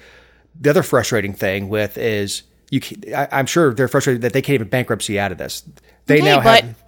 the 0.59 0.69
other 0.69 0.83
frustrating 0.83 1.33
thing 1.33 1.69
with 1.69 1.97
is 1.97 2.43
you. 2.69 2.79
ca- 2.81 3.13
I, 3.15 3.27
I'm 3.39 3.45
sure 3.45 3.73
they're 3.73 3.87
frustrated 3.87 4.21
that 4.23 4.33
they 4.33 4.41
can't 4.41 4.55
even 4.55 4.69
bankruptcy 4.69 5.19
out 5.19 5.31
of 5.31 5.37
this. 5.37 5.63
They 6.05 6.17
Okay, 6.17 6.25
now 6.25 6.41
but 6.43 6.63
have. 6.63 6.83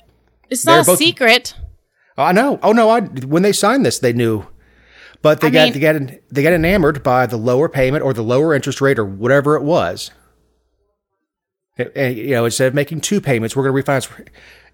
it's 0.50 0.66
not 0.66 0.84
a 0.84 0.86
both- 0.86 0.98
secret. 1.00 1.54
I 2.18 2.32
know. 2.32 2.60
Oh 2.64 2.72
no! 2.72 2.90
I 2.90 3.02
when 3.02 3.44
they 3.44 3.52
signed 3.52 3.86
this, 3.86 4.00
they 4.00 4.14
knew, 4.14 4.46
but 5.22 5.42
they 5.42 5.48
I 5.48 5.50
got 5.50 5.64
mean- 5.66 5.74
they 5.74 5.80
got 5.80 6.20
they 6.32 6.44
got 6.44 6.54
enamored 6.54 7.04
by 7.04 7.26
the 7.26 7.38
lower 7.38 7.68
payment 7.68 8.04
or 8.04 8.14
the 8.14 8.24
lower 8.24 8.54
interest 8.54 8.80
rate 8.82 8.98
or 9.00 9.06
whatever 9.06 9.56
it 9.56 9.64
was. 9.64 10.12
And, 11.78 12.16
you 12.18 12.30
know, 12.30 12.46
instead 12.46 12.68
of 12.70 12.74
making 12.74 13.02
two 13.02 13.20
payments, 13.20 13.54
we're 13.54 13.70
going 13.70 13.84
to 13.84 13.92
refinance 13.92 14.28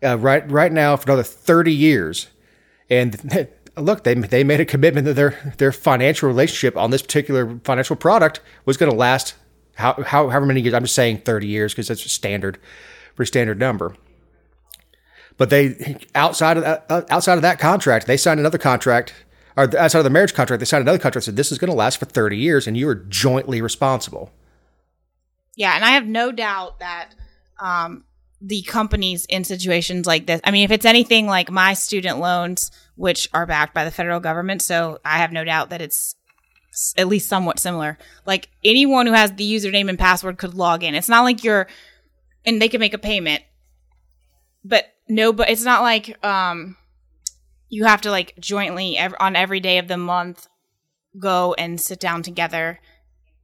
uh, 0.03 0.19
right 0.19 0.49
right 0.51 0.71
now 0.71 0.95
for 0.95 1.05
another 1.05 1.23
thirty 1.23 1.73
years. 1.73 2.27
And 2.91 3.15
look, 3.81 4.03
they 4.03 4.13
they 4.13 4.43
made 4.43 4.59
a 4.59 4.65
commitment 4.65 5.05
that 5.05 5.13
their 5.15 5.53
their 5.57 5.71
financial 5.71 6.27
relationship 6.27 6.77
on 6.77 6.91
this 6.91 7.01
particular 7.01 7.59
financial 7.63 7.95
product 7.95 8.39
was 8.65 8.77
going 8.77 8.91
to 8.91 8.97
last 8.97 9.35
how, 9.75 9.93
how 9.93 10.29
however 10.29 10.45
many 10.45 10.61
years. 10.61 10.73
I'm 10.73 10.83
just 10.83 10.95
saying 10.95 11.19
thirty 11.19 11.47
years 11.47 11.73
because 11.73 11.87
that's 11.87 12.05
a 12.05 12.09
standard, 12.09 12.59
pretty 13.15 13.27
standard 13.27 13.59
number. 13.59 13.95
But 15.37 15.49
they 15.49 15.97
outside 16.13 16.57
of 16.57 16.63
that, 16.63 16.85
uh, 16.89 17.01
outside 17.09 17.35
of 17.35 17.41
that 17.41 17.59
contract, 17.59 18.07
they 18.07 18.17
signed 18.17 18.39
another 18.39 18.57
contract, 18.57 19.13
or 19.57 19.63
outside 19.77 19.99
of 19.99 20.03
the 20.03 20.09
marriage 20.09 20.33
contract, 20.33 20.59
they 20.59 20.65
signed 20.65 20.83
another 20.83 20.99
contract. 20.99 21.25
Said 21.25 21.35
this 21.35 21.51
is 21.51 21.57
going 21.57 21.71
to 21.71 21.75
last 21.75 21.97
for 21.97 22.05
thirty 22.05 22.37
years, 22.37 22.67
and 22.67 22.77
you 22.77 22.87
are 22.89 22.95
jointly 22.95 23.61
responsible. 23.61 24.31
Yeah, 25.55 25.75
and 25.75 25.83
I 25.83 25.91
have 25.91 26.05
no 26.05 26.31
doubt 26.31 26.79
that 26.79 27.09
um, 27.59 28.05
the 28.39 28.61
companies 28.63 29.25
in 29.25 29.43
situations 29.43 30.05
like 30.05 30.25
this, 30.25 30.41
I 30.43 30.51
mean, 30.51 30.63
if 30.63 30.71
it's 30.71 30.85
anything 30.85 31.27
like 31.27 31.51
my 31.51 31.73
student 31.73 32.19
loans, 32.19 32.71
which 32.95 33.29
are 33.33 33.45
backed 33.45 33.73
by 33.73 33.83
the 33.83 33.91
federal 33.91 34.19
government, 34.19 34.61
so 34.61 34.99
I 35.03 35.17
have 35.17 35.31
no 35.31 35.43
doubt 35.43 35.69
that 35.69 35.81
it's 35.81 36.15
at 36.97 37.07
least 37.07 37.27
somewhat 37.27 37.59
similar. 37.59 37.97
Like 38.25 38.49
anyone 38.63 39.07
who 39.07 39.13
has 39.13 39.33
the 39.33 39.49
username 39.49 39.89
and 39.89 39.99
password 39.99 40.37
could 40.37 40.53
log 40.53 40.83
in. 40.83 40.95
It's 40.95 41.09
not 41.09 41.23
like 41.23 41.43
you're, 41.43 41.67
and 42.45 42.61
they 42.61 42.69
can 42.69 42.79
make 42.79 42.93
a 42.93 42.97
payment, 42.99 43.43
but 44.63 44.85
no, 45.07 45.33
but 45.33 45.49
it's 45.49 45.63
not 45.63 45.81
like 45.81 46.23
um, 46.25 46.77
you 47.69 47.85
have 47.85 48.01
to 48.01 48.11
like 48.11 48.35
jointly 48.39 48.97
ev- 48.97 49.15
on 49.19 49.35
every 49.35 49.59
day 49.59 49.77
of 49.77 49.87
the 49.87 49.97
month 49.97 50.47
go 51.19 51.53
and 51.55 51.81
sit 51.81 51.99
down 51.99 52.23
together 52.23 52.79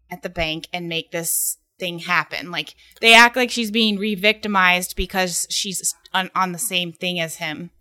at 0.10 0.22
the 0.22 0.30
bank 0.30 0.68
and 0.72 0.88
make 0.88 1.12
this 1.12 1.58
thing 1.80 2.00
happen. 2.00 2.52
Like 2.52 2.76
they 3.02 3.14
act 3.14 3.36
like 3.36 3.52
she's 3.52 3.72
being 3.72 3.98
re-victimized 3.98 4.96
because 4.96 5.48
she's 5.50 5.94
on, 6.14 6.30
on 6.34 6.52
the 6.52 6.60
same 6.60 6.94
thing 6.94 7.20
as 7.20 7.36
him. 7.36 7.72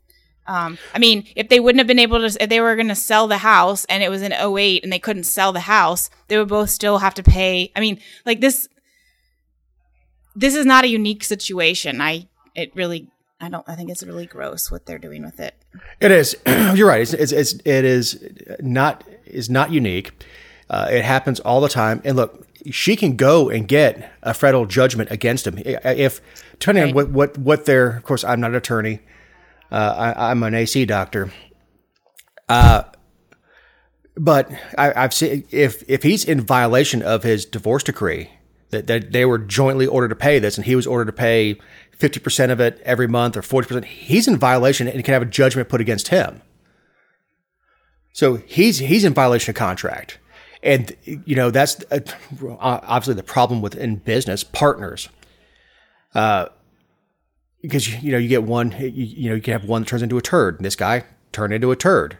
Um, 0.49 0.78
I 0.94 0.99
mean, 0.99 1.26
if 1.34 1.49
they 1.49 1.59
wouldn't 1.61 1.80
have 1.80 1.86
been 1.86 1.99
able 1.99 2.18
to, 2.18 2.42
if 2.42 2.49
they 2.49 2.61
were 2.61 2.74
going 2.76 2.88
to 2.88 2.94
sell 2.94 3.26
the 3.26 3.38
house 3.38 3.84
and 3.86 4.03
it 4.03 4.11
was 4.11 4.22
in 4.22 4.32
08 4.32 4.82
and 4.84 4.92
they 4.92 4.99
couldn't 4.99 5.24
sell 5.24 5.53
the 5.53 5.61
house, 5.61 6.09
they 6.28 6.38
would 6.38 6.49
both 6.49 6.70
still 6.70 6.99
have 6.99 7.14
to 7.14 7.22
pay. 7.22 7.72
I 7.74 7.80
mean, 7.80 7.99
like 8.24 8.40
this, 8.40 8.68
this 10.34 10.55
is 10.55 10.66
not 10.66 10.84
a 10.84 10.88
unique 10.88 11.24
situation. 11.24 12.01
I, 12.01 12.28
it 12.55 12.70
really, 12.74 13.09
I 13.40 13.49
don't, 13.49 13.68
I 13.68 13.74
think 13.74 13.90
it's 13.90 14.03
really 14.03 14.26
gross 14.26 14.70
what 14.70 14.86
they're 14.86 14.99
doing 14.99 15.24
with 15.24 15.40
it. 15.40 15.55
It 16.01 16.11
is. 16.11 16.36
You're 16.47 16.88
right. 16.88 17.01
It's, 17.03 17.12
it's, 17.12 17.32
it's 17.32 17.53
it 17.64 17.84
is 17.84 18.22
not 18.61 19.05
is 19.26 19.51
not 19.51 19.70
unique. 19.72 20.12
Uh, 20.70 20.88
it 20.90 21.05
happens 21.05 21.38
all 21.40 21.61
the 21.61 21.68
time. 21.68 22.01
And 22.05 22.16
look, 22.16 22.47
she 22.70 22.97
can 22.97 23.16
go 23.16 23.49
and 23.51 23.68
get 23.68 24.12
a 24.22 24.32
federal 24.34 24.66
judgment 24.66 25.11
against 25.11 25.47
him 25.47 25.59
if, 25.59 26.20
depending 26.59 26.84
on 26.84 26.88
Right. 26.88 26.94
what 26.94 27.11
what 27.11 27.38
what 27.38 27.64
their. 27.66 27.97
Of 27.99 28.05
course, 28.05 28.24
I'm 28.24 28.40
not 28.40 28.51
an 28.51 28.57
attorney. 28.57 29.01
Uh, 29.70 30.12
I, 30.16 30.30
I'm 30.30 30.42
an 30.42 30.54
AC 30.54 30.84
doctor. 30.86 31.32
Uh, 32.48 32.84
but 34.16 34.50
I, 34.78 34.92
I've 35.04 35.14
seen 35.14 35.44
if 35.50 35.82
if 35.88 36.02
he's 36.02 36.24
in 36.24 36.40
violation 36.40 37.02
of 37.02 37.22
his 37.22 37.44
divorce 37.44 37.82
decree, 37.82 38.30
that, 38.70 38.86
that 38.86 39.12
they 39.12 39.24
were 39.24 39.38
jointly 39.38 39.86
ordered 39.86 40.08
to 40.08 40.16
pay 40.16 40.38
this, 40.38 40.56
and 40.56 40.64
he 40.64 40.76
was 40.76 40.86
ordered 40.86 41.06
to 41.06 41.12
pay 41.12 41.58
fifty 41.92 42.20
percent 42.20 42.52
of 42.52 42.60
it 42.60 42.80
every 42.84 43.08
month 43.08 43.36
or 43.36 43.42
forty 43.42 43.68
percent. 43.68 43.84
He's 43.84 44.28
in 44.28 44.38
violation 44.38 44.88
and 44.88 45.04
can 45.04 45.12
have 45.12 45.22
a 45.22 45.26
judgment 45.26 45.68
put 45.68 45.80
against 45.80 46.08
him. 46.08 46.40
So 48.12 48.36
he's 48.36 48.78
he's 48.78 49.04
in 49.04 49.12
violation 49.12 49.50
of 49.50 49.56
contract, 49.56 50.18
and 50.62 50.96
you 51.04 51.36
know 51.36 51.50
that's 51.50 51.84
uh, 51.90 52.00
obviously 52.58 53.14
the 53.14 53.22
problem 53.22 53.60
with 53.60 53.76
in 53.76 53.96
business 53.96 54.42
partners. 54.42 55.08
Uh, 56.14 56.46
because 57.66 58.02
you, 58.02 58.12
know 58.12 58.18
you 58.18 58.28
get 58.28 58.42
one 58.44 58.72
you, 58.78 58.88
you 58.88 59.28
know 59.30 59.36
you 59.36 59.42
can 59.42 59.52
have 59.52 59.64
one 59.64 59.82
that 59.82 59.88
turns 59.88 60.02
into 60.02 60.16
a 60.18 60.22
turd. 60.22 60.56
And 60.56 60.64
this 60.64 60.76
guy 60.76 61.04
turned 61.32 61.52
into 61.52 61.70
a 61.70 61.76
turd. 61.76 62.18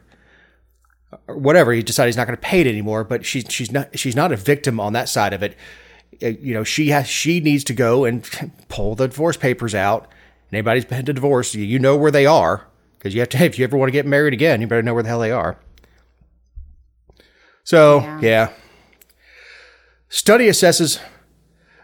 Or 1.29 1.37
whatever 1.37 1.73
he 1.73 1.83
decided 1.83 2.09
he's 2.09 2.17
not 2.17 2.27
going 2.27 2.37
to 2.37 2.43
pay 2.43 2.61
it 2.61 2.67
anymore, 2.67 3.05
but 3.05 3.25
she's 3.25 3.45
she's 3.49 3.71
not 3.71 3.97
she's 3.99 4.17
not 4.17 4.33
a 4.33 4.37
victim 4.37 4.81
on 4.81 4.93
that 4.93 5.09
side 5.09 5.33
of 5.33 5.43
it. 5.43 5.57
Uh, 6.23 6.29
You 6.29 6.55
know 6.55 6.65
she 6.65 6.89
has 6.89 7.07
she 7.09 7.41
needs 7.41 7.65
to 7.65 7.75
go 7.75 8.05
and 8.05 8.29
pull 8.69 8.95
the 8.95 9.07
divorce 9.09 9.37
papers 9.37 9.75
out. 9.75 10.03
And 10.51 10.55
anybody's 10.59 10.85
been 10.85 11.05
to 11.07 11.13
divorce, 11.13 11.55
you, 11.55 11.65
you 11.65 11.79
know 11.79 11.97
where 11.97 12.11
they 12.11 12.27
are 12.27 12.67
because 12.99 13.15
you 13.15 13.21
have 13.21 13.29
to. 13.31 13.39
If 13.45 13.59
you 13.59 13.65
ever 13.65 13.77
want 13.77 13.89
to 13.89 13.93
get 13.93 14.07
married 14.07 14.35
again, 14.35 14.61
you 14.61 14.67
better 14.67 14.83
know 14.83 14.95
where 14.95 15.03
the 15.03 15.09
hell 15.09 15.21
they 15.21 15.33
are. 15.33 15.59
So 17.65 18.01
Yeah. 18.01 18.19
yeah, 18.21 18.53
study 20.09 20.47
assesses 20.49 21.01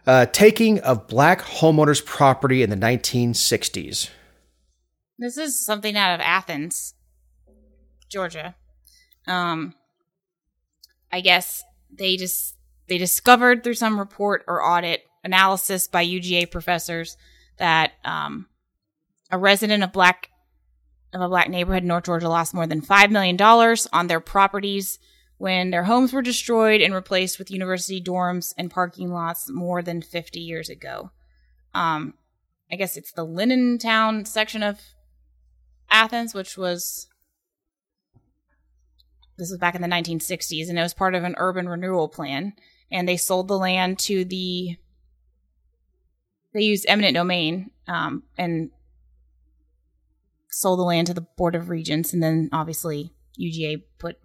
uh, 0.06 0.26
taking 0.26 0.80
of 0.80 1.06
black 1.06 1.40
homeowners' 1.40 2.04
property 2.04 2.62
in 2.62 2.70
the 2.70 2.76
1960s. 2.76 4.10
This 5.18 5.36
is 5.36 5.64
something 5.64 5.96
out 5.96 6.14
of 6.14 6.20
Athens, 6.20 6.94
Georgia. 8.08 8.56
Um, 9.26 9.74
I 11.12 11.20
guess 11.20 11.62
they 11.92 12.16
just 12.16 12.56
they 12.88 12.98
discovered 12.98 13.62
through 13.62 13.74
some 13.74 13.98
report 13.98 14.44
or 14.48 14.64
audit 14.64 15.02
analysis 15.22 15.86
by 15.86 16.04
UGA 16.04 16.50
professors 16.50 17.16
that 17.58 17.92
um, 18.04 18.46
a 19.30 19.38
resident 19.38 19.84
of 19.84 19.92
black 19.92 20.30
of 21.12 21.20
a 21.20 21.28
black 21.28 21.48
neighborhood 21.48 21.82
in 21.82 21.88
North 21.88 22.04
Georgia 22.04 22.28
lost 22.28 22.54
more 22.54 22.66
than 22.66 22.80
five 22.80 23.10
million 23.10 23.36
dollars 23.36 23.86
on 23.92 24.06
their 24.06 24.20
properties 24.20 24.98
when 25.42 25.70
their 25.70 25.82
homes 25.82 26.12
were 26.12 26.22
destroyed 26.22 26.80
and 26.80 26.94
replaced 26.94 27.36
with 27.36 27.50
university 27.50 28.00
dorms 28.00 28.54
and 28.56 28.70
parking 28.70 29.10
lots 29.10 29.50
more 29.50 29.82
than 29.82 30.00
50 30.00 30.38
years 30.38 30.68
ago. 30.68 31.10
Um, 31.74 32.14
I 32.70 32.76
guess 32.76 32.96
it's 32.96 33.10
the 33.10 33.26
Linnentown 33.26 34.24
section 34.24 34.62
of 34.62 34.78
Athens, 35.90 36.32
which 36.32 36.56
was 36.56 37.08
this 39.36 39.50
was 39.50 39.58
back 39.58 39.74
in 39.74 39.82
the 39.82 39.88
1960s, 39.88 40.68
and 40.68 40.78
it 40.78 40.82
was 40.82 40.94
part 40.94 41.16
of 41.16 41.24
an 41.24 41.34
urban 41.38 41.68
renewal 41.68 42.08
plan. 42.08 42.52
And 42.92 43.08
they 43.08 43.16
sold 43.16 43.48
the 43.48 43.58
land 43.58 43.98
to 44.00 44.24
the 44.24 44.76
they 46.54 46.62
used 46.62 46.86
eminent 46.86 47.14
domain 47.14 47.72
um, 47.88 48.22
and 48.38 48.70
sold 50.50 50.78
the 50.78 50.84
land 50.84 51.08
to 51.08 51.14
the 51.14 51.26
Board 51.36 51.56
of 51.56 51.68
Regents, 51.68 52.12
and 52.12 52.22
then 52.22 52.48
obviously 52.52 53.12
UGA 53.40 53.82
put 53.98 54.18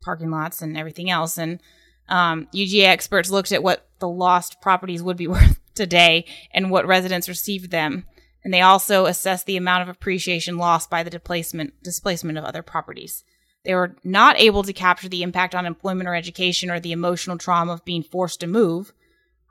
parking 0.00 0.30
lots 0.30 0.62
and 0.62 0.76
everything 0.76 1.10
else. 1.10 1.38
And 1.38 1.60
um, 2.08 2.48
UGA 2.54 2.84
experts 2.84 3.30
looked 3.30 3.52
at 3.52 3.62
what 3.62 3.88
the 3.98 4.08
lost 4.08 4.60
properties 4.60 5.02
would 5.02 5.16
be 5.16 5.26
worth 5.28 5.60
today 5.74 6.24
and 6.52 6.70
what 6.70 6.86
residents 6.86 7.28
received 7.28 7.70
them. 7.70 8.04
And 8.44 8.54
they 8.54 8.60
also 8.60 9.06
assessed 9.06 9.46
the 9.46 9.56
amount 9.56 9.82
of 9.82 9.88
appreciation 9.88 10.56
lost 10.58 10.90
by 10.90 11.02
the 11.02 11.10
displacement 11.10 11.82
displacement 11.82 12.38
of 12.38 12.44
other 12.44 12.62
properties. 12.62 13.24
They 13.64 13.74
were 13.74 13.96
not 14.04 14.38
able 14.40 14.62
to 14.62 14.72
capture 14.72 15.08
the 15.08 15.22
impact 15.22 15.54
on 15.54 15.66
employment 15.66 16.08
or 16.08 16.14
education 16.14 16.70
or 16.70 16.80
the 16.80 16.92
emotional 16.92 17.36
trauma 17.36 17.72
of 17.72 17.84
being 17.84 18.02
forced 18.02 18.40
to 18.40 18.46
move. 18.46 18.92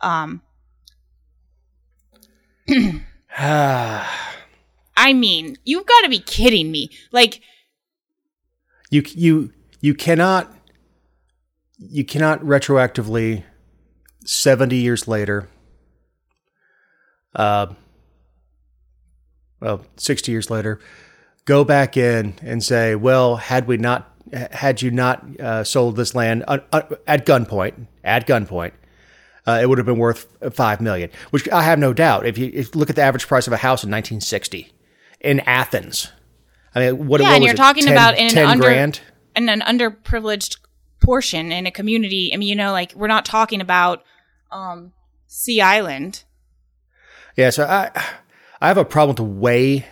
Um, 0.02 0.41
I 3.38 5.14
mean, 5.14 5.58
you've 5.64 5.86
got 5.86 6.02
to 6.02 6.10
be 6.10 6.20
kidding 6.20 6.72
me. 6.72 6.89
Like, 7.12 7.41
you 8.89 9.04
you 9.10 9.54
you 9.80 9.93
cannot 9.93 10.51
you 11.78 12.03
cannot 12.03 12.39
retroactively 12.41 13.43
70 14.25 14.75
years 14.75 15.07
later 15.07 15.47
uh 17.36 17.67
well 19.59 19.86
60 19.97 20.32
years 20.32 20.49
later 20.49 20.80
go 21.45 21.63
back 21.63 21.97
in 21.97 22.34
and 22.41 22.63
say 22.63 22.95
well 22.95 23.38
had 23.38 23.67
we 23.67 23.78
not 23.78 24.13
had 24.51 24.82
you 24.82 24.91
not 24.91 25.39
uh, 25.39 25.63
sold 25.63 25.95
this 25.95 26.13
land 26.13 26.43
uh, 26.47 26.57
uh, 26.73 26.82
at 27.05 27.25
gunpoint 27.25 27.88
at 28.03 28.28
gunpoint 28.28 28.73
uh, 29.45 29.59
it 29.61 29.69
would 29.69 29.78
have 29.78 29.86
been 29.86 29.97
worth 29.97 30.28
five 30.53 30.82
million 30.82 31.09
which 31.30 31.47
i 31.49 31.63
have 31.63 31.80
no 31.80 31.93
doubt. 31.93 32.25
If 32.25 32.38
you, 32.38 32.51
if 32.53 32.73
you 32.73 32.80
look 32.80 32.89
at 32.89 32.97
the 32.97 33.03
average 33.03 33.28
price 33.28 33.47
of 33.47 33.53
a 33.53 33.57
house 33.57 33.84
in 33.84 33.91
1960 33.91 34.71
in 35.21 35.39
athens 35.41 36.11
i 36.75 36.80
mean 36.80 37.07
what, 37.07 37.21
yeah, 37.21 37.28
what 37.28 37.36
and 37.36 37.41
was 37.43 37.45
you're 37.47 37.53
it, 37.53 37.57
talking 37.57 37.84
10 37.86 37.93
about 37.93 38.17
in 38.17 38.25
an 38.25 38.34
10 38.34 38.47
under 38.47 38.63
grand 38.63 38.99
in 39.38 39.50
an 39.50 39.62
underprivileged 39.62 40.58
portion 41.00 41.52
in 41.52 41.66
a 41.66 41.72
community. 41.72 42.32
I 42.34 42.38
mean, 42.38 42.50
you 42.50 42.56
know, 42.56 42.72
like 42.72 42.94
we're 42.96 43.08
not 43.08 43.26
talking 43.26 43.62
about 43.62 44.04
um, 44.52 44.94
Sea 45.28 45.62
Island. 45.62 46.24
Yeah, 47.36 47.52
so 47.52 47.66
I 47.66 47.92
I 48.60 48.68
have 48.68 48.78
a 48.78 48.86
problem 48.86 49.10
with 49.10 49.18
the 49.18 49.40
way 49.42 49.86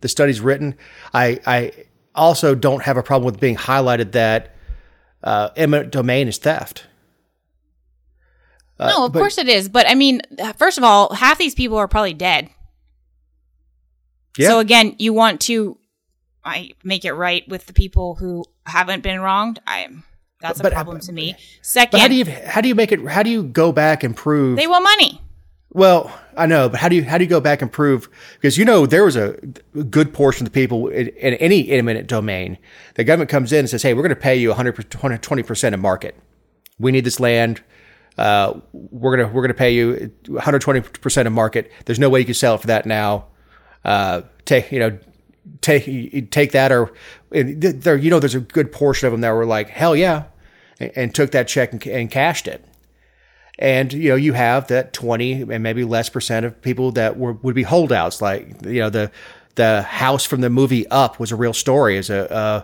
the 0.00 0.08
study's 0.08 0.40
written. 0.40 0.76
I 1.12 1.40
I 1.46 1.72
also 2.14 2.54
don't 2.54 2.82
have 2.82 2.96
a 2.96 3.02
problem 3.02 3.26
with 3.26 3.40
being 3.40 3.56
highlighted 3.56 4.12
that 4.12 4.54
uh, 5.22 5.50
eminent 5.56 5.90
domain 5.90 6.28
is 6.28 6.38
theft. 6.38 6.86
Uh, 8.78 8.88
no, 8.88 9.06
of 9.06 9.12
but- 9.12 9.18
course 9.18 9.38
it 9.38 9.48
is. 9.48 9.68
But 9.68 9.88
I 9.88 9.94
mean, 9.94 10.20
first 10.56 10.78
of 10.78 10.84
all, 10.84 11.14
half 11.14 11.38
these 11.38 11.54
people 11.54 11.76
are 11.76 11.88
probably 11.88 12.14
dead. 12.14 12.50
Yeah. 14.38 14.48
So 14.48 14.58
again, 14.60 14.96
you 14.98 15.12
want 15.12 15.40
to 15.42 15.78
I 16.44 16.72
make 16.82 17.04
it 17.04 17.12
right 17.12 17.46
with 17.48 17.66
the 17.66 17.72
people 17.72 18.14
who 18.16 18.44
haven't 18.66 19.02
been 19.02 19.20
wronged. 19.20 19.60
I 19.66 19.80
am 19.80 20.04
that's 20.40 20.60
a 20.60 20.70
problem 20.70 20.98
but- 20.98 21.04
to 21.06 21.12
me. 21.12 21.32
But 21.32 21.40
Second, 21.62 22.00
how 22.00 22.08
do 22.08 22.14
you 22.14 22.24
how 22.46 22.60
do 22.60 22.68
you 22.68 22.74
make 22.74 22.92
it? 22.92 23.06
How 23.06 23.22
do 23.22 23.30
you 23.30 23.44
go 23.44 23.72
back 23.72 24.02
and 24.02 24.16
prove? 24.16 24.56
they 24.56 24.66
want 24.66 24.82
money. 24.84 25.20
well, 25.70 26.12
I 26.36 26.46
know, 26.46 26.68
but 26.68 26.80
how 26.80 26.88
do 26.88 26.96
you 26.96 27.04
how 27.04 27.16
do 27.18 27.24
you 27.24 27.30
go 27.30 27.40
back 27.40 27.62
and 27.62 27.70
prove? 27.70 28.08
Because 28.34 28.58
you 28.58 28.64
know 28.64 28.86
there 28.86 29.04
was 29.04 29.16
a 29.16 29.32
good 29.88 30.12
portion 30.12 30.46
of 30.46 30.52
the 30.52 30.60
people 30.60 30.88
in, 30.88 31.08
in 31.08 31.34
any 31.34 31.70
eminent 31.70 32.08
domain. 32.08 32.58
The 32.94 33.04
government 33.04 33.30
comes 33.30 33.52
in 33.52 33.60
and 33.60 33.70
says, 33.70 33.82
"Hey, 33.82 33.94
we're 33.94 34.02
going 34.02 34.10
to 34.10 34.16
pay 34.20 34.36
you 34.36 34.48
120 34.48 35.42
percent 35.44 35.74
of 35.74 35.80
market. 35.80 36.16
We 36.78 36.90
need 36.90 37.04
this 37.04 37.20
land. 37.20 37.62
Uh, 38.18 38.60
we're 38.72 39.16
gonna 39.16 39.32
we're 39.32 39.42
gonna 39.42 39.54
pay 39.54 39.72
you 39.72 40.12
120 40.26 40.80
percent 40.80 41.26
of 41.26 41.32
market. 41.32 41.70
There's 41.86 41.98
no 42.00 42.10
way 42.10 42.18
you 42.18 42.26
can 42.26 42.34
sell 42.34 42.56
it 42.56 42.60
for 42.60 42.66
that 42.66 42.84
now. 42.84 43.26
Uh, 43.84 44.22
take 44.44 44.72
you 44.72 44.80
know 44.80 44.98
take 45.60 46.30
take 46.30 46.52
that 46.52 46.70
or 46.72 46.92
there 47.30 47.96
you 47.96 48.10
know 48.10 48.20
there's 48.20 48.34
a 48.34 48.40
good 48.40 48.70
portion 48.72 49.06
of 49.06 49.12
them 49.12 49.22
that 49.22 49.30
were 49.30 49.46
like 49.46 49.68
hell 49.68 49.96
yeah, 49.96 50.24
and, 50.78 50.92
and 50.96 51.14
took 51.14 51.32
that 51.32 51.48
check 51.48 51.72
and, 51.72 51.86
and 51.86 52.10
cashed 52.10 52.46
it. 52.46 52.64
And 53.58 53.92
you 53.92 54.08
know 54.10 54.16
you 54.16 54.32
have 54.32 54.68
that 54.68 54.92
20 54.92 55.42
and 55.42 55.62
maybe 55.62 55.84
less 55.84 56.08
percent 56.08 56.46
of 56.46 56.60
people 56.62 56.92
that 56.92 57.18
were 57.18 57.32
would 57.32 57.54
be 57.54 57.62
holdouts. 57.64 58.22
Like 58.22 58.48
you 58.64 58.80
know 58.80 58.90
the 58.90 59.10
the 59.54 59.82
house 59.82 60.24
from 60.24 60.40
the 60.40 60.50
movie 60.50 60.86
Up 60.88 61.20
was 61.20 61.32
a 61.32 61.36
real 61.36 61.52
story. 61.52 61.96
Is 61.96 62.08
a 62.08 62.32
uh, 62.32 62.62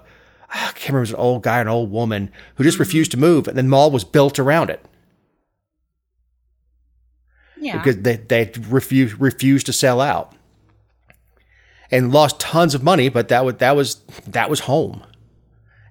I 0.50 0.56
can't 0.72 0.88
remember 0.88 0.98
it 0.98 1.00
was 1.00 1.10
an 1.10 1.16
old 1.16 1.42
guy, 1.42 1.60
an 1.60 1.68
old 1.68 1.90
woman 1.90 2.32
who 2.54 2.64
just 2.64 2.78
refused 2.78 3.10
to 3.10 3.16
move, 3.18 3.48
and 3.48 3.56
then 3.58 3.68
mall 3.68 3.90
was 3.90 4.04
built 4.04 4.38
around 4.38 4.70
it 4.70 4.82
Yeah. 7.60 7.76
because 7.76 7.98
they 7.98 8.16
they 8.16 8.50
refused 8.68 9.20
refused 9.20 9.66
to 9.66 9.72
sell 9.72 10.00
out 10.00 10.34
and 11.90 12.12
lost 12.12 12.38
tons 12.40 12.74
of 12.74 12.82
money. 12.82 13.08
But 13.08 13.28
that 13.28 13.44
was 13.44 13.56
that 13.56 13.76
was 13.76 14.02
that 14.26 14.50
was 14.50 14.60
home, 14.60 15.02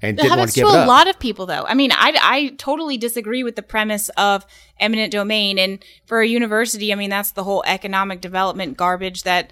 and 0.01 0.17
That 0.17 0.23
didn't 0.23 0.37
want 0.37 0.49
to 0.51 0.53
to 0.55 0.59
give 0.61 0.69
it 0.69 0.75
a 0.75 0.79
up. 0.79 0.87
lot 0.87 1.07
of 1.07 1.19
people, 1.19 1.45
though. 1.45 1.65
I 1.67 1.73
mean, 1.73 1.91
I, 1.91 2.17
I 2.21 2.47
totally 2.57 2.97
disagree 2.97 3.43
with 3.43 3.55
the 3.55 3.63
premise 3.63 4.09
of 4.09 4.45
eminent 4.79 5.11
domain. 5.11 5.57
And 5.57 5.83
for 6.05 6.21
a 6.21 6.27
university, 6.27 6.91
I 6.91 6.95
mean, 6.95 7.09
that's 7.09 7.31
the 7.31 7.43
whole 7.43 7.63
economic 7.65 8.21
development 8.21 8.77
garbage 8.77 9.23
that 9.23 9.51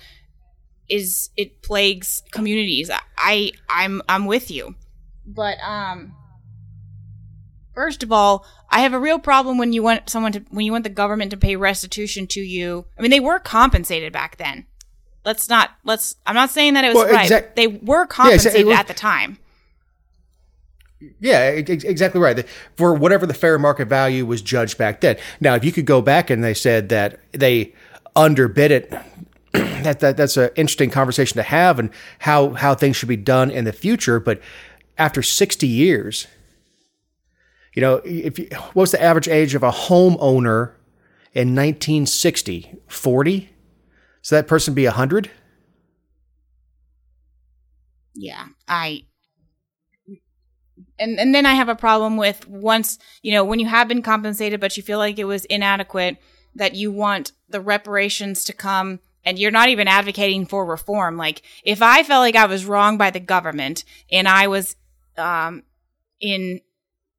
is 0.88 1.30
it 1.36 1.62
plagues 1.64 2.22
communities. 2.32 2.92
I 3.18 3.52
I'm 3.70 4.02
I'm 4.08 4.26
with 4.28 4.52
you, 4.52 4.76
but 5.26 5.58
um, 5.64 6.14
first 7.74 8.04
of 8.04 8.12
all, 8.12 8.46
I 8.70 8.82
have 8.82 8.94
a 8.94 9.00
real 9.00 9.18
problem 9.18 9.58
when 9.58 9.74
you 9.74 9.82
want 9.82 10.10
someone 10.10 10.32
to 10.34 10.40
when 10.52 10.64
you 10.66 10.72
want 10.72 10.84
the 10.84 10.90
government 10.92 11.32
to 11.32 11.38
pay 11.38 11.56
restitution 11.56 12.28
to 12.28 12.40
you. 12.40 12.86
I 12.98 13.02
mean, 13.02 13.10
they 13.12 13.20
were 13.20 13.40
compensated 13.40 14.14
back 14.14 14.38
then. 14.38 14.68
Let's 15.26 15.50
not 15.50 15.72
let's. 15.84 16.16
I'm 16.26 16.36
not 16.36 16.52
saying 16.52 16.76
that 16.76 16.86
it 16.86 16.90
was 16.90 17.04
Well, 17.04 17.14
right. 17.14 17.24
exact- 17.24 17.56
they 17.56 17.68
were 17.68 18.06
compensated 18.06 18.66
was- 18.68 18.78
at 18.78 18.88
the 18.88 18.94
time. 18.94 19.38
Yeah, 21.20 21.38
ex- 21.56 21.84
exactly 21.84 22.22
right. 22.22 22.48
For 22.78 22.94
whatever 22.94 23.26
the 23.26 23.34
fair 23.34 23.60
market 23.60 23.88
value 23.88 24.26
was 24.26 24.42
judged 24.42 24.78
back 24.78 25.02
then. 25.02 25.18
Now, 25.42 25.54
if 25.56 25.64
you 25.66 25.72
could 25.72 25.86
go 25.86 26.02
back 26.02 26.30
and 26.30 26.44
they 26.44 26.54
said 26.54 26.90
that 26.90 27.20
they 27.32 27.74
underbid 28.16 28.72
it, 28.72 28.90
that, 29.52 30.00
that 30.00 30.18
that's 30.18 30.38
an 30.38 30.50
interesting 30.56 30.90
conversation 30.90 31.36
to 31.38 31.44
have 31.44 31.80
and 31.80 31.90
how 32.20 32.52
how 32.52 32.76
things 32.76 32.96
should 32.96 33.10
be 33.10 33.18
done 33.18 33.52
in 33.52 33.66
the 33.66 33.74
future. 33.74 34.20
But 34.20 34.42
after 34.98 35.22
sixty 35.22 35.68
years, 35.68 36.28
you 37.74 37.82
know, 37.82 38.02
if 38.06 38.40
you, 38.40 38.48
what 38.54 38.76
was 38.76 38.92
the 38.92 39.02
average 39.02 39.28
age 39.28 39.54
of 39.54 39.64
a 39.64 39.72
homeowner 39.72 40.72
in 41.34 41.50
1960? 41.54 42.74
40? 42.88 43.50
So 44.26 44.36
that 44.36 44.48
person 44.48 44.74
be 44.74 44.86
100? 44.86 45.30
yeah 48.18 48.46
i 48.66 49.04
and 50.98 51.20
and 51.20 51.36
then 51.36 51.46
i 51.46 51.54
have 51.54 51.68
a 51.68 51.76
problem 51.76 52.16
with 52.16 52.48
once 52.48 52.98
you 53.22 53.34
know 53.34 53.44
when 53.44 53.60
you 53.60 53.66
have 53.66 53.90
been 53.90 54.02
compensated 54.02 54.62
but 54.62 54.78
you 54.78 54.84
feel 54.84 55.00
like 55.00 55.20
it 55.20 55.26
was 55.26 55.44
inadequate 55.46 56.16
that 56.56 56.76
you 56.76 56.94
want 56.94 57.34
the 57.50 57.60
reparations 57.60 58.46
to 58.46 58.54
come 58.54 59.02
and 59.26 59.40
you're 59.40 59.52
not 59.52 59.70
even 59.70 59.88
advocating 59.88 60.46
for 60.46 60.66
reform. 60.66 61.18
Like 61.18 61.42
if 61.64 61.82
I 61.82 62.04
felt 62.04 62.22
like 62.22 62.36
I 62.36 62.46
was 62.46 62.66
wrong 62.66 62.98
by 62.98 63.10
the 63.10 63.20
government 63.20 63.84
and 64.12 64.28
I 64.28 64.48
was 64.48 64.76
um 65.18 65.64
in 66.22 66.62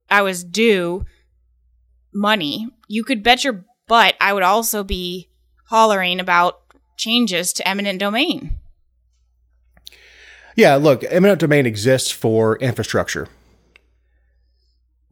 I 0.09 0.22
was 0.22 0.44
due 0.44 1.04
money, 2.14 2.68
you 2.88 3.04
could 3.04 3.22
bet 3.22 3.44
your 3.44 3.64
butt 3.88 4.14
I 4.20 4.32
would 4.32 4.42
also 4.42 4.84
be 4.84 5.28
hollering 5.66 6.20
about 6.20 6.65
changes 6.97 7.53
to 7.55 7.68
eminent 7.68 7.99
domain. 8.01 8.59
Yeah, 10.57 10.76
look, 10.76 11.05
eminent 11.09 11.40
domain 11.40 11.66
exists 11.66 12.11
for 12.11 12.57
infrastructure. 12.57 13.28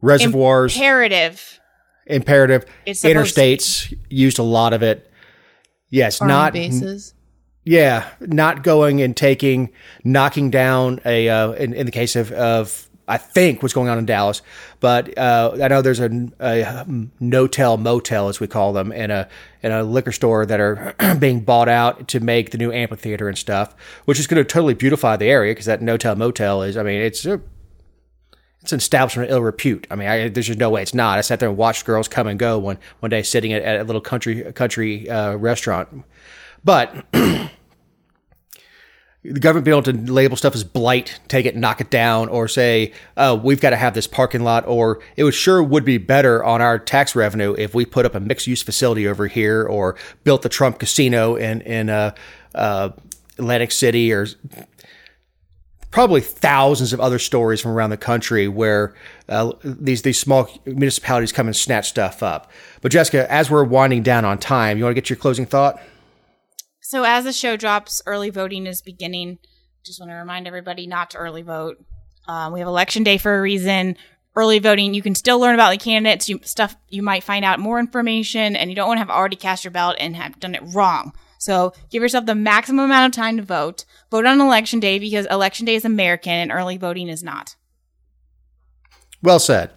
Reservoirs, 0.01 0.75
Imperative. 0.75 1.59
imperative. 2.07 2.65
It's 2.85 3.01
to. 3.01 3.13
Interstates 3.13 3.97
used 4.09 4.39
a 4.39 4.43
lot 4.43 4.73
of 4.73 4.83
it. 4.83 5.11
Yes, 5.89 6.21
not 6.21 6.53
bases. 6.53 7.13
Yeah, 7.63 8.07
not 8.19 8.63
going 8.63 9.01
and 9.01 9.15
taking, 9.15 9.71
knocking 10.03 10.51
down 10.51 10.99
a. 11.05 11.29
Uh, 11.29 11.51
in, 11.53 11.73
in 11.73 11.85
the 11.85 11.91
case 11.91 12.15
of, 12.15 12.31
of 12.31 12.87
I 13.07 13.17
think 13.17 13.61
what's 13.61 13.73
going 13.73 13.87
on 13.87 13.99
in 13.99 14.05
Dallas, 14.05 14.41
but 14.79 15.15
uh, 15.17 15.57
I 15.61 15.67
know 15.67 15.81
there's 15.81 15.99
a, 15.99 16.31
a 16.39 16.85
no-tell 17.19 17.77
motel 17.77 18.29
as 18.29 18.39
we 18.39 18.47
call 18.47 18.73
them 18.73 18.91
and 18.91 19.11
a 19.11 19.29
in 19.61 19.71
a 19.71 19.83
liquor 19.83 20.11
store 20.11 20.45
that 20.45 20.59
are 20.59 20.95
being 21.19 21.41
bought 21.41 21.69
out 21.69 22.07
to 22.09 22.19
make 22.19 22.51
the 22.51 22.57
new 22.57 22.71
amphitheater 22.71 23.27
and 23.27 23.37
stuff, 23.37 23.75
which 24.05 24.19
is 24.19 24.27
going 24.27 24.43
to 24.43 24.47
totally 24.47 24.73
beautify 24.73 25.15
the 25.15 25.25
area 25.25 25.51
because 25.51 25.65
that 25.65 25.81
no-tell 25.81 26.15
motel 26.15 26.63
is. 26.63 26.77
I 26.77 26.83
mean, 26.83 27.01
it's 27.01 27.25
a 27.25 27.41
it's 28.61 28.71
an 28.71 28.77
establishment 28.79 29.29
of 29.29 29.35
ill 29.35 29.43
repute. 29.43 29.85
I 29.91 29.95
mean, 29.95 30.07
I, 30.07 30.27
there's 30.27 30.47
just 30.47 30.57
no 30.57 30.71
way 30.71 30.81
it's 30.81 30.95
not. 30.95 31.19
I 31.19 31.21
sat 31.21 31.39
there 31.39 31.49
and 31.49 31.57
watched 31.57 31.85
girls 31.85 32.07
come 32.07 32.25
and 32.25 32.39
go 32.39 32.57
one 32.57 32.79
one 32.99 33.11
day 33.11 33.21
sitting 33.21 33.53
at, 33.53 33.61
at 33.61 33.81
a 33.81 33.83
little 33.83 34.01
country 34.01 34.51
country 34.53 35.07
uh, 35.07 35.35
restaurant, 35.35 36.03
but 36.63 37.05
the 39.31 39.39
government 39.39 39.65
being 39.65 39.75
able 39.77 39.83
to 39.83 40.11
label 40.11 40.37
stuff 40.37 40.53
as 40.53 40.63
blight, 40.63 41.19
take 41.27 41.45
it, 41.45 41.55
knock 41.55 41.81
it 41.81 41.89
down, 41.89 42.29
or 42.29 42.47
say, 42.47 42.93
"Oh, 43.17 43.35
we've 43.35 43.59
got 43.59 43.71
to 43.71 43.75
have 43.75 43.93
this 43.93 44.07
parking 44.07 44.43
lot," 44.43 44.67
or 44.67 44.99
it 45.15 45.23
would 45.23 45.33
sure 45.33 45.63
would 45.63 45.85
be 45.85 45.97
better 45.97 46.43
on 46.43 46.61
our 46.61 46.77
tax 46.77 47.15
revenue 47.15 47.55
if 47.57 47.73
we 47.73 47.85
put 47.85 48.05
up 48.05 48.13
a 48.13 48.19
mixed 48.19 48.47
use 48.47 48.61
facility 48.61 49.07
over 49.07 49.27
here, 49.27 49.63
or 49.63 49.95
built 50.23 50.41
the 50.43 50.49
Trump 50.49 50.79
Casino 50.79 51.35
in 51.35 51.61
in 51.61 51.89
uh, 51.89 52.13
uh, 52.53 52.89
Atlantic 53.37 53.71
City, 53.71 54.13
or 54.13 54.27
probably 55.89 56.21
thousands 56.21 56.93
of 56.93 56.99
other 56.99 57.17
stories 57.17 57.61
from 57.61 57.71
around 57.71 57.89
the 57.89 57.97
country 57.97 58.47
where 58.47 58.93
uh, 59.27 59.53
these 59.63 60.03
these 60.03 60.19
small 60.19 60.49
municipalities 60.65 61.31
come 61.31 61.47
and 61.47 61.55
snatch 61.55 61.89
stuff 61.89 62.21
up. 62.21 62.51
But 62.81 62.91
Jessica, 62.91 63.31
as 63.31 63.49
we're 63.49 63.63
winding 63.63 64.03
down 64.03 64.23
on 64.23 64.37
time, 64.37 64.77
you 64.77 64.83
want 64.83 64.95
to 64.95 65.01
get 65.01 65.09
your 65.09 65.17
closing 65.17 65.45
thought? 65.45 65.81
So 66.87 67.03
as 67.03 67.23
the 67.23 67.33
show 67.33 67.57
drops, 67.57 68.03
early 68.05 68.29
voting 68.29 68.67
is 68.67 68.83
beginning. 68.83 69.39
Just 69.83 69.99
want 69.99 70.11
to 70.11 70.15
remind 70.17 70.45
everybody 70.45 70.85
not 70.85 71.09
to 71.11 71.17
early 71.17 71.41
vote. 71.41 71.83
Um, 72.27 72.53
we 72.53 72.59
have 72.59 72.67
election 72.67 73.03
day 73.03 73.17
for 73.17 73.35
a 73.35 73.41
reason. 73.41 73.97
Early 74.35 74.59
voting, 74.59 74.93
you 74.93 75.01
can 75.01 75.15
still 75.15 75.39
learn 75.39 75.55
about 75.55 75.71
the 75.71 75.79
candidates, 75.79 76.29
you, 76.29 76.39
stuff 76.43 76.75
you 76.89 77.01
might 77.01 77.23
find 77.23 77.43
out 77.43 77.59
more 77.59 77.79
information, 77.79 78.55
and 78.55 78.69
you 78.69 78.75
don't 78.75 78.87
want 78.87 78.97
to 78.97 78.99
have 78.99 79.09
already 79.09 79.35
cast 79.35 79.63
your 79.63 79.71
ballot 79.71 79.97
and 79.99 80.15
have 80.15 80.39
done 80.39 80.53
it 80.53 80.61
wrong. 80.75 81.11
So 81.39 81.73
give 81.89 82.03
yourself 82.03 82.27
the 82.27 82.35
maximum 82.35 82.85
amount 82.85 83.11
of 83.11 83.19
time 83.19 83.37
to 83.37 83.43
vote. 83.43 83.85
Vote 84.11 84.27
on 84.27 84.39
election 84.39 84.79
day 84.79 84.99
because 84.99 85.25
election 85.25 85.65
day 85.65 85.73
is 85.73 85.85
American 85.85 86.33
and 86.33 86.51
early 86.51 86.77
voting 86.77 87.09
is 87.09 87.23
not. 87.23 87.55
Well 89.23 89.39
said. 89.39 89.71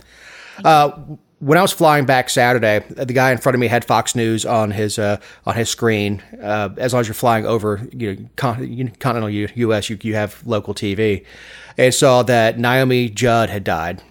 Uh, 0.62 1.16
when 1.40 1.56
I 1.56 1.62
was 1.62 1.72
flying 1.72 2.04
back 2.04 2.30
Saturday, 2.30 2.84
the 2.88 3.12
guy 3.12 3.30
in 3.30 3.38
front 3.38 3.54
of 3.54 3.60
me 3.60 3.68
had 3.68 3.84
Fox 3.84 4.16
News 4.16 4.44
on 4.44 4.72
his 4.72 4.98
uh, 4.98 5.18
on 5.46 5.54
his 5.54 5.70
screen. 5.70 6.22
Uh, 6.42 6.70
as 6.76 6.92
long 6.92 7.00
as 7.00 7.08
you're 7.08 7.14
flying 7.14 7.46
over, 7.46 7.86
you 7.92 8.14
know, 8.14 8.28
con- 8.36 8.92
continental 8.98 9.30
U- 9.30 9.48
U.S., 9.54 9.88
you, 9.88 9.98
you 10.02 10.14
have 10.14 10.44
local 10.46 10.74
TV, 10.74 11.24
and 11.76 11.94
saw 11.94 12.22
that 12.24 12.58
Naomi 12.58 13.08
Judd 13.08 13.50
had 13.50 13.62
died. 13.62 14.02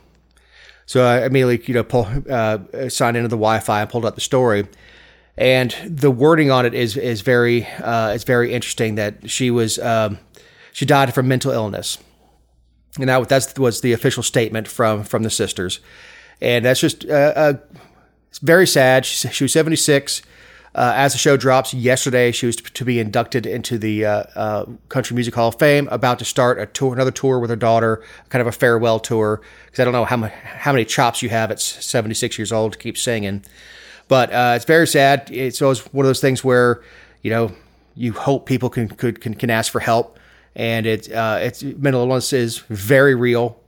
So 0.86 1.04
I 1.04 1.26
immediately, 1.26 1.62
you 1.68 1.74
know, 1.74 1.84
pull, 1.84 2.08
uh, 2.30 2.60
signed 2.88 3.18
into 3.18 3.28
the 3.28 3.36
Wi-Fi 3.36 3.82
and 3.82 3.90
pulled 3.90 4.06
up 4.06 4.16
the 4.16 4.22
story, 4.22 4.66
and 5.38 5.76
the 5.86 6.12
wording 6.12 6.50
on 6.50 6.66
it 6.66 6.74
is 6.74 6.96
is 6.96 7.22
very 7.22 7.68
uh, 7.84 8.12
is 8.12 8.24
very 8.24 8.54
interesting. 8.54 8.96
That 8.96 9.30
she 9.30 9.52
was 9.52 9.80
um, 9.80 10.20
she 10.72 10.86
died 10.86 11.14
from 11.14 11.28
mental 11.28 11.52
illness, 11.52 11.98
and 12.98 13.10
that 13.10 13.28
that 13.28 13.60
was 13.60 13.82
the 13.82 13.92
official 13.92 14.24
statement 14.24 14.70
from 14.70 15.04
from 15.04 15.24
the 15.24 15.30
sisters 15.30 15.82
and 16.42 16.66
that's 16.66 16.80
just 16.80 17.06
uh, 17.06 17.34
uh, 17.36 17.54
very 18.42 18.68
sad. 18.68 19.06
She, 19.06 19.28
she 19.30 19.44
was 19.44 19.54
76. 19.54 20.22
Uh, 20.76 20.94
as 20.96 21.14
the 21.14 21.18
show 21.18 21.36
drops 21.36 21.74
yesterday, 21.74 22.32
she 22.32 22.46
was 22.46 22.56
to 22.58 22.86
be 22.86 23.00
inducted 23.00 23.48
into 23.48 23.80
the 23.80 24.06
uh, 24.06 24.24
uh, 24.36 24.66
Country 24.90 25.16
Music 25.16 25.34
Hall 25.34 25.48
of 25.48 25.58
Fame. 25.58 25.88
About 25.90 26.20
to 26.20 26.26
start 26.26 26.60
a 26.60 26.68
tour, 26.68 26.94
another 26.94 27.10
tour 27.10 27.40
with 27.40 27.50
her 27.50 27.56
daughter, 27.56 28.04
kind 28.30 28.42
of 28.42 28.48
a 28.48 28.52
farewell 28.52 29.00
tour. 29.00 29.42
Because 29.66 29.80
I 29.80 29.84
don't 29.86 29.94
know 29.94 30.06
how 30.06 30.18
ma- 30.18 30.28
how 30.28 30.74
many 30.74 30.86
chops 30.86 31.24
you 31.24 31.30
have 31.30 31.50
at 31.50 31.60
76 31.60 32.38
years 32.38 32.52
old 32.52 32.74
to 32.74 32.78
keep 32.78 32.96
singing, 32.96 33.44
but 34.08 34.32
uh, 34.32 34.54
it's 34.56 34.66
very 34.66 34.86
sad. 34.86 35.32
It's 35.32 35.64
always 35.64 35.80
one 35.94 36.06
of 36.06 36.10
those 36.10 36.22
things 36.22 36.44
where 36.44 36.84
you 37.24 37.32
know 37.32 37.52
you 37.96 38.14
hope 38.14 38.46
people 38.46 38.70
can 38.70 38.88
could 38.88 39.20
can, 39.20 39.34
can 39.34 39.50
ask 39.50 39.72
for 39.72 39.80
help, 39.80 40.20
and 40.56 40.86
it 40.86 41.12
uh, 41.12 41.40
it's 41.42 41.64
mental 41.64 42.02
illness 42.02 42.34
is 42.34 42.60
very 42.70 43.16
real. 43.16 43.60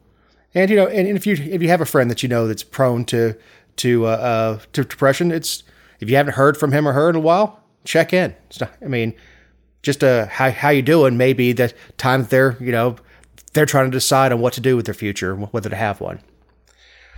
And 0.55 0.69
you 0.69 0.75
know, 0.75 0.87
and, 0.87 1.07
and 1.07 1.15
if 1.17 1.25
you 1.27 1.33
if 1.33 1.61
you 1.61 1.67
have 1.69 1.81
a 1.81 1.85
friend 1.85 2.09
that 2.09 2.23
you 2.23 2.29
know 2.29 2.47
that's 2.47 2.63
prone 2.63 3.05
to 3.05 3.35
to 3.77 4.05
uh, 4.05 4.09
uh, 4.09 4.59
to 4.73 4.83
depression, 4.83 5.31
it's 5.31 5.63
if 5.99 6.09
you 6.09 6.15
haven't 6.15 6.33
heard 6.33 6.57
from 6.57 6.71
him 6.71 6.87
or 6.87 6.93
her 6.93 7.09
in 7.09 7.15
a 7.15 7.19
while, 7.19 7.61
check 7.83 8.13
in. 8.13 8.35
It's 8.49 8.59
not, 8.59 8.71
I 8.81 8.87
mean, 8.87 9.13
just 9.83 10.03
uh, 10.03 10.25
how 10.27 10.49
how 10.51 10.69
you 10.69 10.81
doing? 10.81 11.17
Maybe 11.17 11.51
the 11.53 11.73
time 11.97 12.21
that 12.21 12.29
they're 12.31 12.57
you 12.59 12.71
know 12.71 12.95
they're 13.53 13.65
trying 13.67 13.85
to 13.85 13.91
decide 13.91 14.31
on 14.31 14.39
what 14.41 14.53
to 14.53 14.61
do 14.61 14.75
with 14.75 14.85
their 14.85 14.93
future, 14.95 15.35
whether 15.35 15.69
to 15.69 15.75
have 15.75 16.01
one. 16.01 16.19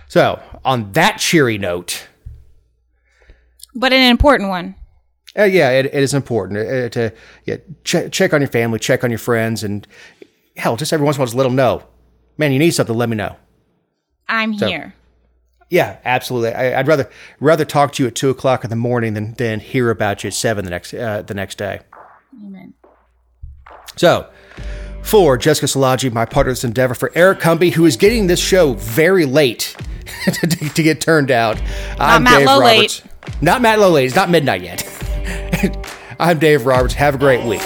So, 0.08 0.42
on 0.64 0.92
that 0.92 1.18
cheery 1.18 1.56
note, 1.56 2.06
But 3.74 3.94
an 3.94 4.10
important 4.10 4.50
one. 4.50 4.74
uh, 5.38 5.44
yeah, 5.44 5.70
it, 5.70 5.86
it 5.86 5.94
is 5.94 6.12
important 6.12 6.58
uh, 6.58 6.88
to 6.90 7.12
yeah, 7.46 7.56
check 7.84 8.12
check 8.12 8.34
on 8.34 8.42
your 8.42 8.48
family, 8.50 8.78
check 8.78 9.04
on 9.04 9.10
your 9.10 9.18
friends, 9.18 9.64
and 9.64 9.86
hell, 10.58 10.76
just 10.76 10.92
every 10.92 11.04
once 11.06 11.16
in 11.16 11.20
a 11.20 11.22
while, 11.22 11.26
just 11.28 11.36
let 11.36 11.44
them 11.44 11.56
know. 11.56 11.82
Man, 12.38 12.52
you 12.52 12.58
need 12.58 12.70
something. 12.70 12.96
Let 12.96 13.08
me 13.08 13.16
know. 13.16 13.36
I'm 14.28 14.52
here. 14.52 14.94
Yeah, 15.70 15.96
absolutely. 16.04 16.52
I, 16.52 16.78
I'd 16.78 16.86
rather 16.86 17.08
rather 17.40 17.64
talk 17.64 17.92
to 17.94 18.02
you 18.02 18.06
at 18.06 18.14
two 18.14 18.28
o'clock 18.28 18.62
in 18.62 18.70
the 18.70 18.76
morning 18.76 19.14
than 19.14 19.34
than 19.34 19.58
hear 19.58 19.90
about 19.90 20.22
you 20.22 20.28
at 20.28 20.34
seven 20.34 20.64
the 20.64 20.70
next 20.70 20.92
uh, 20.92 21.22
the 21.22 21.34
next 21.34 21.56
day. 21.56 21.80
Amen. 22.44 22.74
So, 23.96 24.28
for 25.02 25.38
Jessica 25.38 25.66
Szilagyi, 25.66 26.12
my 26.12 26.24
partner 26.24 26.50
in 26.50 26.52
this 26.52 26.64
endeavor, 26.64 26.94
for 26.94 27.10
Eric 27.14 27.40
Cumby, 27.40 27.72
who 27.72 27.86
is 27.86 27.96
getting 27.96 28.26
this 28.26 28.40
show 28.40 28.74
very 28.74 29.24
late 29.24 29.74
to, 30.24 30.46
to 30.46 30.82
get 30.82 31.00
turned 31.00 31.30
out, 31.30 31.60
I'm 31.98 32.24
Matt 32.24 32.38
Dave 32.38 32.46
Low 32.46 32.58
late. 32.58 33.02
Not 33.40 33.62
Matt 33.62 33.78
Low 33.78 33.90
late. 33.90 34.06
It's 34.06 34.16
not 34.16 34.28
midnight 34.28 34.62
yet. 34.62 34.86
I'm 36.20 36.38
Dave 36.38 36.66
Roberts. 36.66 36.94
Have 36.94 37.14
a 37.14 37.18
great 37.18 37.44
week. 37.44 37.62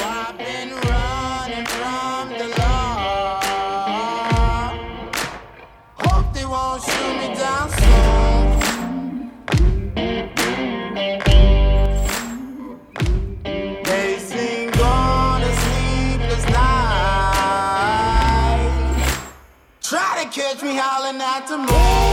To 20.86 21.12
catch 21.18 21.50
me 21.50 22.05